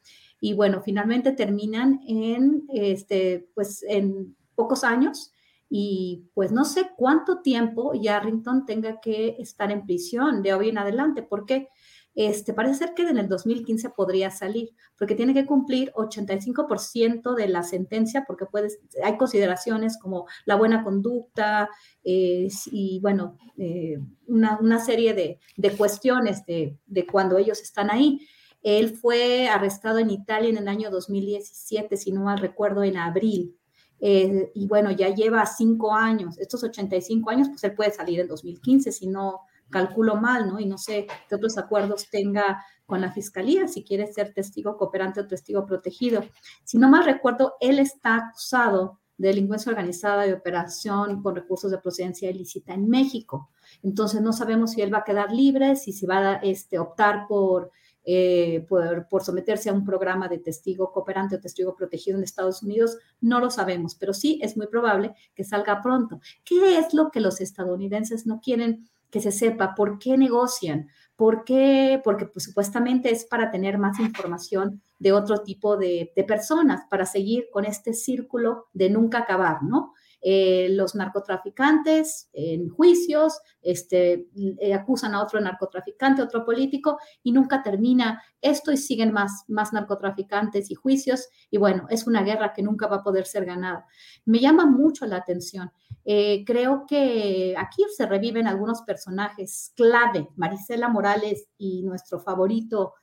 [0.43, 5.31] y bueno, finalmente terminan en, este, pues en pocos años
[5.69, 10.79] y pues no sé cuánto tiempo Yarrington tenga que estar en prisión de hoy en
[10.79, 11.69] adelante, porque
[12.13, 17.47] este, parece ser que en el 2015 podría salir, porque tiene que cumplir 85% de
[17.47, 21.69] la sentencia, porque puedes, hay consideraciones como la buena conducta
[22.03, 23.97] eh, y, bueno, eh,
[24.27, 28.19] una, serie de, cuestiones de, de, cuando ellos están ahí.
[28.63, 33.57] Él fue arrestado en Italia en el año 2017, si no mal recuerdo, en abril.
[33.99, 38.27] Eh, y bueno, ya lleva cinco años, estos 85 años, pues él puede salir en
[38.27, 40.59] 2015, si no calculo mal, ¿no?
[40.59, 45.21] Y no sé qué otros acuerdos tenga con la fiscalía, si quiere ser testigo cooperante
[45.21, 46.23] o testigo protegido.
[46.63, 51.77] Si no mal recuerdo, él está acusado de delincuencia organizada y operación con recursos de
[51.77, 53.49] procedencia ilícita en México.
[53.81, 57.25] Entonces no sabemos si él va a quedar libre, si se va a este, optar
[57.27, 57.71] por,
[58.05, 62.97] eh, por, someterse a un programa de testigo cooperante o testigo protegido en Estados Unidos,
[63.21, 66.19] no lo sabemos, pero sí es muy probable que salga pronto.
[66.43, 71.43] ¿Qué es lo que los estadounidenses no quieren que se sepa por qué negocian, por
[71.43, 76.85] qué, porque pues, supuestamente es para tener más información de otro tipo de, de personas,
[76.89, 79.93] para seguir con este círculo de nunca acabar, ¿no?
[80.25, 84.29] Eh, los narcotraficantes en juicios, este,
[84.61, 89.73] eh, acusan a otro narcotraficante, otro político, y nunca termina esto y siguen más, más
[89.73, 91.27] narcotraficantes y juicios.
[91.51, 93.85] Y bueno, es una guerra que nunca va a poder ser ganada.
[94.23, 95.73] Me llama mucho la atención.
[96.05, 102.93] Eh, creo que aquí se reviven algunos personajes clave, Marisela Morales y nuestro favorito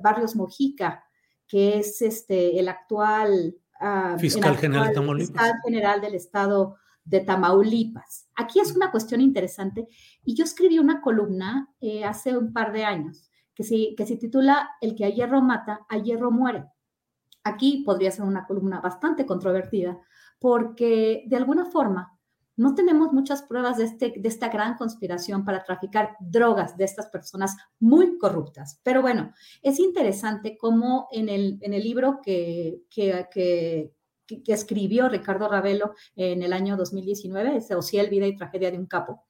[0.00, 1.04] Barrios Mojica,
[1.46, 3.54] que es este, el actual
[4.18, 8.28] fiscal, general, fiscal general del estado de Tamaulipas.
[8.36, 9.88] Aquí es una cuestión interesante
[10.24, 14.16] y yo escribí una columna eh, hace un par de años que se, que se
[14.16, 16.64] titula El que a hierro mata, a hierro muere.
[17.44, 19.98] Aquí podría ser una columna bastante controvertida
[20.38, 22.11] porque de alguna forma
[22.56, 27.06] no tenemos muchas pruebas de, este, de esta gran conspiración para traficar drogas de estas
[27.06, 28.80] personas muy corruptas.
[28.82, 33.92] Pero bueno, es interesante cómo en el, en el libro que, que, que,
[34.46, 39.24] escribió Ricardo Ravelo en el año 2019, ese el Vida y Tragedia de un Capo,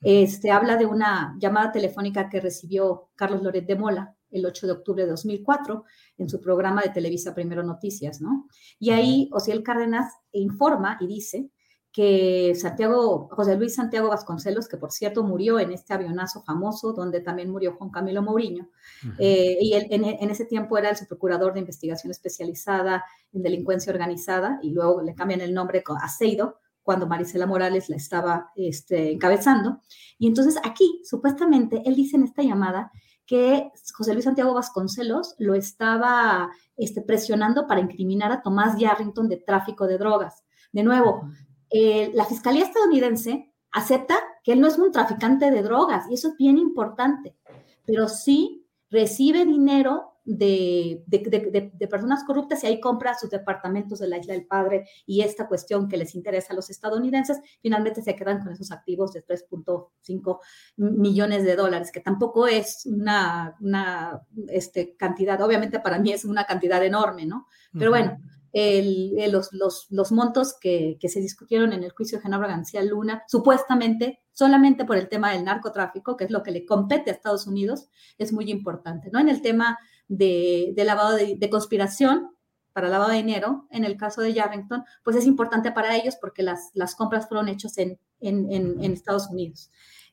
[0.00, 4.72] este, habla de una llamada telefónica que recibió Carlos Loret de Mola el 8 de
[4.72, 5.84] octubre de 2004
[6.18, 8.48] en su programa de Televisa Primero Noticias, ¿no?
[8.78, 11.50] Y ahí Ociel Cárdenas informa y dice
[11.94, 17.20] que Santiago, José Luis Santiago Vasconcelos, que por cierto murió en este avionazo famoso, donde
[17.20, 18.68] también murió Juan Camilo Mourinho,
[19.16, 24.58] eh, y él en, ese tiempo era el subprocurador de investigación especializada en delincuencia organizada,
[24.60, 29.80] y luego le cambian el nombre a Seido, cuando Marisela Morales la estaba este, encabezando.
[30.18, 32.90] Y entonces aquí, supuestamente, él dice en esta llamada
[33.24, 39.36] que José Luis Santiago Vasconcelos lo estaba este, presionando para incriminar a Tomás Yarrington de
[39.36, 40.42] tráfico de drogas.
[40.72, 41.22] De nuevo,
[41.70, 46.28] eh, la Fiscalía estadounidense acepta que él no es un traficante de drogas y eso
[46.28, 47.36] es bien importante,
[47.84, 54.16] pero sí recibe dinero de, de, personas corruptas y ahí compra sus departamentos de la
[54.16, 58.42] isla del padre y esta cuestión que les interesa a los estadounidenses, finalmente se quedan
[58.42, 60.38] con esos activos de 3.5
[60.76, 66.44] millones de dólares, que tampoco es una, una este, cantidad, obviamente para mí es una
[66.44, 67.46] cantidad enorme, ¿no?
[67.76, 68.18] Pero bueno,
[68.54, 73.24] los, los, los, montos que, que, se discutieron en el juicio de Genaro García Luna,
[73.26, 77.46] supuestamente solamente por el tema del narcotráfico, que es lo que le compete a Estados
[77.46, 79.20] Unidos, es muy importante, ¿no?
[79.20, 79.78] En el tema
[80.08, 82.34] de, de lavado de, de, conspiración
[82.72, 86.42] para lavado de dinero, en el caso de Yarrington, pues es importante para ellos porque
[86.42, 89.70] las, las compras fueron hechas en, en, en, Estados Unidos.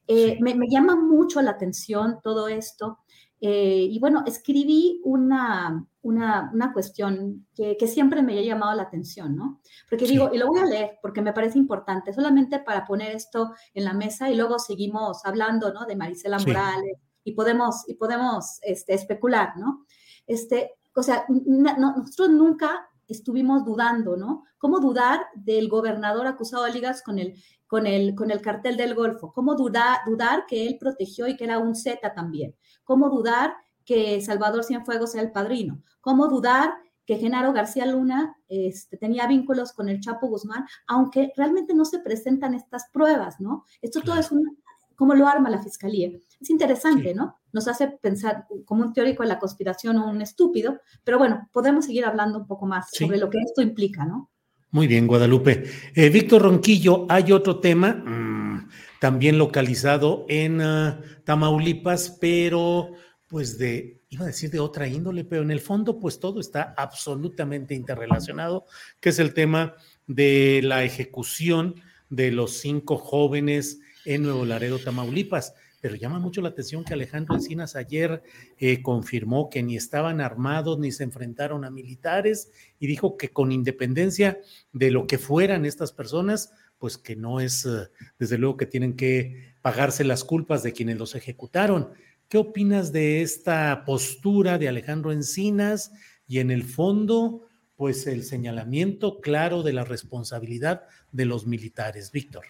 [0.07, 2.99] Eh, me, me, llama mucho la atención todo esto.
[3.43, 8.83] Eh, y bueno, escribí una, una, una cuestión que, que, siempre me ha llamado la
[8.83, 9.61] atención, ¿no?
[9.89, 13.51] Porque digo, y lo voy a leer porque me parece importante, solamente para poner esto
[13.73, 15.87] en la mesa y luego seguimos hablando, ¿no?
[15.87, 19.87] De Marisela Morales y podemos, y podemos este, especular, ¿no?
[20.27, 24.43] Este, o sea, nosotros nunca estuvimos dudando, ¿no?
[24.57, 27.35] ¿Cómo dudar del gobernador acusado de ligas con el,
[27.67, 29.31] con el, con el cartel del Golfo?
[29.33, 32.55] ¿Cómo dudar, dudar que él protegió y que era un Z también?
[32.83, 33.53] ¿Cómo dudar
[33.85, 35.81] que Salvador Cienfuegos sea el padrino?
[36.01, 36.73] ¿Cómo dudar
[37.05, 41.99] que Genaro García Luna este, tenía vínculos con el Chapo Guzmán, aunque realmente no se
[41.99, 43.65] presentan estas pruebas, ¿no?
[43.81, 44.57] Esto todo es un,
[44.95, 46.11] cómo lo arma la fiscalía.
[46.39, 47.40] Es interesante, ¿no?
[47.53, 51.85] Nos hace pensar como un teórico de la conspiración o un estúpido, pero bueno, podemos
[51.85, 54.29] seguir hablando un poco más sobre lo que esto implica, ¿no?
[54.71, 55.65] Muy bien, Guadalupe.
[55.93, 58.69] Eh, Víctor Ronquillo, hay otro tema mm,
[59.01, 62.91] también localizado en ah, Tamaulipas, pero
[63.27, 66.73] pues de, iba a decir de otra índole, pero en el fondo pues todo está
[66.77, 68.65] absolutamente interrelacionado,
[68.99, 69.75] que es el tema
[70.07, 71.75] de la ejecución
[72.09, 75.53] de los cinco jóvenes en Nuevo Laredo, Tamaulipas.
[75.81, 78.21] Pero llama mucho la atención que Alejandro Encinas ayer
[78.57, 83.51] eh, confirmó que ni estaban armados ni se enfrentaron a militares y dijo que con
[83.51, 84.39] independencia
[84.71, 87.89] de lo que fueran estas personas, pues que no es, eh,
[88.19, 91.89] desde luego que tienen que pagarse las culpas de quienes los ejecutaron.
[92.29, 95.91] ¿Qué opinas de esta postura de Alejandro Encinas
[96.27, 102.11] y en el fondo, pues el señalamiento claro de la responsabilidad de los militares?
[102.11, 102.45] Víctor.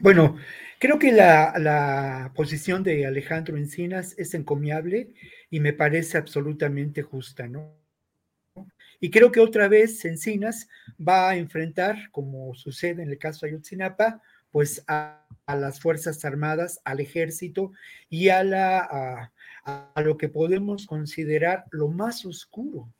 [0.00, 0.36] Bueno,
[0.78, 5.12] creo que la, posición de Alejandro Encinas es encomiable
[5.50, 7.74] y me parece absolutamente justa, ¿no?
[9.00, 13.52] Y creo que otra vez Encinas va a enfrentar, como sucede en el caso de
[13.52, 17.72] Ayotzinapa, pues a, las Fuerzas Armadas, al ejército
[18.08, 19.30] y a, la,
[19.64, 22.90] a lo que podemos considerar lo más oscuro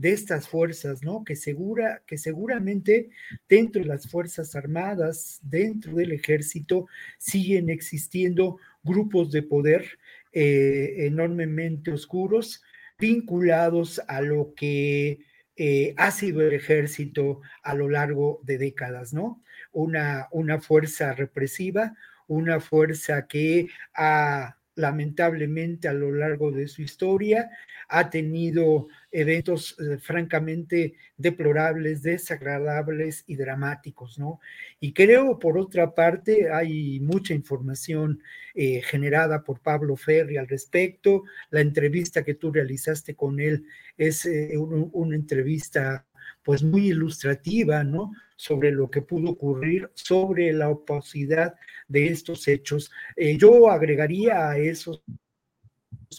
[0.00, 1.24] de estas fuerzas, ¿no?
[1.24, 3.10] Que, segura, que seguramente
[3.46, 6.86] dentro de las Fuerzas Armadas, dentro del ejército,
[7.18, 9.98] siguen existiendo grupos de poder
[10.32, 12.62] eh, enormemente oscuros
[12.98, 15.20] vinculados a lo que
[15.56, 19.42] eh, ha sido el ejército a lo largo de décadas, ¿no?
[19.70, 21.94] Una, una fuerza represiva,
[22.26, 27.50] una fuerza que ha lamentablemente a lo largo de su historia
[27.88, 34.40] ha tenido eventos eh, francamente deplorables, desagradables y dramáticos, ¿no?
[34.78, 38.22] Y creo, por otra parte, hay mucha información
[38.54, 41.24] eh, generada por Pablo Ferri al respecto.
[41.50, 43.66] La entrevista que tú realizaste con él
[43.96, 46.06] es eh, una entrevista
[46.42, 48.12] pues muy ilustrativa, ¿no?
[48.40, 51.56] Sobre lo que pudo ocurrir, sobre la opacidad
[51.88, 52.90] de estos hechos.
[53.36, 55.02] yo agregaría a esos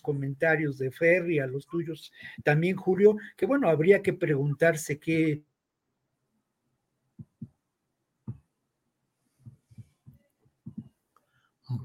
[0.04, 5.42] comentarios de Ferry, a los tuyos también, Julio, que bueno, habría que preguntarse qué...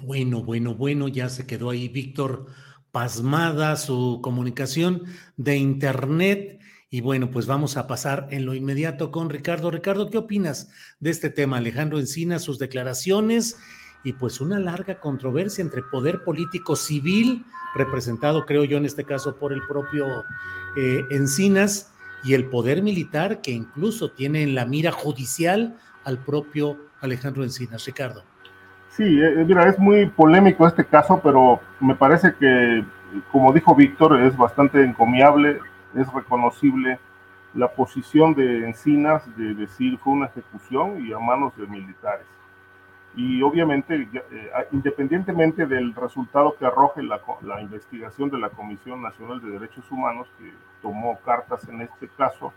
[0.04, 2.48] Bueno, bueno, bueno, ya se quedó ahí Víctor
[2.90, 5.04] pasmada su comunicación
[5.38, 6.60] de internet.
[6.88, 9.70] Y bueno, pues vamos a pasar en lo inmediato con Ricardo.
[9.70, 11.56] Ricardo, ¿qué opinas de este tema?
[11.56, 13.58] Alejandro Encina, sus declaraciones
[14.04, 17.44] y pues una larga controversia entre poder político civil,
[17.74, 20.06] representado creo yo en este caso por el propio
[20.76, 21.92] eh, Encinas,
[22.26, 27.84] y el poder militar que incluso tiene en la mira judicial al propio Alejandro Encinas.
[27.86, 28.24] Ricardo.
[28.88, 32.84] Sí, eh, mira, es muy polémico este caso, pero me parece que,
[33.30, 35.60] como dijo Víctor, es bastante encomiable,
[35.96, 36.98] es reconocible
[37.54, 42.26] la posición de Encinas de decir fue una ejecución y a manos de militares.
[43.14, 49.40] Y obviamente, eh, independientemente del resultado que arroje la, la, investigación de la Comisión Nacional
[49.40, 50.52] de Derechos Humanos, que
[50.82, 52.52] tomó cartas en este caso,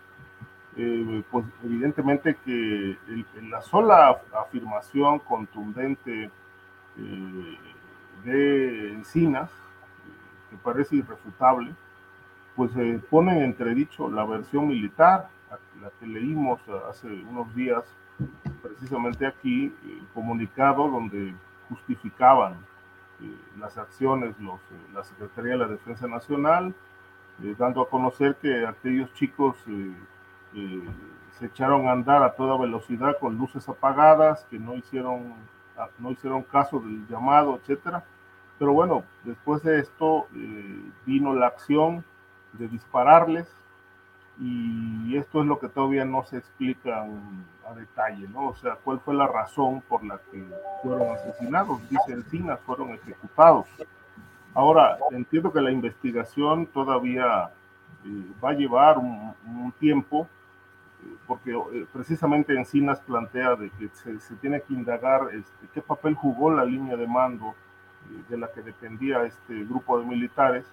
[0.76, 2.96] eh, pues evidentemente que
[3.42, 6.30] la sola afirmación contundente
[6.98, 7.58] eh,
[8.24, 9.50] de Encinas,
[10.50, 11.74] que parece irrefutable,
[12.60, 12.72] pues
[13.08, 15.30] pone en entredicho la versión militar,
[15.80, 16.60] la que leímos
[16.90, 17.82] hace unos días
[18.60, 21.34] precisamente aquí eh, comunicado donde
[21.70, 22.52] justificaban
[23.22, 26.74] eh, las acciones los, eh, la Secretaría de la Defensa Nacional,
[27.56, 29.56] dando a conocer que aquellos chicos
[31.38, 35.32] se echaron a andar a toda velocidad con luces apagadas, que no hicieron,
[35.78, 38.04] ah, no hicieron caso del llamado, etcétera.
[38.58, 40.26] Pero bueno, después de esto
[41.06, 42.04] vino la acción
[42.52, 43.48] de dispararles
[44.40, 47.06] y esto es lo que todavía no se explica
[47.68, 48.48] a detalle, ¿no?
[48.48, 50.42] O sea, cuál fue la razón por la que
[50.82, 51.78] fueron asesinados.
[51.90, 53.66] Dice Encinas, fueron ejecutados.
[54.54, 57.50] Ahora, entiendo que la investigación todavía
[58.04, 60.26] eh, va a llevar un, tiempo,
[61.02, 66.14] eh, porque eh, precisamente Encinas plantea de que se, tiene que indagar este, qué papel
[66.14, 67.54] jugó la línea de mando
[68.28, 70.64] de la que dependía este grupo de militares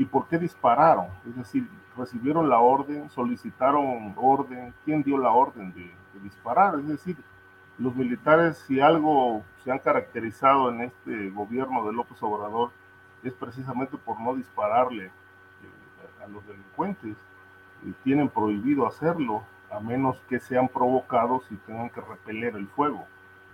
[0.00, 1.08] y por qué dispararon.
[1.28, 6.78] Es decir, recibieron la orden, solicitaron orden, quién dio la orden de, disparar.
[6.78, 7.16] Es decir,
[7.76, 12.70] los militares, si algo se han caracterizado en este gobierno de López Obrador,
[13.22, 17.16] es precisamente por no dispararle eh, a los delincuentes.
[17.82, 23.04] y tienen prohibido hacerlo, a menos que sean provocados y tengan que repeler el fuego.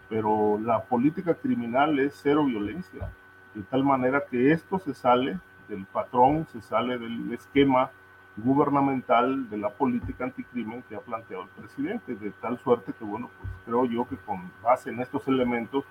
[0.09, 3.11] Pero la política criminal es cero violencia,
[3.53, 7.91] de tal manera que esto se sale del patrón, se sale del esquema
[8.37, 13.31] gubernamental de la política anticrimen que ha planteado el presidente, de tal suerte que, bueno,
[13.41, 15.85] pues creo yo que con base en estos elementos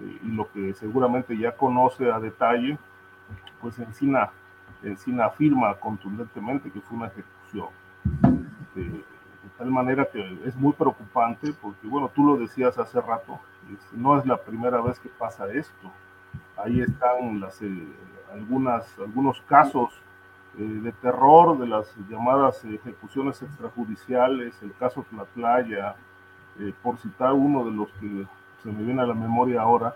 [0.00, 2.78] eh, y lo que seguramente ya conoce a detalle,
[3.60, 4.30] pues Encina,
[4.82, 7.68] Encina afirma contundentemente que fue una ejecución.
[8.74, 9.04] De, de,
[9.56, 13.38] tal manera que es muy preocupante porque, bueno, tú lo decías hace rato,
[13.92, 15.92] no es la primera vez que pasa esto.
[16.56, 17.62] ahí están las,
[18.32, 19.90] algunas, algunos casos
[20.56, 25.96] de terror de las llamadas ejecuciones extrajudiciales, el caso Tlatlaya,
[26.82, 28.26] por citar uno de los que
[28.62, 29.94] se me viene a la memoria ahora,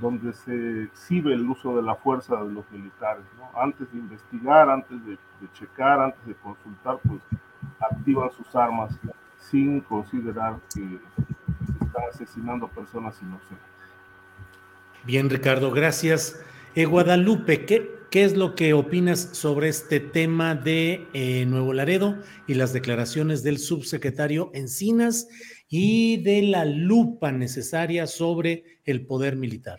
[0.00, 3.24] donde se exhibe el uso de la fuerza de los militares.
[3.38, 3.60] ¿no?
[3.60, 7.20] Antes de investigar, antes de, de, checar, antes de consultar, pues
[7.78, 8.98] activan sus armas
[9.38, 10.98] sin considerar que
[11.84, 13.58] están asesinando personas inocentes.
[15.04, 16.42] Bien, Ricardo, gracias.
[16.76, 22.16] Eh, Guadalupe, ¿qué, ¿qué, es lo que opinas sobre este tema de eh, Nuevo Laredo
[22.46, 25.26] y las declaraciones del subsecretario Encinas
[25.68, 29.78] y de la lupa necesaria sobre el poder militar.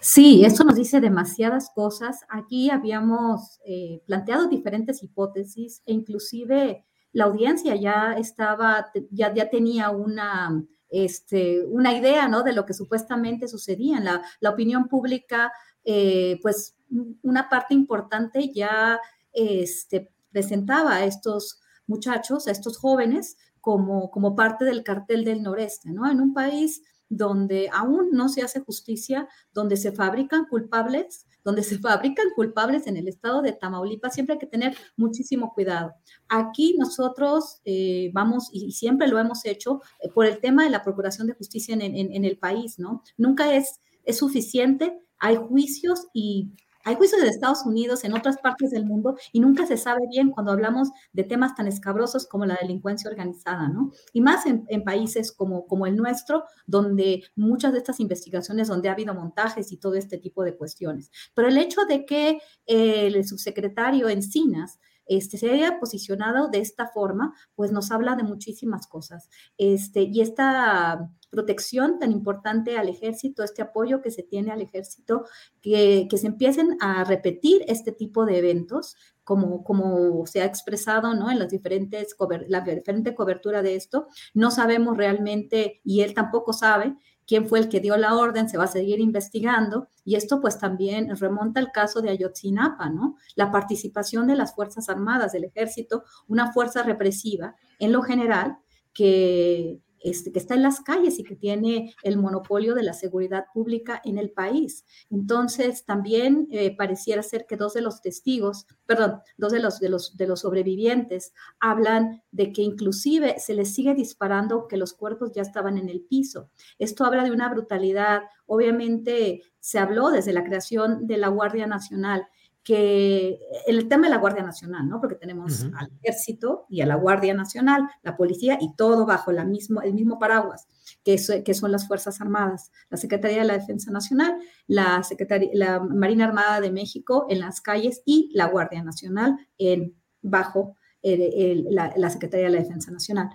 [0.00, 2.20] Sí, esto nos dice demasiadas cosas.
[2.28, 9.90] Aquí habíamos eh, planteado diferentes hipótesis e inclusive la audiencia ya estaba, ya, ya tenía
[9.90, 12.42] una, este, una idea ¿no?
[12.42, 15.52] de lo que supuestamente sucedía la, la opinión pública,
[15.84, 16.76] eh, pues
[17.22, 19.00] una parte importante ya
[19.32, 25.90] este, presentaba a estos muchachos, a estos jóvenes, como, como parte del cartel del noreste,
[25.90, 26.10] ¿no?
[26.10, 31.78] En un país donde aún no se hace justicia, donde se fabrican culpables, donde se
[31.80, 35.92] fabrican culpables en el estado de Tamaulipas, siempre hay que tener muchísimo cuidado.
[36.28, 40.82] Aquí nosotros eh, vamos, y siempre lo hemos hecho, eh, por el tema de la
[40.82, 43.02] procuración de justicia en, en, el país, ¿no?
[43.18, 46.52] Nunca es, es suficiente, hay juicios y
[46.82, 50.30] hay juicios de Estados Unidos en otras partes del mundo y nunca se sabe bien
[50.30, 53.92] cuando hablamos de temas tan escabrosos como la delincuencia organizada, ¿no?
[54.14, 58.88] Y más en, en países como, como el nuestro, donde muchas de estas investigaciones, donde
[58.88, 61.10] ha habido montajes y todo este tipo de cuestiones.
[61.34, 64.78] Pero el hecho de que el subsecretario Encinas
[65.10, 69.28] este, se haya posicionado de esta forma, pues nos habla de muchísimas cosas.
[69.58, 75.24] Este, y esta protección tan importante al ejército, este apoyo que se tiene al ejército,
[75.62, 81.14] que, que se empiecen a repetir este tipo de eventos, como, como se ha expresado
[81.14, 81.30] ¿no?
[81.30, 82.16] en las diferentes,
[82.48, 84.08] la diferente cobertura de esto.
[84.34, 86.96] No sabemos realmente, y él tampoco sabe,
[87.30, 89.86] quién fue el que dio la orden, se va a seguir investigando.
[90.04, 93.14] Y esto pues también remonta al caso de Ayotzinapa, ¿no?
[93.36, 98.58] La participación de las Fuerzas Armadas, del Ejército, una fuerza represiva en lo general
[98.92, 103.46] que este, que está en las calles y que tiene el monopolio de la seguridad
[103.52, 104.84] pública en el país.
[105.10, 109.88] Entonces, también eh, pareciera ser que dos de los testigos, perdón, dos de los, de,
[109.88, 115.32] los, de los sobrevivientes hablan de que inclusive se les sigue disparando que los cuerpos
[115.32, 116.50] ya estaban en el piso.
[116.78, 118.22] Esto habla de una brutalidad.
[118.46, 122.26] Obviamente, se habló desde la creación de la Guardia Nacional
[122.62, 125.00] que el tema de la Guardia Nacional, ¿no?
[125.00, 129.44] Porque tenemos al ejército y a la Guardia Nacional, la policía y todo bajo la
[129.44, 130.66] mismo, el mismo paraguas,
[131.02, 135.80] que, que son las Fuerzas Armadas, la Secretaría de la Defensa Nacional, la, Secretaría, la
[135.80, 142.10] Marina Armada de México en las calles y la Guardia Nacional en, bajo la, la
[142.10, 143.30] Secretaría de la Defensa Nacional.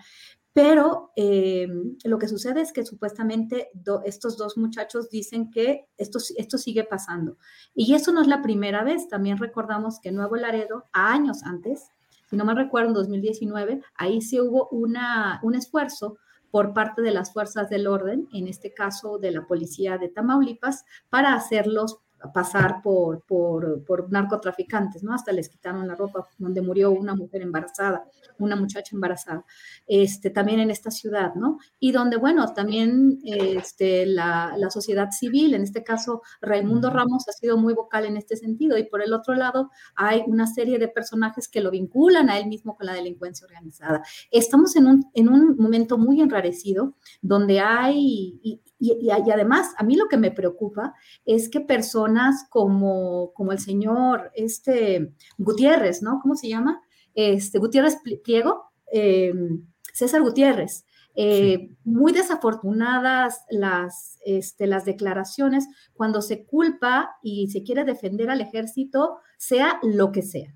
[0.55, 1.67] Pero eh,
[2.05, 3.71] lo que sucede es que supuestamente
[4.05, 7.37] estos dos muchachos dicen que esto, esto sigue pasando.
[7.73, 9.09] Y eso no es la primera vez.
[9.09, 11.89] También recordamos que Nuevo Laredo, años antes,
[12.29, 16.19] si no me recuerdo, en 2019, ahí sí hubo una, un esfuerzo
[16.51, 20.85] por parte de las fuerzas del orden, en este caso de la policía de Tamaulipas,
[21.09, 21.99] para hacerlos
[22.33, 25.13] pasar por, por, por, narcotraficantes, ¿no?
[25.13, 28.05] Hasta les quitaron la ropa, donde murió una mujer embarazada,
[28.39, 29.45] una muchacha embarazada,
[29.87, 31.59] este, también en esta ciudad, ¿no?
[31.79, 37.31] Y donde, bueno, también este, la, la sociedad civil, en este caso Raimundo Ramos ha
[37.31, 40.87] sido muy vocal en este sentido, y por el otro lado hay una serie de
[40.87, 44.03] personajes que lo vinculan a él mismo con la delincuencia organizada.
[44.31, 49.95] Estamos en un, en un momento muy enrarecido, donde hay, y, y, además, a mí
[49.95, 50.93] lo que me preocupa
[51.25, 56.19] es que personas como, como el señor este, Gutiérrez, ¿no?
[56.21, 56.81] ¿Cómo se llama?
[57.13, 60.85] Este, Gutiérrez Pliego, em, César Gutiérrez,
[61.17, 68.41] eh, muy desafortunadas las, este, las declaraciones cuando se culpa y se quiere defender al
[68.41, 70.53] ejército, sea lo que sea.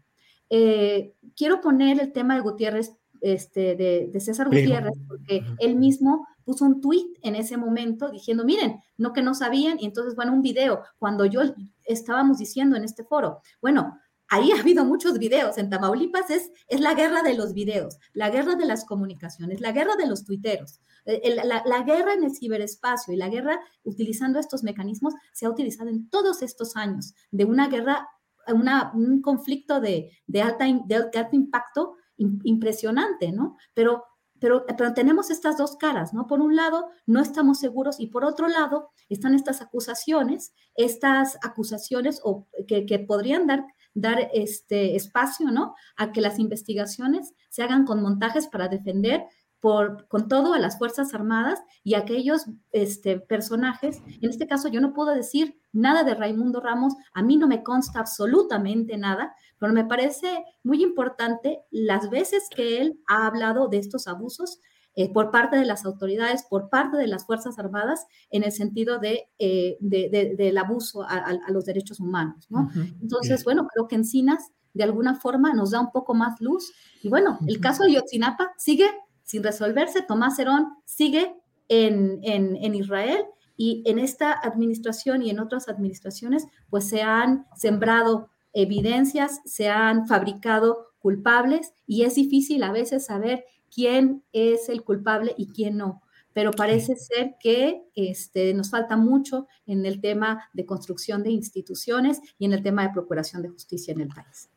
[0.50, 6.28] Eh, quiero poner el tema de Gutiérrez, este, de, de César Gutiérrez, porque él mismo
[6.50, 10.34] puso un tweet en ese momento diciendo, miren, no que no sabían, y entonces, bueno,
[10.34, 11.42] un video, cuando yo
[11.84, 14.00] estábamos diciendo en este foro, bueno,
[14.30, 18.32] ahí ha habido muchos videos, en Tamaulipas es, es la guerra de los videos, la
[18.32, 22.36] guerra de las comunicaciones, la guerra de los tuiteros, eh, la, la, guerra en el
[22.36, 27.46] ciberespacio y la guerra utilizando estos mecanismos se ha utilizado en todos estos años de
[27.46, 28.10] una guerra,
[28.48, 33.56] una, un conflicto de, de, alta, de alto impacto impresionante, ¿no?
[33.76, 34.04] Pero
[34.40, 36.28] pero, pero tenemos estas dos caras, ¿no?
[36.28, 42.22] Por un lado, no estamos seguros y por otro lado, están estas acusaciones, estas acusaciones
[42.24, 45.76] o que, que podrían dar dar este espacio, ¿no?
[45.98, 49.26] A que las investigaciones se hagan con montajes para defender
[49.60, 54.02] por, con todo a las Fuerzas Armadas y aquellos este, personajes.
[54.22, 57.64] En este caso, yo no puedo decir nada de Raimundo Ramos, a mí no me
[57.64, 63.78] consta absolutamente nada, pero me parece muy importante las veces que él ha hablado de
[63.78, 64.60] estos abusos
[64.96, 69.00] eh, por parte de las autoridades, por parte de las Fuerzas Armadas, en el sentido
[69.00, 72.70] de, eh, del abuso a, los derechos humanos, ¿no?
[73.02, 76.74] Entonces, bueno, creo que Encinas de alguna forma nos da un poco más luz.
[77.02, 78.90] Y bueno, el caso de Yotzinapa sigue
[79.30, 80.02] sin resolverse.
[80.02, 81.36] Tomás Herón sigue
[81.68, 83.26] en, en, Israel
[83.56, 90.08] y en esta administración y en otras administraciones, pues se han sembrado evidencias, se han
[90.08, 96.02] fabricado culpables y es difícil a veces saber quién es el culpable y quién no.
[96.34, 102.20] Pero parece ser que este, nos falta mucho en el tema de construcción de instituciones
[102.40, 104.50] y en el tema de procuración de justicia en el país.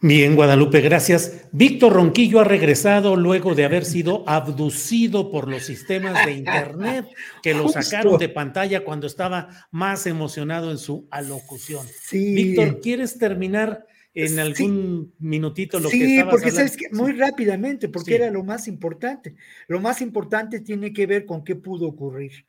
[0.00, 1.48] Bien, Guadalupe, gracias.
[1.52, 7.06] Víctor Ronquillo ha regresado luego de haber sido abducido por los sistemas de Internet
[7.42, 11.86] que lo sacaron de pantalla cuando estaba más emocionado en su alocución.
[12.02, 12.34] Sí.
[12.34, 18.14] Víctor, ¿quieres terminar en algún minutito lo que estabas porque sabes que muy rápidamente, porque
[18.14, 19.34] era lo más importante.
[19.68, 22.46] Lo más importante tiene que ver con qué pudo ocurrir.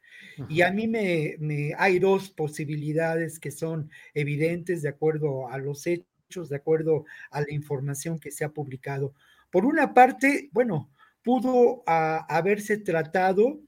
[0.49, 5.86] Y a mí me, me, hay dos posibilidades que son evidentes de acuerdo a los
[5.88, 9.14] hechos de acuerdo a la información que se ha publicado.
[9.49, 10.91] Por una parte, bueno,
[11.24, 13.62] pudo ah, haberse tratado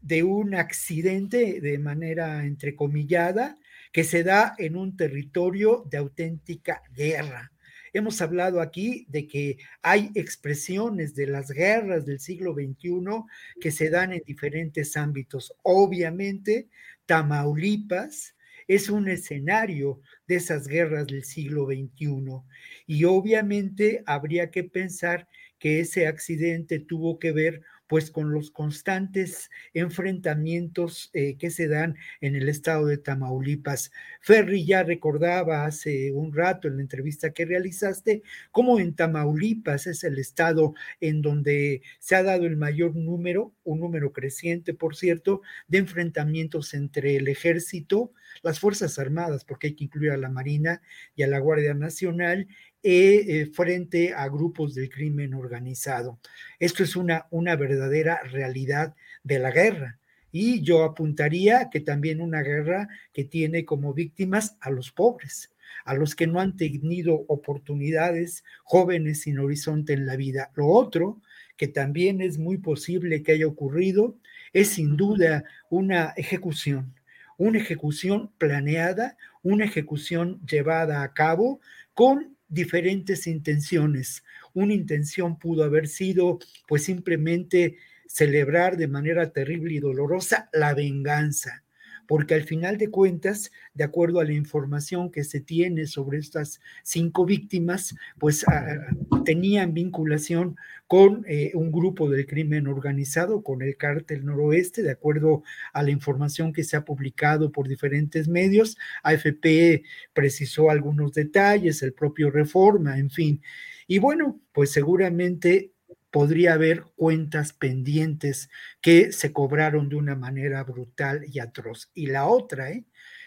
[0.00, 3.56] de un accidente de manera entrecomillada
[3.90, 7.50] que se da en un territorio de auténtica guerra.
[7.92, 13.24] Hemos hablado aquí de que hay expresiones de las guerras del siglo XXI
[13.60, 15.52] que se dan en diferentes ámbitos.
[15.62, 16.68] Obviamente,
[17.06, 18.34] Tamaulipas
[18.68, 22.42] es un escenario de esas guerras del siglo XXI.
[22.86, 25.28] Y obviamente habría que pensar
[25.58, 31.96] que ese accidente tuvo que ver pues con los constantes enfrentamientos eh, que se dan
[32.20, 33.92] en el estado de Tamaulipas.
[34.20, 40.04] Ferry ya recordaba hace un rato en la entrevista que realizaste cómo en Tamaulipas es
[40.04, 45.42] el estado en donde se ha dado el mayor número, un número creciente, por cierto,
[45.68, 48.12] de enfrentamientos entre el ejército,
[48.42, 50.82] las Fuerzas Armadas, porque hay que incluir a la Marina
[51.14, 52.48] y a la Guardia Nacional,
[52.86, 56.18] eh, eh, frente a grupos del crimen organizado.
[56.58, 59.98] Esto es una, una verdadera realidad de la guerra.
[60.30, 65.54] Y yo apuntaría que también una guerra que tiene como víctimas a los pobres,
[65.86, 70.50] a los que no han tenido oportunidades, jóvenes sin horizonte en la vida.
[70.54, 71.22] Lo otro,
[71.56, 74.18] que también es muy posible que haya ocurrido,
[74.52, 76.92] es sin duda una ejecución,
[77.38, 81.60] una ejecución planeada, una ejecución llevada a cabo
[81.94, 84.24] con diferentes intenciones.
[84.52, 87.76] Una intención pudo haber sido pues simplemente
[88.06, 91.63] celebrar de manera terrible y dolorosa la venganza
[92.06, 96.60] porque al final de cuentas, de acuerdo a la información que se tiene sobre estas
[96.82, 98.86] cinco víctimas, pues ah,
[99.24, 100.56] tenían vinculación
[100.86, 105.90] con eh, un grupo del crimen organizado, con el cártel noroeste, de acuerdo a la
[105.90, 108.76] información que se ha publicado por diferentes medios.
[109.02, 109.82] AFP
[110.12, 113.42] precisó algunos detalles, el propio Reforma, en fin.
[113.86, 115.73] Y bueno, pues seguramente
[116.14, 118.48] podría haber cuentas pendientes
[118.80, 121.90] que se cobraron de una manera brutal y atroz.
[121.92, 122.84] Y la otra, ¿eh?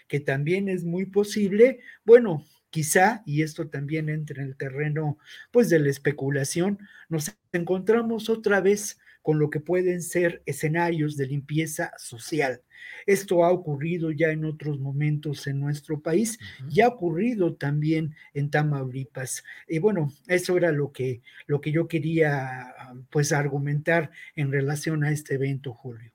[0.07, 5.17] que también es muy posible, bueno, quizá, y esto también entra en el terreno
[5.51, 8.97] pues de la especulación, nos encontramos otra vez
[9.27, 12.61] con lo que pueden ser escenarios de limpieza social.
[13.05, 16.39] Esto ha ocurrido ya en otros momentos en nuestro país
[16.71, 19.43] y ha ocurrido también en Tamaulipas.
[19.67, 22.73] Y bueno, eso era lo que, lo que yo quería
[23.09, 26.13] pues argumentar en relación a este evento, Julio.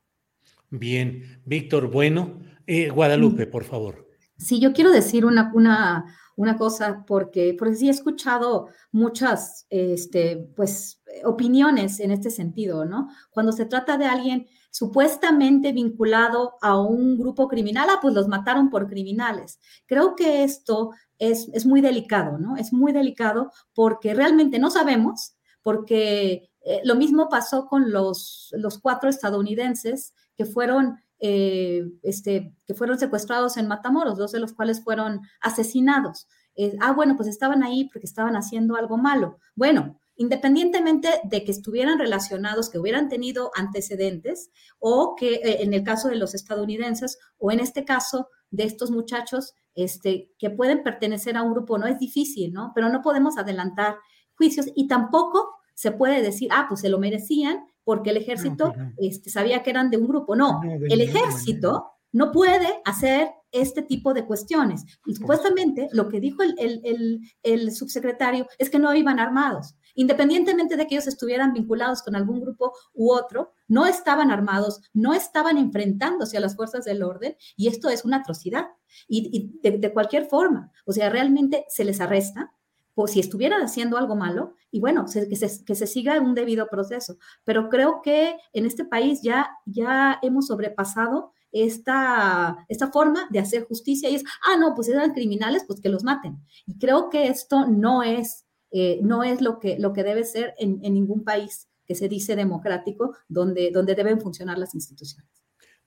[0.70, 4.08] Bien, Víctor, bueno, eh, Guadalupe, por favor.
[4.38, 10.48] Sí, yo quiero decir una, una, una cosa, porque, porque sí he escuchado muchas este,
[10.56, 13.08] pues, opiniones en este sentido, ¿no?
[13.30, 18.70] Cuando se trata de alguien supuestamente vinculado a un grupo criminal, ah, pues los mataron
[18.70, 19.60] por criminales.
[19.86, 22.56] Creo que esto es, es muy delicado, ¿no?
[22.56, 28.78] Es muy delicado porque realmente no sabemos, porque eh, lo mismo pasó con los, los
[28.78, 34.82] cuatro estadounidenses que fueron eh, este, que fueron secuestrados en Matamoros, dos de los cuales
[34.82, 36.26] fueron asesinados.
[36.56, 39.38] Eh, ah, bueno, pues estaban ahí porque estaban haciendo algo malo.
[39.54, 44.50] Bueno, independientemente de que estuvieran relacionados, que hubieran tenido antecedentes
[44.80, 48.90] o que eh, en el caso de los estadounidenses o en este caso de estos
[48.90, 52.72] muchachos este, que pueden pertenecer a un grupo, no es difícil, ¿no?
[52.74, 53.94] Pero no podemos adelantar
[54.34, 59.30] juicios y tampoco se puede decir, ah, pues se lo merecían porque el ejército este,
[59.30, 60.36] sabía que eran de un grupo.
[60.36, 64.84] No, el ejército no puede hacer este tipo de cuestiones.
[65.06, 69.74] Y supuestamente lo que dijo el, subsecretario es que no iban armados.
[69.94, 75.12] Independientemente de que ellos estuvieran vinculados con algún grupo u otro, no estaban armados, no
[75.12, 78.68] estaban enfrentándose a las fuerzas del orden y esto es una atrocidad.
[79.06, 82.52] Y, de, cualquier forma, o sea, realmente se les arresta,
[82.94, 86.68] o si estuvieran haciendo algo malo, y bueno, que, se, que se siga un debido
[86.68, 87.16] proceso.
[87.44, 93.66] Pero creo que en este país ya, ya hemos sobrepasado esta, esta forma de hacer
[93.66, 96.38] justicia y es, ah, no, pues eran criminales, pues que los maten.
[96.66, 100.54] Y creo que esto no es, eh, no es lo, que, lo que debe ser
[100.58, 105.41] en, en, ningún país que se dice democrático, donde, donde deben funcionar las instituciones.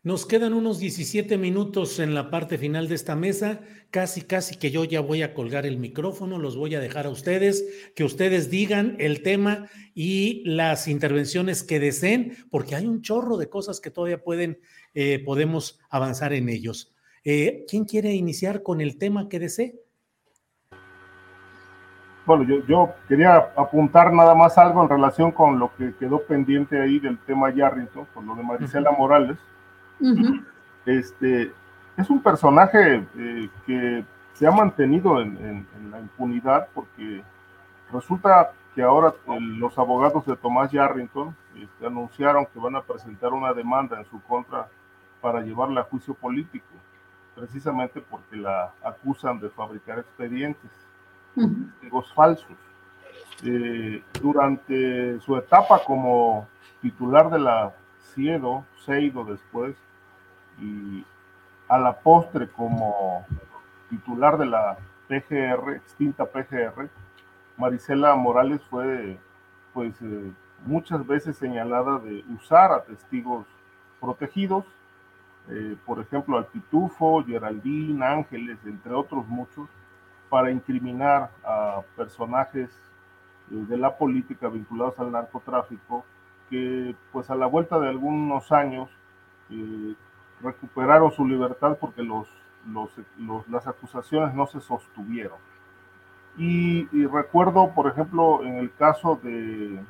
[0.06, 3.62] Nos quedan unos 17 minutos en la parte final de esta mesa.
[3.90, 7.10] Casi, casi que yo ya voy a colgar el micrófono, los voy a dejar a
[7.10, 9.66] ustedes, que ustedes digan el tema
[9.96, 14.60] y las intervenciones que deseen, porque hay un chorro de cosas que todavía pueden
[14.94, 16.94] eh, podemos avanzar en ellos.
[17.24, 19.74] Eh, ¿Quién quiere iniciar con el tema que desee?
[22.28, 27.00] Bueno, yo, quería apuntar nada más algo en relación con lo que quedó pendiente ahí
[27.00, 29.40] del tema Yarrington, con lo de Marisela Morales.
[30.86, 31.52] Este
[31.98, 37.24] es un personaje eh, que se ha mantenido en, la impunidad porque
[37.92, 43.54] resulta que ahora los abogados de Tomás Yarrington este, anunciaron que van a presentar una
[43.54, 44.68] demanda en su contra
[45.22, 46.68] para llevarla a juicio político,
[47.34, 50.70] precisamente porque la acusan de fabricar expedientes,
[51.34, 52.58] testigos falsos.
[53.44, 56.48] Eh, durante su etapa como
[56.82, 57.74] titular de la
[58.14, 59.76] CIEDO, CEIDO después,
[60.60, 61.06] y
[61.68, 63.26] a la postre como
[63.90, 64.78] titular de la
[65.08, 66.90] PGR, extinta PGR,
[67.58, 69.18] Marisela Morales fue
[69.74, 70.32] pues eh,
[70.66, 73.46] muchas veces señalada de usar a testigos
[74.00, 74.66] protegidos
[75.50, 79.70] eh, por ejemplo, al Pitufo, Geraldine, Ángeles, entre otros muchos,
[80.30, 82.70] para incriminar a personajes
[83.52, 86.04] eh, de la política vinculados al narcotráfico
[86.50, 88.90] que pues a la vuelta de algunos años
[90.46, 92.28] recuperaron su libertad porque los,
[93.50, 95.38] las acusaciones no se sostuvieron.
[96.38, 99.82] Y, y, recuerdo, por ejemplo, en el caso de,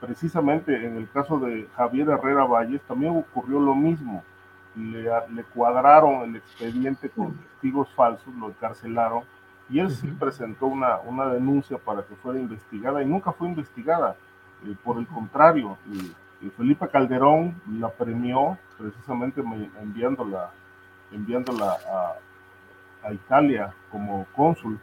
[0.00, 4.24] precisamente en el caso de Javier Herrera Valles, también ocurrió lo mismo
[4.78, 9.22] le, cuadraron el expediente con testigos falsos, lo encarcelaron
[9.68, 14.16] y él sí presentó una, una denuncia para que fuera investigada y nunca fue investigada.
[14.64, 15.76] Eh, por el contrario,
[16.42, 19.42] eh, Felipe Calderón la premió precisamente
[19.80, 20.50] enviándola,
[21.12, 22.14] enviándola a,
[23.12, 24.78] Italia como cónsul.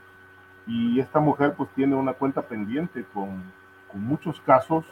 [0.65, 3.43] Y esta mujer pues tiene una cuenta pendiente con,
[3.91, 4.83] con muchos casos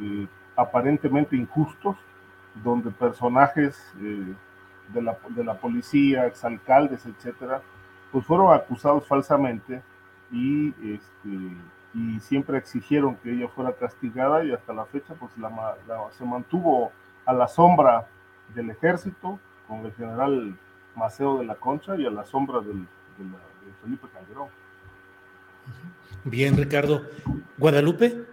[0.00, 1.96] eh, aparentemente injustos
[2.62, 4.34] donde personajes eh,
[4.92, 7.62] de, la, de, la, policía, exalcaldes, etcétera,
[8.10, 9.82] pues fueron acusados falsamente
[10.30, 11.56] y, este,
[11.94, 15.76] y siempre exigieron que ella fuera castigada y hasta la fecha pues la,
[16.10, 16.92] se mantuvo
[17.24, 18.06] a la sombra
[18.54, 20.58] del ejército con el general
[20.94, 24.48] Maceo de la Concha y a la sombra del, de Felipe Calderón.
[26.24, 27.02] Bien, Ricardo.
[27.58, 28.26] Guadalupe.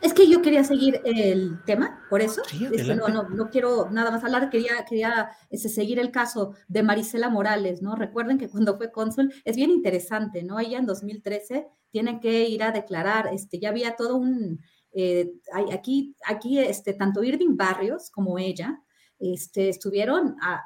[0.00, 2.42] Es que yo quería seguir el tema, por eso.
[2.72, 6.82] Este, no, no, no, quiero nada más hablar, quería, quería ese, seguir el caso de
[6.82, 7.96] Marisela Morales, ¿no?
[7.96, 10.60] Recuerden que cuando fue cónsul es bien interesante, ¿no?
[10.60, 14.60] Ella en 2013 tiene que ir a declarar, este, ya había todo un,
[14.94, 15.32] eh,
[15.72, 18.80] aquí, aquí, este, tanto Irving Barrios como ella,
[19.22, 20.64] este, estuvieron ah,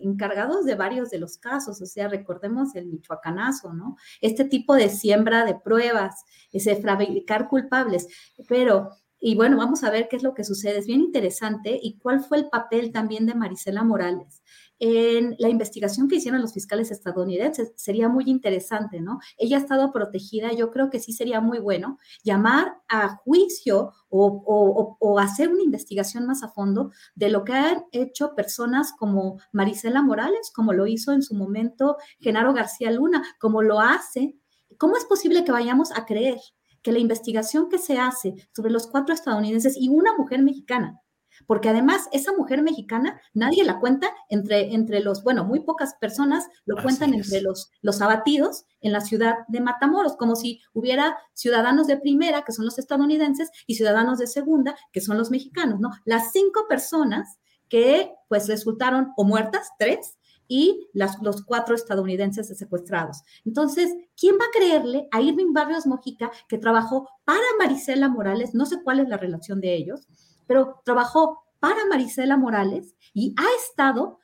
[0.00, 3.96] encargados de varios de los casos, o sea, recordemos el michoacanazo, ¿no?
[4.20, 8.08] Este tipo de siembra de pruebas, ese fabricar culpables,
[8.48, 8.90] pero
[9.24, 10.78] y bueno, vamos a ver qué es lo que sucede.
[10.78, 14.42] Es bien interesante y cuál fue el papel también de Marisela Morales
[14.84, 17.72] en la investigación que hicieron los fiscales estadounidenses.
[17.76, 19.20] Sería muy interesante, ¿no?
[19.38, 25.18] Ella ha estado protegida, yo creo que sí sería muy bueno llamar a juicio o,
[25.20, 30.50] hacer una investigación más a fondo de lo que han hecho personas como Marisela Morales,
[30.52, 34.36] como lo hizo en su momento Genaro García Luna, como lo hace.
[34.78, 36.40] ¿Cómo es posible que vayamos a creer
[36.82, 41.01] que la investigación que se hace sobre los cuatro estadounidenses y una mujer mexicana
[41.46, 46.46] porque además esa mujer mexicana nadie la cuenta entre, entre los, bueno, muy pocas personas
[46.64, 51.86] lo cuentan entre los, los abatidos en la ciudad de Matamoros, como si hubiera ciudadanos
[51.86, 55.90] de primera, que son los estadounidenses, y ciudadanos de segunda, que son los mexicanos, ¿no?
[56.04, 57.38] Las cinco personas
[57.68, 60.18] que pues resultaron o muertas, tres,
[60.48, 63.22] y las, los cuatro estadounidenses secuestrados.
[63.46, 68.52] Entonces, ¿quién va a creerle a Irving Barrios Mojica que trabajó para Marisela Morales?
[68.52, 70.06] No sé cuál es la relación de ellos,
[70.52, 74.18] pero trabajó para Marisela Morales y ha estado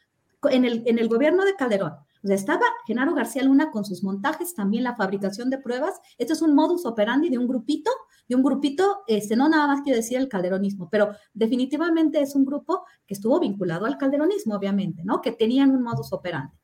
[0.51, 1.93] en el, en el gobierno de Calderón.
[2.23, 5.95] O sea, estaba Genaro García Luna con sus montajes, también la fabricación de pruebas.
[6.19, 7.91] Este es un modus operandi de un grupito,
[8.29, 12.45] de un grupito, este, no nada más quiero decir el calderonismo, pero definitivamente es un
[12.45, 15.23] grupo que estuvo vinculado al calderonismo, obviamente, ¿no?
[15.23, 16.55] Que tenían un modus operandi.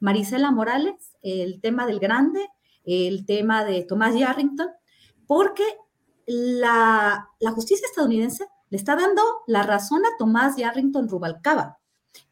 [0.00, 2.46] Marisela Morales, el tema del grande,
[2.84, 4.68] el tema de Tomás Yarrington,
[5.26, 5.64] porque
[6.26, 8.44] la, la justicia estadounidense
[8.74, 11.78] le está dando la razón a Tomás Yarrington Rubalcaba.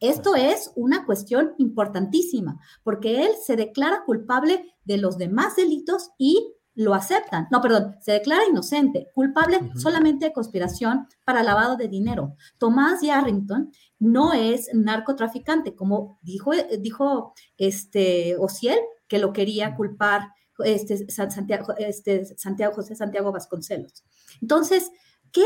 [0.01, 6.53] Esto es una cuestión importantísima, porque él se declara culpable de los demás delitos y
[6.75, 7.47] lo aceptan.
[7.49, 12.35] No, perdón, se declara inocente, culpable solamente de conspiración para lavado de dinero.
[12.57, 20.27] Tomás Yarrington no es narcotraficante, como dijo, dijo este Ociel, que lo quería culpar
[20.65, 24.03] este, Santiago, este, Santiago, José Santiago Vasconcelos.
[24.41, 24.91] Entonces,
[25.31, 25.45] ¿qué,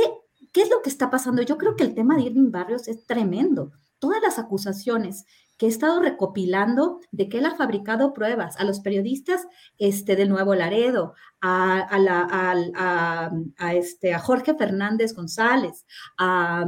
[0.58, 1.44] ¿qué es lo que está pasando?
[1.44, 5.24] Yo creo que el tema de Irving Barrios es tremendo todas las acusaciones
[5.56, 9.46] que he estado recopilando de que él ha fabricado pruebas a los periodistas
[9.78, 12.28] este, de Nuevo Laredo, a, la,
[13.56, 15.86] a, este, a Jorge Fernández González,
[16.18, 16.66] a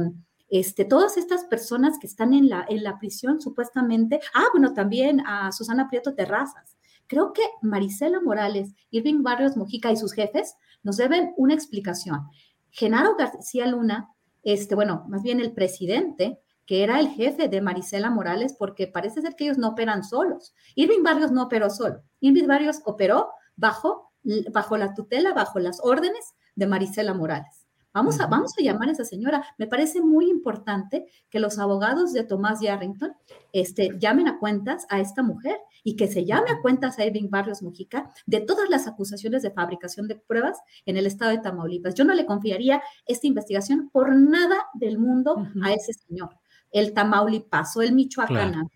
[0.48, 5.20] este, todas estas personas que están en la, en la prisión supuestamente, ah, bueno, también
[5.26, 6.76] a Susana Prieto Terrazas.
[7.08, 10.54] Creo que Marisela Morales, Irving Barrios Mojica y sus jefes
[10.84, 12.28] nos deben una explicación.
[12.70, 14.10] Genaro García Luna,
[14.42, 19.20] este, bueno, más bien el presidente, que era el jefe de Marisela Morales, porque parece
[19.22, 20.54] ser que ellos no operan solos.
[20.76, 22.02] Irving Barrios no operó solo.
[22.20, 24.12] Irving Barrios operó bajo,
[24.52, 27.59] bajo la tutela, bajo las órdenes de Marisela Morales.
[27.92, 29.44] Vamos a, vamos a llamar a esa señora.
[29.58, 33.12] Me parece muy importante que los abogados de Tomás Yarrington
[33.52, 37.30] este, llamen a cuentas a esta mujer y que se llame a cuentas a Irving
[37.30, 41.94] Barrios Mujica de todas las acusaciones de fabricación de pruebas en el estado de Tamaulipas.
[41.94, 46.30] Yo no le confiaría esta investigación por nada del mundo a ese señor
[46.72, 48.68] el Tamaulipaso, el Michoacán,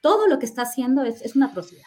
[0.00, 1.84] todo lo que está haciendo es, una atrocidad.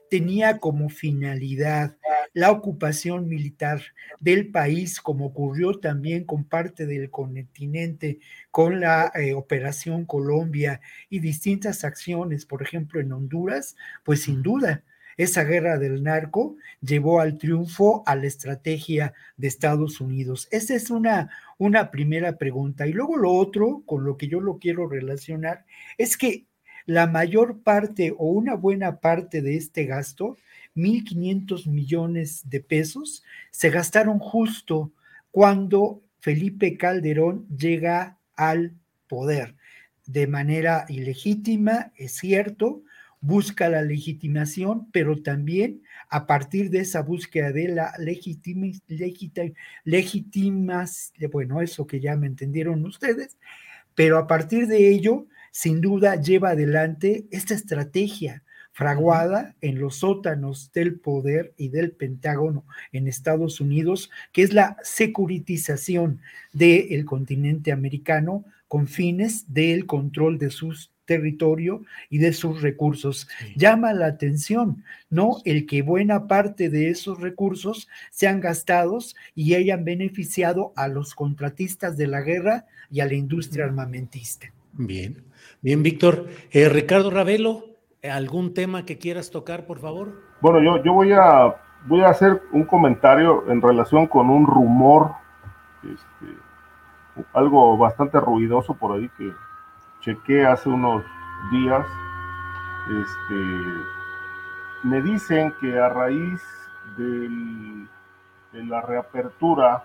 [0.10, 1.98] tenía como finalidad
[2.34, 3.82] la ocupación militar
[4.20, 8.20] del país, como ocurrió también con parte del continente,
[8.52, 14.84] con la eh, Operación Colombia y distintas acciones, por ejemplo, en Honduras, pues sin duda.
[15.18, 20.48] Esa guerra del narco llevó al triunfo a la estrategia de Estados Unidos.
[20.52, 22.86] Esa es una, una primera pregunta.
[22.86, 25.66] Y luego lo otro, con lo que yo lo quiero relacionar,
[25.98, 26.46] es que
[26.88, 30.38] la mayor parte o una buena parte de este gasto,
[30.76, 34.92] 1.500 millones de pesos, se gastaron justo
[35.30, 38.74] cuando Felipe Calderón llega al
[39.08, 39.56] poder.
[40.06, 42.84] De manera ilegítima, es cierto,
[43.20, 47.94] busca la legitimación, pero también a partir de esa búsqueda de la
[49.84, 53.38] legitimas, bueno, eso que ya me entendieron ustedes,
[53.94, 55.28] pero a partir de ello,
[55.58, 58.44] sin duda, lleva adelante esta estrategia
[58.74, 64.78] fraguada en los sótanos del poder y del Pentágono en Estados Unidos, que es la
[64.84, 66.22] securitización
[66.54, 71.82] del continente americano con fines del control de sus territorio
[72.12, 73.28] y de sus recursos.
[73.56, 75.38] Llama la atención, ¿no?
[75.44, 81.98] El que buena parte de esos recursos sean gastados y hayan beneficiado a los contratistas
[81.98, 84.54] de la guerra y a la industria armamentista.
[84.78, 85.24] Bien,
[85.62, 86.28] bien, Víctor.
[86.52, 87.66] Eh, Ricardo Ravelo,
[88.04, 90.22] ¿algún tema que quieras tocar, por favor?
[90.40, 91.56] Bueno, yo, yo voy, a,
[91.88, 95.14] voy a hacer un comentario en relación con un rumor,
[95.84, 96.32] este,
[97.34, 99.32] algo bastante ruidoso por ahí que
[100.02, 101.04] chequé hace unos
[101.52, 101.88] días,
[102.88, 103.36] este,
[104.84, 106.40] me dicen que a raíz
[106.98, 107.88] del,
[108.54, 109.84] de la reapertura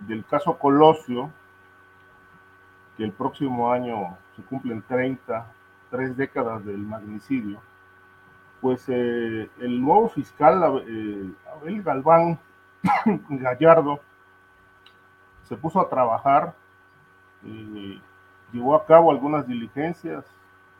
[0.00, 1.32] del caso Colosio,
[2.98, 5.46] que el próximo año se cumplen 30,
[5.90, 7.60] tres décadas del magnicidio,
[8.60, 12.38] pues eh, el nuevo fiscal eh, Abel Galván
[13.30, 14.00] Gallardo
[15.44, 16.54] se puso a trabajar
[17.44, 18.00] eh,
[18.52, 20.24] llevó a cabo algunas diligencias,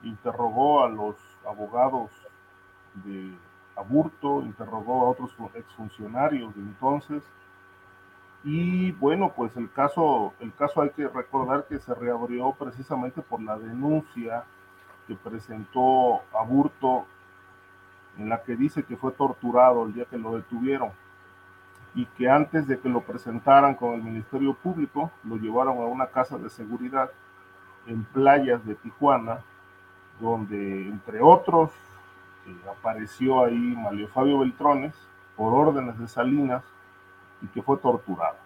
[0.02, 1.16] interrogó a los
[1.46, 2.10] abogados
[2.94, 3.32] de
[3.76, 7.22] Aburto, interrogó a otros exfuncionarios de entonces.
[8.44, 13.42] Y bueno, pues el caso, el caso hay que recordar que se reabrió precisamente por
[13.42, 14.44] la denuncia
[15.06, 17.06] que presentó Aburto,
[18.16, 20.90] en la que dice que fue torturado el día que lo detuvieron
[21.94, 26.06] y que antes de que lo presentaran con el Ministerio Público, lo llevaron a una
[26.06, 27.10] casa de seguridad
[27.86, 29.40] en playas de Tijuana,
[30.20, 31.70] donde entre otros
[32.46, 34.94] eh, apareció ahí Malio Fabio Beltrones
[35.36, 36.62] por órdenes de Salinas
[37.42, 38.36] y que fue torturado.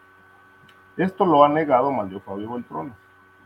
[0.97, 2.95] Esto lo ha negado Malio Fabio Beltrones.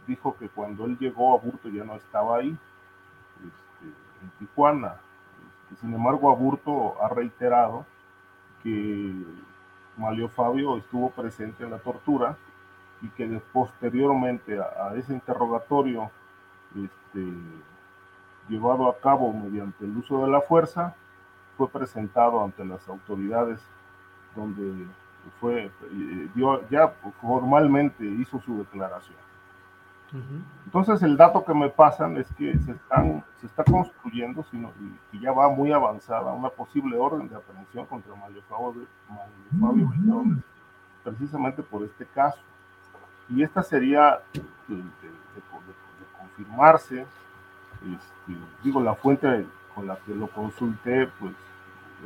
[0.07, 2.57] Dijo que cuando él llegó a Burto ya no estaba ahí,
[3.39, 3.87] este,
[4.23, 4.97] en Tijuana.
[5.81, 7.85] Sin embargo, Aburto ha reiterado
[8.63, 9.13] que
[9.97, 12.37] Malio Fabio estuvo presente en la tortura
[13.03, 16.11] y que posteriormente a, ese interrogatorio
[16.75, 17.33] este,
[18.49, 20.95] llevado a cabo mediante el uso de la fuerza,
[21.57, 23.61] fue presentado ante las autoridades
[24.35, 24.87] donde
[25.41, 25.71] fue,
[26.71, 26.89] ya
[27.21, 29.17] formalmente hizo su declaración.
[30.65, 34.73] Entonces el dato que me pasan es que se, están, se está construyendo, sino
[35.11, 38.87] que ya va muy avanzada, una posible orden de aprehensión contra Mario Fabio,
[39.51, 40.43] Mario
[41.07, 42.39] precisamente por este caso.
[43.29, 44.21] Y esta sería
[44.69, 44.83] de,
[46.19, 51.35] confirmarse, este, digo, la fuente con la que lo consulté, pues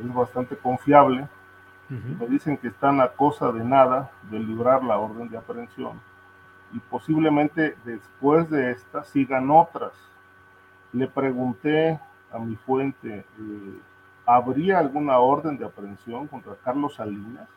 [0.03, 1.27] es bastante confiable.
[1.91, 5.99] Me dicen que están a cosa de nada de librar la orden de aprehensión
[6.71, 9.91] y posiblemente después de esta sigan otras.
[10.93, 11.99] Le pregunté
[12.31, 13.79] a mi fuente, eh,
[14.25, 17.49] ¿habría alguna orden de aprehensión contra Carlos Salinas?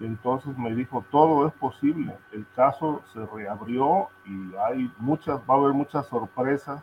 [0.00, 2.16] Entonces me dijo, todo es posible.
[2.32, 6.82] El caso se reabrió y hay muchas, va a haber muchas sorpresas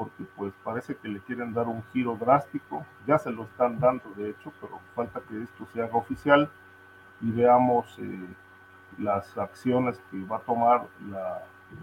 [0.00, 2.86] porque pues parece que le quieren dar un giro drástico.
[3.06, 6.50] Ya se lo están dando de hecho, pero falta que esto se haga oficial
[7.20, 8.26] y veamos eh,
[8.96, 10.86] las acciones que va a tomar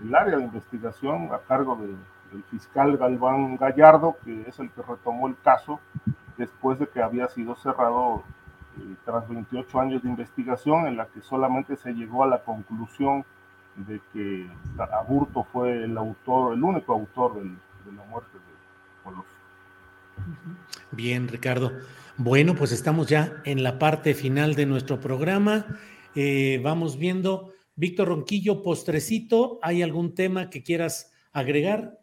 [0.04, 5.28] el área de investigación a cargo del fiscal Galván Gallardo, que es el que retomó
[5.28, 5.80] el caso
[6.38, 8.24] después de que había sido cerrado
[9.06, 13.26] tras 28 años de investigación en la que solamente se llegó a la conclusión
[13.76, 14.50] de que
[14.92, 17.44] Aburto fue el autor, el único autor
[17.88, 18.58] de la muerte de.
[20.92, 21.72] Bien, Ricardo.
[22.18, 25.80] Bueno, pues estamos ya en la parte final de nuestro programa.
[26.16, 32.00] Eh, vamos viendo, Víctor Ronquillo, postrecito, ¿hay algún tema que quieras agregar?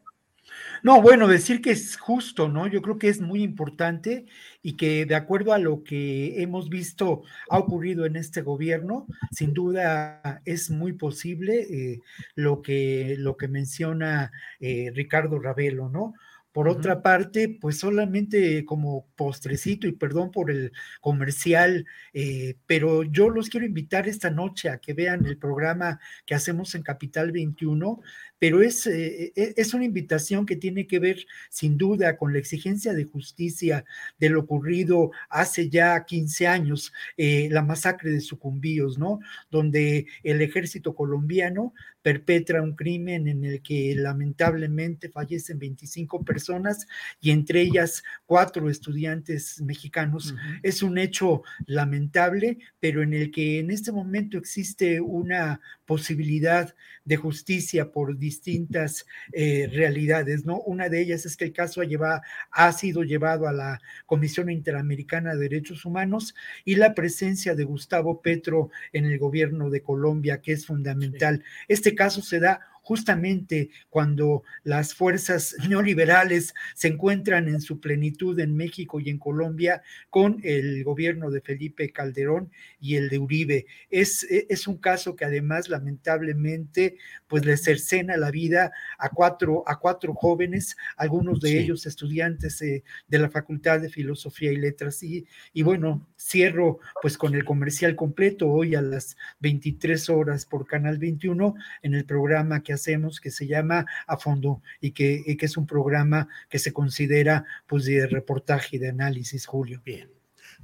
[0.84, 2.66] No, bueno, decir que es justo, ¿no?
[2.66, 4.26] Yo creo que es muy importante
[4.62, 9.54] y que de acuerdo a lo que hemos visto ha ocurrido en este gobierno, sin
[9.54, 12.00] duda es muy posible eh,
[12.34, 14.30] lo, que, lo que menciona
[14.60, 16.12] eh, Ricardo Ravelo, ¿no?
[16.52, 20.70] Por otra parte, pues solamente como postrecito y perdón por el
[21.00, 26.36] comercial, eh, pero yo los quiero invitar esta noche a que vean el programa que
[26.36, 28.00] hacemos en Capital 21
[28.44, 31.16] pero es, eh, eh, es una invitación que tiene que ver
[31.48, 33.86] sin duda con la exigencia de justicia
[34.18, 39.20] de lo ocurrido hace ya 15 años, eh, la masacre de Sucumbíos, ¿no?
[39.50, 41.72] Donde el ejército colombiano
[42.04, 46.86] perpetra un crimen en el que lamentablemente fallecen 25 personas
[47.18, 50.34] y entre ellas cuatro estudiantes mexicanos.
[50.62, 56.74] Es un hecho lamentable, pero en el que en este momento existe una posibilidad
[57.06, 60.60] de justicia por distintas eh, realidades, ¿no?
[60.60, 65.34] Una de ellas es que el caso ha, ha sido llevado a la Comisión Interamericana
[65.34, 66.34] de Derechos Humanos
[66.64, 71.44] y la presencia de Gustavo Petro en el gobierno de Colombia, que es fundamental.
[71.68, 78.54] Este caso se da justamente cuando las fuerzas neoliberales se encuentran en su plenitud en
[78.54, 83.66] México y en Colombia con el gobierno de Felipe Calderón y el de Uribe.
[83.90, 89.80] Es, es un caso que además lamentablemente pues le cercena la vida a cuatro, a
[89.80, 92.82] cuatro jóvenes, algunos de ellos estudiantes de
[93.18, 95.02] la Facultad de Filosofía y Letras.
[95.02, 100.66] Y, y bueno, cierro pues con el comercial completo hoy a las 23 horas por
[100.66, 105.46] Canal 21 en el programa que hacemos que se llama A Fondo y que, que
[105.46, 109.82] es un programa que se considera pues de reportaje y de análisis, Julio.
[109.84, 110.10] Bien.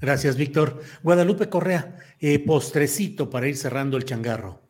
[0.01, 0.82] Gracias, Víctor.
[1.03, 4.61] Guadalupe Correa, eh, postrecito para ir cerrando el changarro.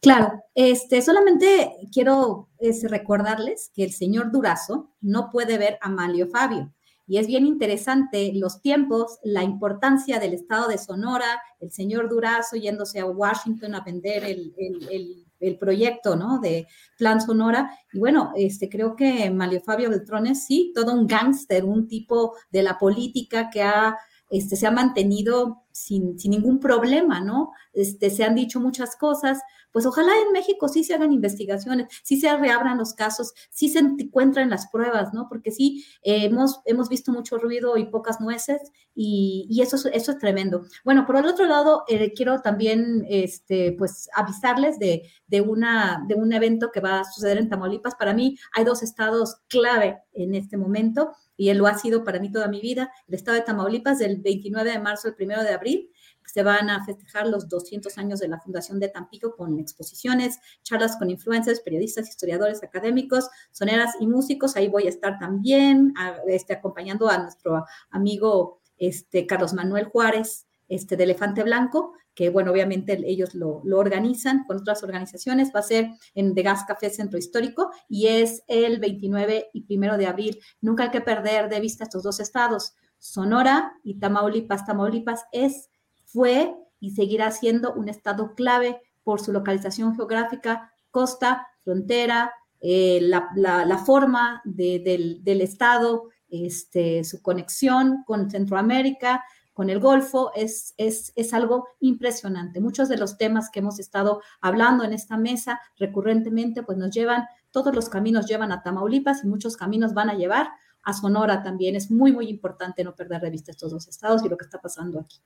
[0.00, 6.28] Claro, este, solamente quiero es, recordarles que el señor Durazo no puede ver a Malio
[6.28, 6.72] Fabio.
[7.10, 12.54] Y es bien interesante los tiempos, la importancia del estado de Sonora, el señor Durazo
[12.54, 16.38] yéndose a Washington a vender el, el el proyecto, ¿no?
[16.38, 16.66] De
[16.96, 17.70] Plan Sonora.
[17.92, 22.62] Y bueno, este, creo que Mario Fabio Beltrones, sí, todo un gángster, un tipo de
[22.62, 23.96] la política que ha,
[24.30, 27.52] este, se ha mantenido sin, sin ningún problema, ¿no?
[27.72, 29.40] Este, se han dicho muchas cosas,
[29.72, 33.78] pues ojalá en México sí se hagan investigaciones, sí se reabran los casos, sí se
[33.78, 35.28] encuentran las pruebas, ¿no?
[35.28, 38.60] Porque sí eh, hemos, hemos visto mucho ruido y pocas nueces
[38.94, 40.64] y, y eso, es, eso es tremendo.
[40.84, 46.14] Bueno, por el otro lado, eh, quiero también este, pues avisarles de, de, una, de
[46.14, 47.94] un evento que va a suceder en Tamaulipas.
[47.94, 52.20] Para mí hay dos estados clave en este momento y él lo ha sido para
[52.20, 55.54] mí toda mi vida, el estado de Tamaulipas del 29 de marzo al 1 de
[55.54, 55.90] abril
[56.26, 60.98] se van a festejar los 200 años de la Fundación de Tampico con exposiciones, charlas
[60.98, 64.54] con influencers, periodistas, historiadores, académicos, soneras y músicos.
[64.54, 65.94] Ahí voy a estar también
[66.28, 72.52] este, acompañando a nuestro amigo este, Carlos Manuel Juárez este, de Elefante Blanco, que bueno,
[72.52, 77.18] obviamente ellos lo, organizan con otras organizaciones, va a ser en The Gas Café Centro
[77.18, 80.38] Histórico y es el 29 y 1 de abril.
[80.60, 84.66] Nunca hay que perder de vista estos dos estados, Sonora y Tamaulipas.
[84.66, 85.70] Tamaulipas es
[86.04, 93.82] fue y seguirá siendo un estado clave por su localización geográfica, costa, frontera, eh, la,
[93.86, 99.24] forma del, estado, este, su conexión con Centroamérica,
[99.60, 102.62] con el Golfo, es, es, es, algo impresionante.
[102.62, 107.26] Muchos de los temas que hemos estado hablando en esta mesa recurrentemente, pues nos llevan,
[107.50, 110.48] todos los caminos llevan a Tamaulipas y muchos caminos van a llevar
[110.82, 111.76] a Sonora también.
[111.76, 114.58] Es muy, muy importante no perder de vista estos dos estados y lo que está
[114.62, 115.18] pasando aquí.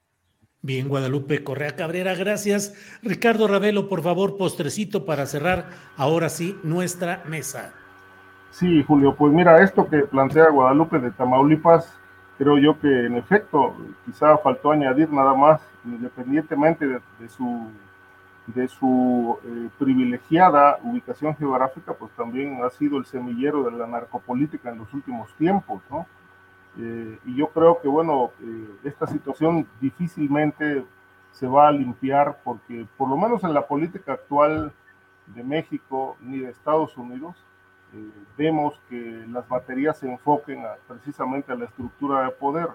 [0.63, 2.75] Bien, Guadalupe Correa Cabrera, gracias.
[3.05, 7.73] Ricardo Ravelo, por favor, postrecito para cerrar ahora sí nuestra mesa.
[8.51, 12.01] Sí, Julio, pues mira, esto que plantea Guadalupe de Tamaulipas,
[12.39, 13.75] creo yo que en efecto,
[14.05, 17.71] quizá faltó añadir nada más, independientemente de, su,
[18.47, 24.71] de su eh, privilegiada ubicación geográfica, pues también ha sido el semillero de la narcopolítica
[24.71, 26.07] en los últimos tiempos, ¿no?
[26.77, 30.85] Eh, y yo creo que, bueno, eh, esta situación difícilmente
[31.31, 34.73] se va a limpiar porque, por lo menos en la política actual
[35.27, 37.37] de México ni de Estados Unidos,
[38.37, 42.69] vemos que las baterías se enfoquen precisamente a la estructura de poder.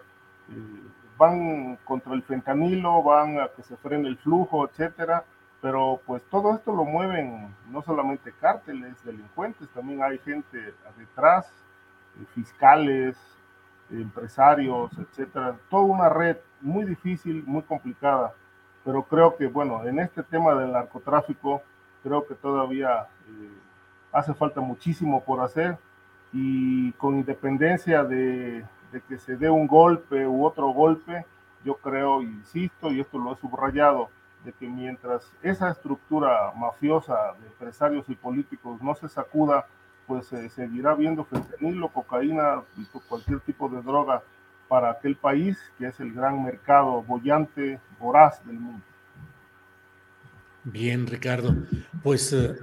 [1.18, 5.26] van contra el fentanilo, van a que se frene el flujo, etcétera,
[5.62, 11.52] pero pues todo esto lo mueven no solamente cárteles, delincuentes, también hay gente detrás,
[12.34, 13.18] fiscales,
[13.92, 18.34] empresarios, etcétera, toda una red muy difícil, muy complicada,
[18.86, 21.62] pero creo que, bueno, en este tema del narcotráfico,
[22.04, 23.50] creo que todavía eh,
[24.12, 25.78] hace falta muchísimo por hacer
[26.32, 28.64] y con independencia de,
[29.08, 31.26] que se dé un golpe u otro golpe,
[31.66, 34.10] yo creo, insisto, y esto lo he subrayado,
[34.44, 39.66] de que mientras esa estructura mafiosa de empresarios y políticos no se sacuda,
[40.08, 44.24] pues se seguirá viendo fentanilo, cocaína y cualquier tipo de droga
[44.68, 48.84] para aquel país que es el gran mercado bollante, voraz del mundo.
[50.64, 51.56] Bien, Ricardo.
[52.04, 52.56] Pues eh,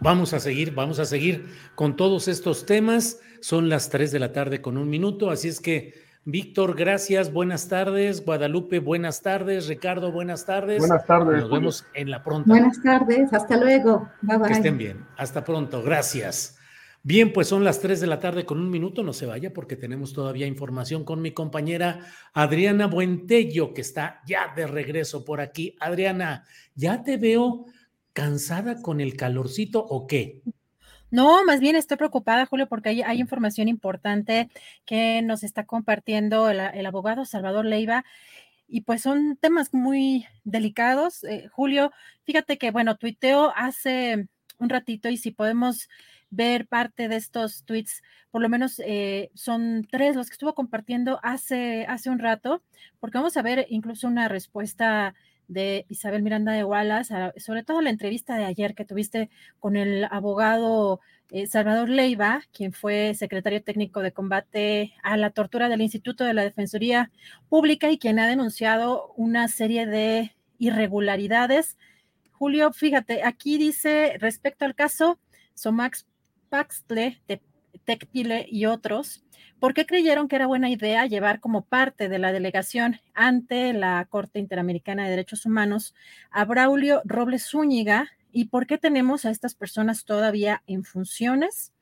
[0.00, 3.20] Vamos a seguir, vamos a seguir con todos estos temas.
[3.40, 5.94] Son las 3 de la tarde con un minuto, así es que
[6.24, 8.24] Víctor, gracias, buenas tardes.
[8.24, 9.68] Guadalupe, buenas tardes.
[9.68, 10.78] Ricardo, buenas tardes.
[10.78, 11.40] Buenas tardes.
[11.40, 12.48] Nos vemos en la pronta.
[12.48, 14.08] Buenas tardes, hasta luego.
[14.22, 14.46] Bye bye.
[14.48, 15.06] Que estén bien.
[15.16, 16.58] Hasta pronto, gracias.
[17.02, 19.76] Bien, pues son las 3 de la tarde con un minuto, no se vaya porque
[19.76, 22.00] tenemos todavía información con mi compañera
[22.34, 25.76] Adriana Buentello, que está ya de regreso por aquí.
[25.80, 26.44] Adriana,
[26.74, 27.64] ¿ya te veo
[28.12, 30.42] cansada con el calorcito o qué?
[31.10, 34.48] No, más bien estoy preocupada, Julio, porque hay, hay información importante
[34.84, 38.04] que nos está compartiendo el, el, abogado Salvador Leiva.
[38.68, 41.24] Y pues son temas muy delicados.
[41.24, 41.90] Eh, Julio,
[42.24, 44.28] fíjate que, bueno, tuiteo hace
[44.58, 45.88] un ratito y si podemos
[46.30, 51.18] ver parte de estos tweets, por lo menos eh, son tres los que estuvo compartiendo
[51.24, 52.62] hace, hace un rato,
[53.00, 55.14] porque vamos a ver incluso una respuesta
[55.50, 60.04] de Isabel Miranda de Wallace, sobre todo la entrevista de ayer que tuviste con el
[60.04, 61.00] abogado
[61.30, 66.34] eh, Salvador Leiva, quien fue secretario técnico de combate a la tortura del Instituto de
[66.34, 67.10] la Defensoría
[67.48, 71.76] Pública y quien ha denunciado una serie de irregularidades.
[72.30, 75.18] Julio, fíjate, aquí dice respecto al caso
[75.54, 76.06] Somax
[76.48, 77.20] Paxtle,
[77.84, 79.24] Tecpile y otros,
[79.58, 84.06] ¿por qué creyeron que era buena idea llevar como parte de la delegación ante la
[84.08, 85.94] Corte Interamericana de Derechos Humanos
[86.30, 88.08] a Braulio Robles Zúñiga?
[88.32, 91.72] ¿Y por qué tenemos a estas personas todavía en funciones?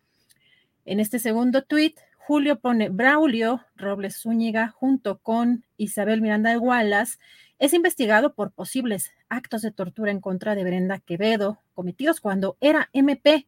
[0.85, 7.19] En este segundo tuit, Julio pone Braulio Robles Zúñiga junto con Isabel Miranda de Wallace
[7.59, 12.89] es investigado por posibles actos de tortura en contra de Brenda Quevedo cometidos cuando era
[12.93, 13.47] MP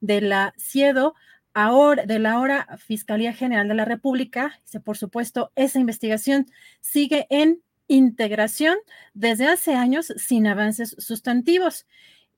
[0.00, 1.14] de la CIEDO,
[1.54, 4.60] ahora, de la ahora Fiscalía General de la República.
[4.84, 6.46] Por supuesto, esa investigación
[6.80, 8.76] sigue en integración
[9.14, 11.86] desde hace años sin avances sustantivos.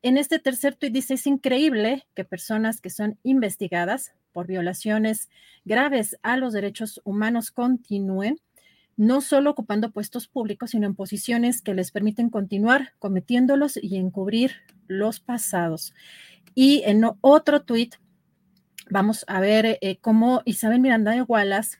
[0.02, 5.28] En este tercer tuit dice, es increíble que personas que son investigadas por violaciones
[5.64, 8.38] graves a los derechos humanos continúen
[8.96, 14.56] no solo ocupando puestos públicos, sino en posiciones que les permiten continuar cometiéndolos y encubrir
[14.88, 15.94] los pasados.
[16.54, 17.94] Y en otro tuit,
[18.90, 21.78] vamos a ver eh, cómo Isabel Miranda de Wallace,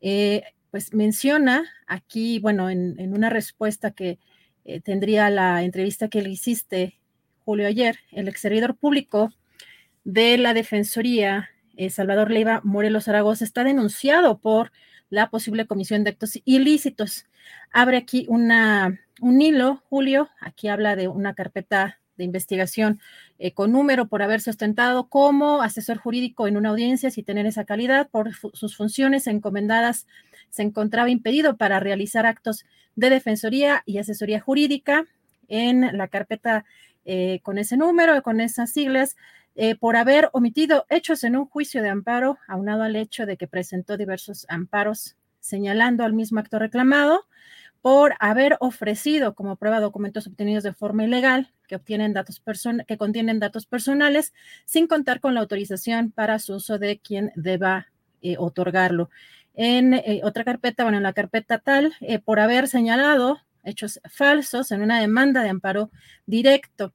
[0.00, 4.18] eh, pues menciona aquí, bueno, en, una respuesta que
[4.64, 7.00] eh, tendría la entrevista que le hiciste,
[7.44, 9.32] Julio, ayer, el ex servidor público
[10.04, 11.50] de la Defensoría,
[11.90, 14.72] Salvador Leiva Morelos Zaragoza, está denunciado por
[15.10, 17.26] la posible comisión de actos ilícitos.
[17.70, 23.00] Abre aquí una, un hilo, Julio, aquí habla de una carpeta de investigación
[23.38, 27.64] eh, con número por haberse ostentado como asesor jurídico en una audiencia sin tener esa
[27.64, 30.06] calidad por sus funciones encomendadas
[30.50, 32.64] se encontraba impedido para realizar actos
[32.94, 35.04] de defensoría y asesoría jurídica
[35.48, 36.64] en la carpeta
[37.04, 39.16] eh, con ese número, con esas siglas,
[39.54, 43.46] eh, por haber omitido hechos en un juicio de amparo, aunado al hecho de que
[43.46, 47.26] presentó diversos amparos señalando al mismo acto reclamado,
[47.80, 52.42] por haber ofrecido como prueba documentos obtenidos de forma ilegal que obtienen datos
[52.86, 54.32] que contienen datos personales
[54.64, 57.88] sin contar con la autorización para su uso de quien deba
[58.22, 59.10] eh, otorgarlo.
[59.54, 64.70] En eh, otra carpeta, bueno, en la carpeta tal, eh, por haber señalado hechos falsos
[64.70, 65.90] en una demanda de amparo
[66.26, 66.92] directo,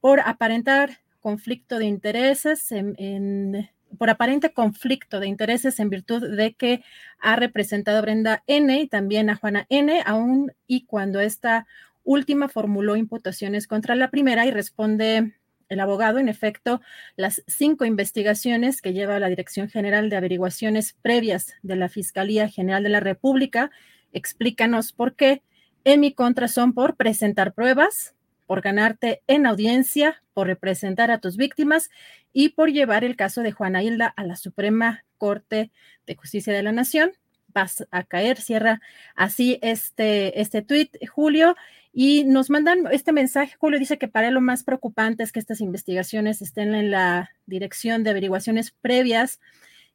[0.00, 3.68] por aparentar conflicto de intereses en
[3.98, 6.82] por aparente conflicto de intereses en virtud de que
[7.18, 11.66] ha representado a Brenda N y también a Juana N, aún y cuando esta
[12.04, 15.34] última formuló imputaciones contra la primera y responde
[15.72, 16.82] el abogado, en efecto,
[17.16, 22.82] las cinco investigaciones que lleva la Dirección General de Averiguaciones Previas de la Fiscalía General
[22.82, 23.70] de la República,
[24.12, 25.42] explícanos por qué.
[25.84, 28.14] En mi contra son por presentar pruebas,
[28.46, 31.90] por ganarte en audiencia, por representar a tus víctimas
[32.32, 35.70] y por llevar el caso de Juana Hilda a la Suprema Corte
[36.06, 37.12] de Justicia de la Nación.
[37.48, 38.80] Vas a caer, cierra
[39.14, 41.56] así este, este tuit, Julio,
[41.92, 43.54] y nos mandan este mensaje.
[43.58, 48.02] Julio dice que para lo más preocupante es que estas investigaciones estén en la Dirección
[48.02, 49.40] de Averiguaciones Previas,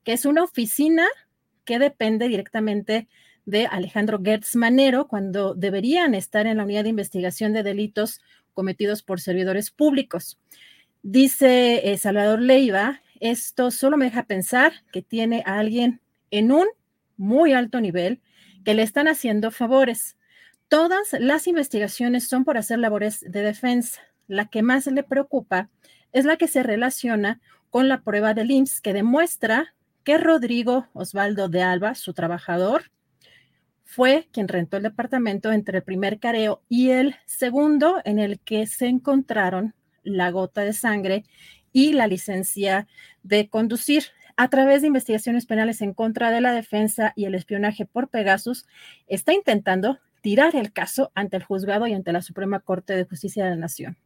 [0.04, 1.06] que es una oficina
[1.66, 3.08] que depende directamente
[3.46, 8.22] de Alejandro Gertz Manero, cuando deberían estar en la unidad de investigación de delitos
[8.54, 10.38] cometidos por servidores públicos.
[11.02, 16.68] Dice eh, Salvador Leiva, esto solo me deja pensar que tiene a alguien en un
[17.16, 18.22] muy alto nivel
[18.66, 20.17] que le están haciendo favores.
[20.70, 24.02] Todas las investigaciones son por hacer labores de defensa.
[24.28, 25.70] La que más le preocupa
[26.12, 27.40] es la que se relaciona
[27.70, 32.92] con la prueba del IMSS que demuestra que Rodrigo Osvaldo de Alba, su trabajador,
[33.86, 38.68] fue quien rentó el departamento entre el primer careo y el segundo en el que
[38.68, 39.74] se encontraron
[40.04, 41.24] la gota de sangre
[41.72, 42.88] y la licencia
[43.24, 44.04] de conducir.
[44.36, 48.68] A través de investigaciones penales en contra de la defensa y el espionaje por Pegasus,
[49.08, 53.44] está intentando tirar el caso ante el juzgado y ante la Suprema Corte de Justicia
[53.44, 53.98] de la Nación.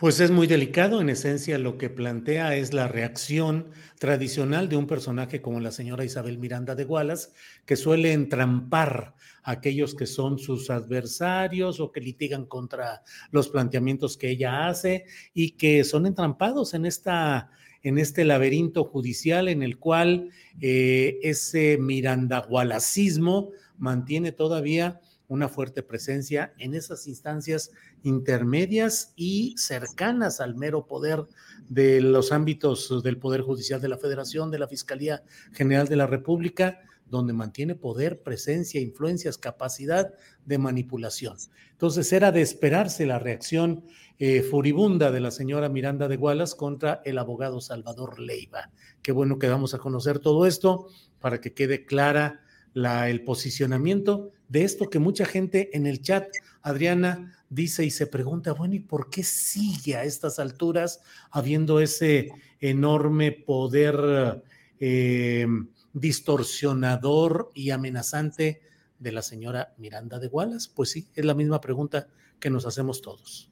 [0.00, 3.68] Pues es muy delicado, en esencia lo que plantea es la reacción
[3.98, 7.28] tradicional de un personaje como la señora Isabel Miranda de Wallace,
[7.66, 14.16] que suele entrampar a aquellos que son sus adversarios o que litigan contra los planteamientos
[14.16, 15.04] que ella hace
[15.34, 17.50] y que son entrampados en esta
[17.82, 26.52] en este laberinto judicial en el cual eh, ese mirandagualacismo mantiene todavía una fuerte presencia
[26.58, 27.70] en esas instancias
[28.02, 31.24] intermedias y cercanas al mero poder
[31.68, 36.08] de los ámbitos del Poder Judicial de la Federación, de la Fiscalía General de la
[36.08, 40.12] República, donde mantiene poder, presencia, influencias, capacidad
[40.44, 41.36] de manipulación.
[41.72, 43.84] Entonces era de esperarse la reacción
[44.18, 48.70] eh, furibunda de la señora Miranda de Gualas contra el abogado Salvador Leiva.
[49.02, 50.88] Qué bueno que vamos a conocer todo esto
[51.20, 52.42] para que quede clara
[52.74, 56.26] el posicionamiento de esto que mucha gente en el chat,
[56.62, 62.30] Adriana, dice y se pregunta, bueno, ¿y por qué sigue a estas alturas habiendo ese
[62.60, 64.42] enorme poder
[64.78, 65.46] eh,
[65.92, 68.62] distorsionador y amenazante
[68.98, 70.70] de la señora Miranda de Wallace?
[70.74, 73.50] Pues sí, es la misma pregunta que nos hacemos todos.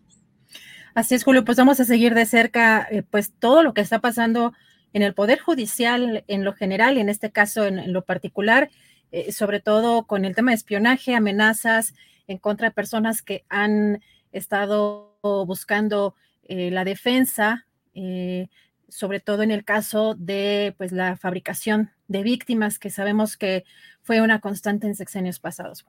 [0.94, 4.00] Así es, Julio, pues vamos a seguir de cerca eh, pues todo lo que está
[4.00, 4.52] pasando
[4.92, 8.70] en el Poder Judicial en lo general y en este caso en lo particular.
[9.10, 11.94] Eh, sobre todo con el tema de espionaje, amenazas
[12.26, 14.02] en contra de personas que han
[14.32, 16.14] estado buscando
[16.44, 18.48] eh, la defensa, eh,
[18.88, 23.64] sobre todo en el caso de pues, la fabricación de víctimas, que sabemos que
[24.02, 25.84] fue una constante en sexenios pasados.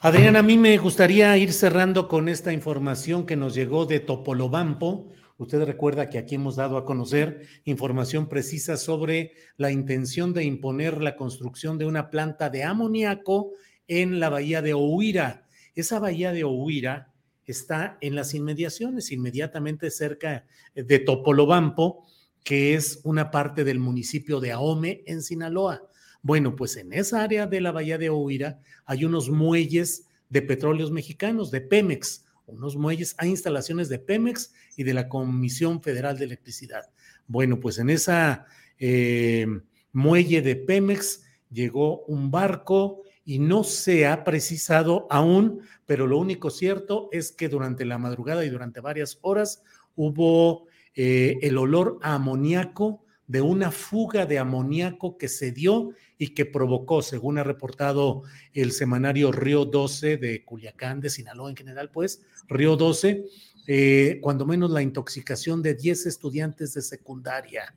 [0.00, 5.10] Adriana, a mí me gustaría ir cerrando con esta información que nos llegó de Topolobampo,
[5.38, 11.02] Usted recuerda que aquí hemos dado a conocer información precisa sobre la intención de imponer
[11.02, 13.52] la construcción de una planta de amoníaco
[13.86, 15.46] en la bahía de Ohuira.
[15.74, 17.12] Esa bahía de Ohuira
[17.44, 22.06] está en las inmediaciones, inmediatamente cerca de Topolobampo,
[22.42, 25.82] que es una parte del municipio de Ahome, en Sinaloa.
[26.22, 30.90] Bueno, pues en esa área de la bahía de Ohuira hay unos muelles de petróleos
[30.90, 36.26] mexicanos, de Pemex unos muelles, hay instalaciones de Pemex y de la Comisión Federal de
[36.26, 36.90] Electricidad.
[37.26, 38.46] Bueno, pues en esa
[38.78, 39.46] eh,
[39.92, 46.50] muelle de Pemex llegó un barco y no se ha precisado aún, pero lo único
[46.50, 49.62] cierto es que durante la madrugada y durante varias horas
[49.96, 56.28] hubo eh, el olor a amoníaco de una fuga de amoníaco que se dio y
[56.28, 58.22] que provocó, según ha reportado
[58.52, 63.24] el semanario Río 12 de Culiacán, de Sinaloa en general, pues, Río 12,
[63.66, 67.74] eh, cuando menos la intoxicación de 10 estudiantes de secundaria.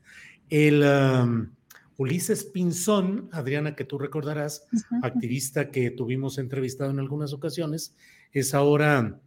[0.49, 1.51] El um,
[1.97, 4.65] Ulises Pinzón, Adriana, que tú recordarás,
[5.01, 7.95] activista que tuvimos entrevistado en algunas ocasiones,
[8.31, 9.19] es ahora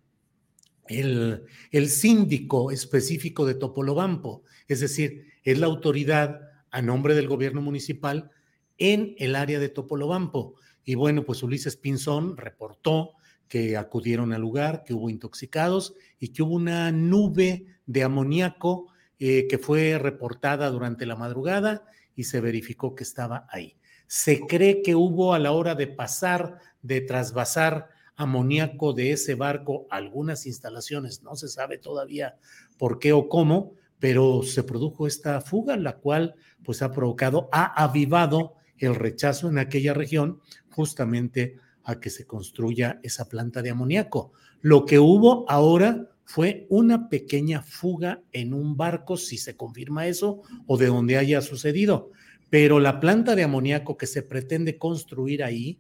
[0.86, 6.40] el, el síndico específico de Topolobampo, es decir, es la autoridad
[6.70, 8.30] a nombre del gobierno municipal
[8.78, 10.54] en el área de Topolobampo.
[10.84, 13.12] Y bueno, pues Ulises Pinzón reportó
[13.48, 18.86] que acudieron al lugar, que hubo intoxicados y que hubo una nube de amoníaco
[19.18, 21.84] eh, que fue reportada durante la madrugada
[22.16, 23.76] y se verificó que estaba ahí.
[24.06, 29.86] Se cree que hubo a la hora de pasar, de trasvasar amoníaco de ese barco
[29.90, 32.36] algunas instalaciones, no se sabe todavía
[32.78, 36.34] por qué o cómo, pero se produjo esta fuga, la cual
[36.64, 41.54] pues ha provocado, ha avivado el rechazo en aquella región justamente
[41.84, 44.32] a que se construya esa planta de amoníaco.
[44.60, 50.42] Lo que hubo ahora fue una pequeña fuga en un barco, si se confirma eso,
[50.66, 52.10] o de donde haya sucedido.
[52.50, 55.78] Pero la planta de amoníaco que se pretende construir ahí,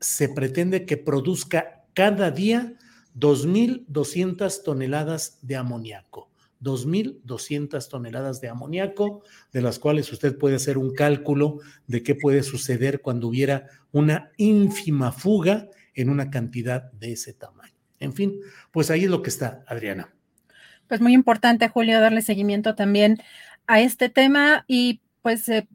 [0.00, 2.78] se pretende que produzca cada día
[3.14, 6.27] 2.200 toneladas de amoníaco.
[6.60, 9.22] 2.200 toneladas de amoníaco,
[9.52, 14.30] de las cuales usted puede hacer un cálculo de qué puede suceder cuando hubiera una
[14.36, 17.74] ínfima fuga en una cantidad de ese tamaño.
[18.00, 18.40] En fin,
[18.70, 20.12] pues ahí es lo que está, Adriana.
[20.86, 23.18] Pues muy importante, Julio, darle seguimiento también
[23.66, 25.68] a este tema y pues eh,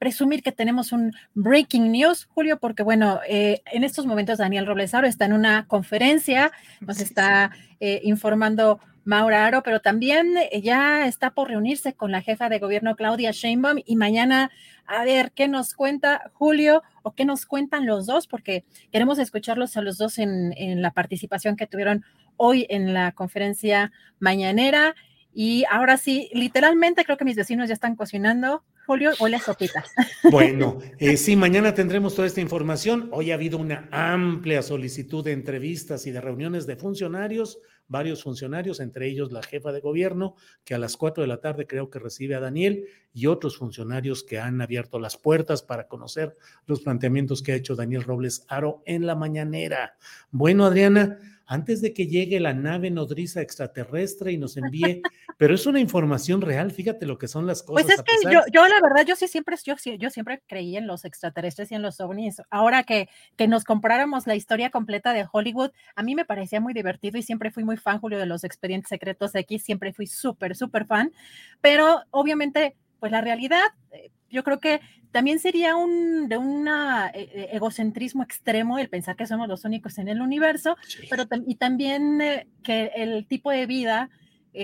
[0.00, 5.06] presumir que tenemos un breaking news, Julio, porque bueno, eh, en estos momentos Daniel Roblesaro
[5.06, 11.30] está en una conferencia, nos está eh, informando Maura Aro, pero también eh, ya está
[11.30, 14.50] por reunirse con la jefa de gobierno Claudia Sheinbaum y mañana
[14.86, 19.76] a ver qué nos cuenta Julio o qué nos cuentan los dos, porque queremos escucharlos
[19.76, 22.04] a los dos en, en la participación que tuvieron
[22.36, 24.94] hoy en la conferencia mañanera
[25.32, 28.64] Y ahora sí, literalmente creo que mis vecinos ya están cocinando.
[28.86, 29.88] Julio, huele a sopitas.
[30.32, 33.08] Bueno, eh, sí, mañana tendremos toda esta información.
[33.12, 37.58] Hoy ha habido una amplia solicitud de entrevistas y de reuniones de funcionarios,
[37.90, 41.66] varios funcionarios, entre ellos la jefa de gobierno, que a las cuatro de la tarde
[41.66, 46.36] creo que recibe a Daniel, y otros funcionarios que han abierto las puertas para conocer
[46.66, 49.96] los planteamientos que ha hecho Daniel Robles Aro en la mañanera.
[50.30, 51.18] Bueno, Adriana,
[51.50, 55.02] antes de que llegue la nave nodriza extraterrestre y nos envíe,
[55.36, 57.86] pero es una información real, fíjate lo que son las cosas.
[57.86, 60.86] Pues es que yo, yo, la verdad, yo sí siempre, yo, yo siempre creí en
[60.86, 62.40] los extraterrestres y en los ovnis.
[62.50, 66.72] Ahora que, que nos compráramos la historia completa de Hollywood, a mí me parecía muy
[66.72, 70.54] divertido y siempre fui muy fan, Julio, de los expedientes secretos X, siempre fui súper,
[70.54, 71.12] súper fan,
[71.60, 74.80] pero obviamente, pues la realidad, eh, yo creo que
[75.10, 79.98] también sería un de un eh, eh, egocentrismo extremo el pensar que somos los únicos
[79.98, 80.76] en el universo,
[81.08, 84.10] pero y también eh, que el tipo de vida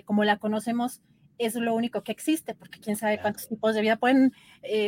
[0.05, 1.01] como la conocemos
[1.39, 4.33] es lo único que existe, porque quién sabe cuántos tipos de vida pueden,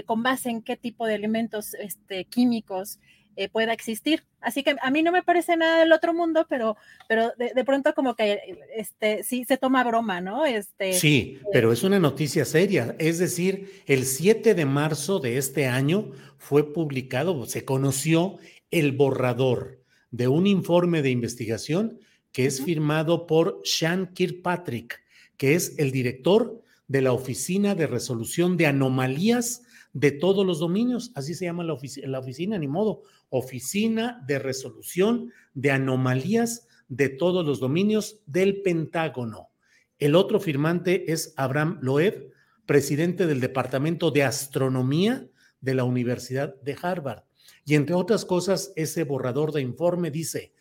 [0.07, 2.99] con base en qué tipo de elementos este, químicos
[3.39, 4.25] eh, pueda existir.
[4.41, 6.77] Así que a mí no me parece nada del otro mundo, pero,
[7.09, 10.45] pero de, pronto como que este, sí se toma broma, ¿no?
[10.45, 12.97] Este, sí, pero es una noticia seria.
[12.99, 18.39] Es decir, el 7 de marzo de este año fue publicado, se conoció
[18.73, 22.01] el borrador de un informe de investigación
[22.33, 25.01] que es firmado por Sean Kirkpatrick,
[25.37, 29.63] que es el director de la Oficina de Resolución de Anomalías
[29.93, 35.71] de todos los dominios, así se llama la, oficina, ni modo, Oficina de Resolución de
[35.71, 39.51] Anomalías de todos los dominios del Pentágono.
[39.99, 42.33] El otro firmante es Abraham Loeb,
[42.67, 45.27] presidente del Departamento de Astronomía
[45.61, 47.25] de la Universidad de Harvard.
[47.65, 50.53] Y entre otras cosas, ese borrador de informe dice,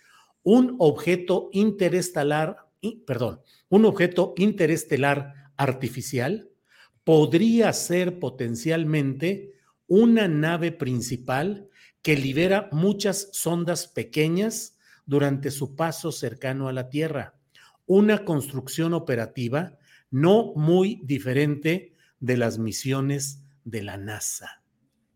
[0.43, 2.57] un objeto interestelar,
[3.05, 6.49] perdón, un objeto interestelar artificial
[7.07, 9.53] podría ser potencialmente
[9.87, 11.69] una nave principal
[12.01, 17.39] que libera muchas sondas pequeñas durante su paso cercano a la Tierra.
[17.85, 19.77] Una construcción operativa
[20.11, 24.61] no muy diferente de las misiones de la NASA.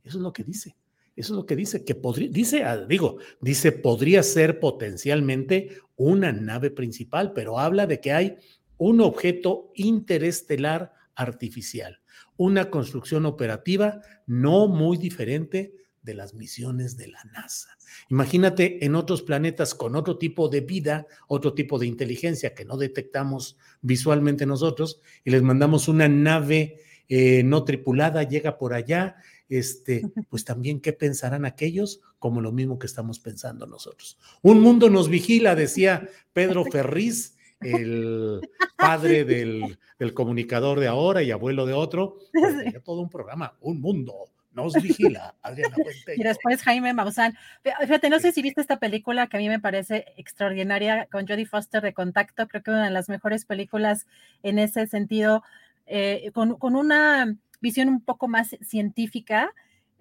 [0.02, 0.78] Eso es lo que dice.
[1.18, 6.32] Eso es lo que dice, que podría, dice, ah, digo, dice, podría ser potencialmente una
[6.32, 8.38] nave principal, pero habla de que hay
[8.78, 12.02] un objeto interestelar artificial,
[12.38, 17.78] una construcción operativa no muy diferente de las misiones de la NASA.
[18.10, 22.78] Imagínate en otros planetas con otro tipo de vida, otro tipo de inteligencia que no
[22.78, 26.80] detectamos visualmente nosotros y les mandamos una nave
[27.14, 29.18] eh, no tripulada, llega por allá,
[29.50, 34.18] este, pues también qué pensarán aquellos como lo mismo que estamos pensando nosotros.
[34.42, 38.42] Un mundo nos vigila, decía Pedro Ferriz el
[38.76, 39.78] padre del,
[40.14, 44.26] comunicador de ahora y abuelo de otro, pues todo un programa, un mundo.
[44.54, 45.78] Nos vigila, Adriana
[46.18, 47.38] Y después Jaime Maussan.
[47.64, 51.46] Fíjate, no sé si viste esta película que a mí me parece extraordinaria con Jodie
[51.46, 54.08] Foster de Contacto, creo que una de las mejores películas
[54.44, 55.42] en ese sentido,
[55.86, 59.54] eh, con, con, una visión un poco más científica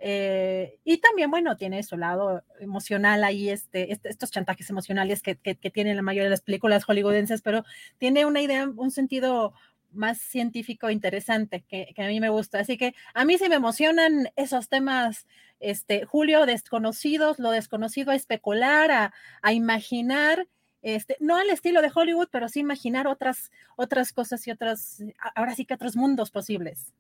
[0.02, 5.36] eh, y también, bueno, tiene su lado emocional ahí, este, este estos chantajes emocionales que,
[5.36, 7.64] que, tienen la mayoría de las películas hollywoodenses, pero
[7.98, 9.52] tiene una idea, un sentido
[9.92, 12.60] más científico interesante que, que, a mí me gusta.
[12.60, 15.26] Así que a mí sí me emocionan esos temas,
[15.58, 20.48] este, Julio, desconocidos, lo desconocido a especular, a, a imaginar.
[20.82, 25.02] Este, no al estilo de Hollywood, pero sí imaginar otras, otras cosas y otras,
[25.34, 26.94] ahora sí que otros mundos posibles.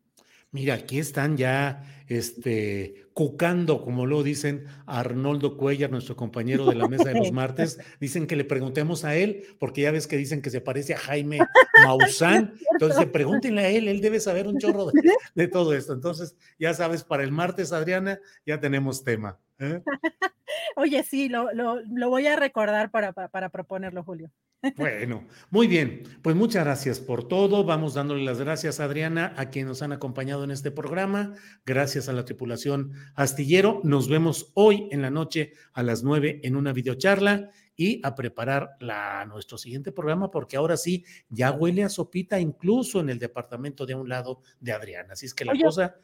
[0.52, 6.88] Mira, aquí están ya este, cucando, como lo dicen, Arnoldo Cuellar, nuestro compañero de la
[6.88, 7.78] mesa de los martes.
[8.00, 10.98] Dicen que le preguntemos a él, porque ya ves que dicen que se parece a
[10.98, 11.38] Jaime
[11.84, 12.54] Maussan.
[12.72, 14.90] Entonces, pregúntenle a él, él debe saber un chorro
[15.36, 15.92] de, todo esto.
[15.92, 19.38] Entonces, ya sabes, para el martes, Adriana, ya tenemos tema.
[19.60, 19.82] ¿Eh?
[20.76, 24.30] Oye, sí, lo, lo, voy a recordar para, para proponerlo, Julio.
[24.76, 26.02] Bueno, muy bien.
[26.22, 27.64] Pues muchas gracias por todo.
[27.64, 31.34] Vamos dándole las gracias, Adriana, a quienes nos han acompañado en este programa.
[31.64, 33.80] Gracias a la tripulación Astillero.
[33.84, 38.76] Nos vemos hoy en la noche a las nueve en una videocharla y a preparar
[38.78, 43.86] la, nuestro siguiente programa, porque ahora sí ya huele a sopita, incluso en el departamento
[43.86, 45.14] de un lado de Adriana.
[45.14, 45.96] Así es que la cosa.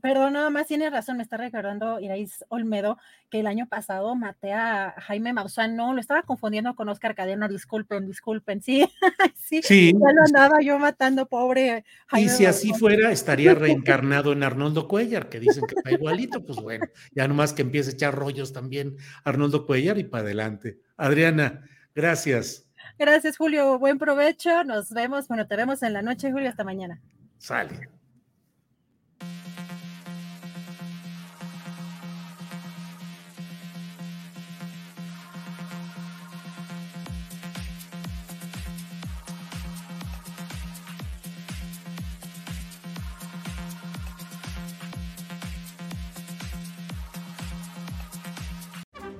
[0.00, 2.98] perdón, nada más tiene razón, me está recordando Irais Olmedo
[3.30, 7.48] que el año pasado maté a Jaime Maussan, no, lo estaba confundiendo con Oscar Cadena,
[7.48, 8.88] disculpen, disculpen, sí,
[9.34, 11.84] sí, sí, ya lo andaba yo matando, pobre.
[12.16, 16.60] y si así fuera, estaría reencarnado en Arnoldo Cuellar, que dicen que está igualito, pues
[16.60, 20.78] bueno, ya nomás que empiece a echar rollos también Arnoldo Cuellar y para adelante.
[20.98, 22.66] Adriana, gracias.
[22.98, 23.78] Gracias, Julio.
[23.78, 24.64] Buen provecho.
[24.64, 25.28] Nos vemos.
[25.28, 26.50] Bueno, te vemos en la noche, Julio.
[26.50, 27.00] Hasta mañana.
[27.38, 27.88] Sale.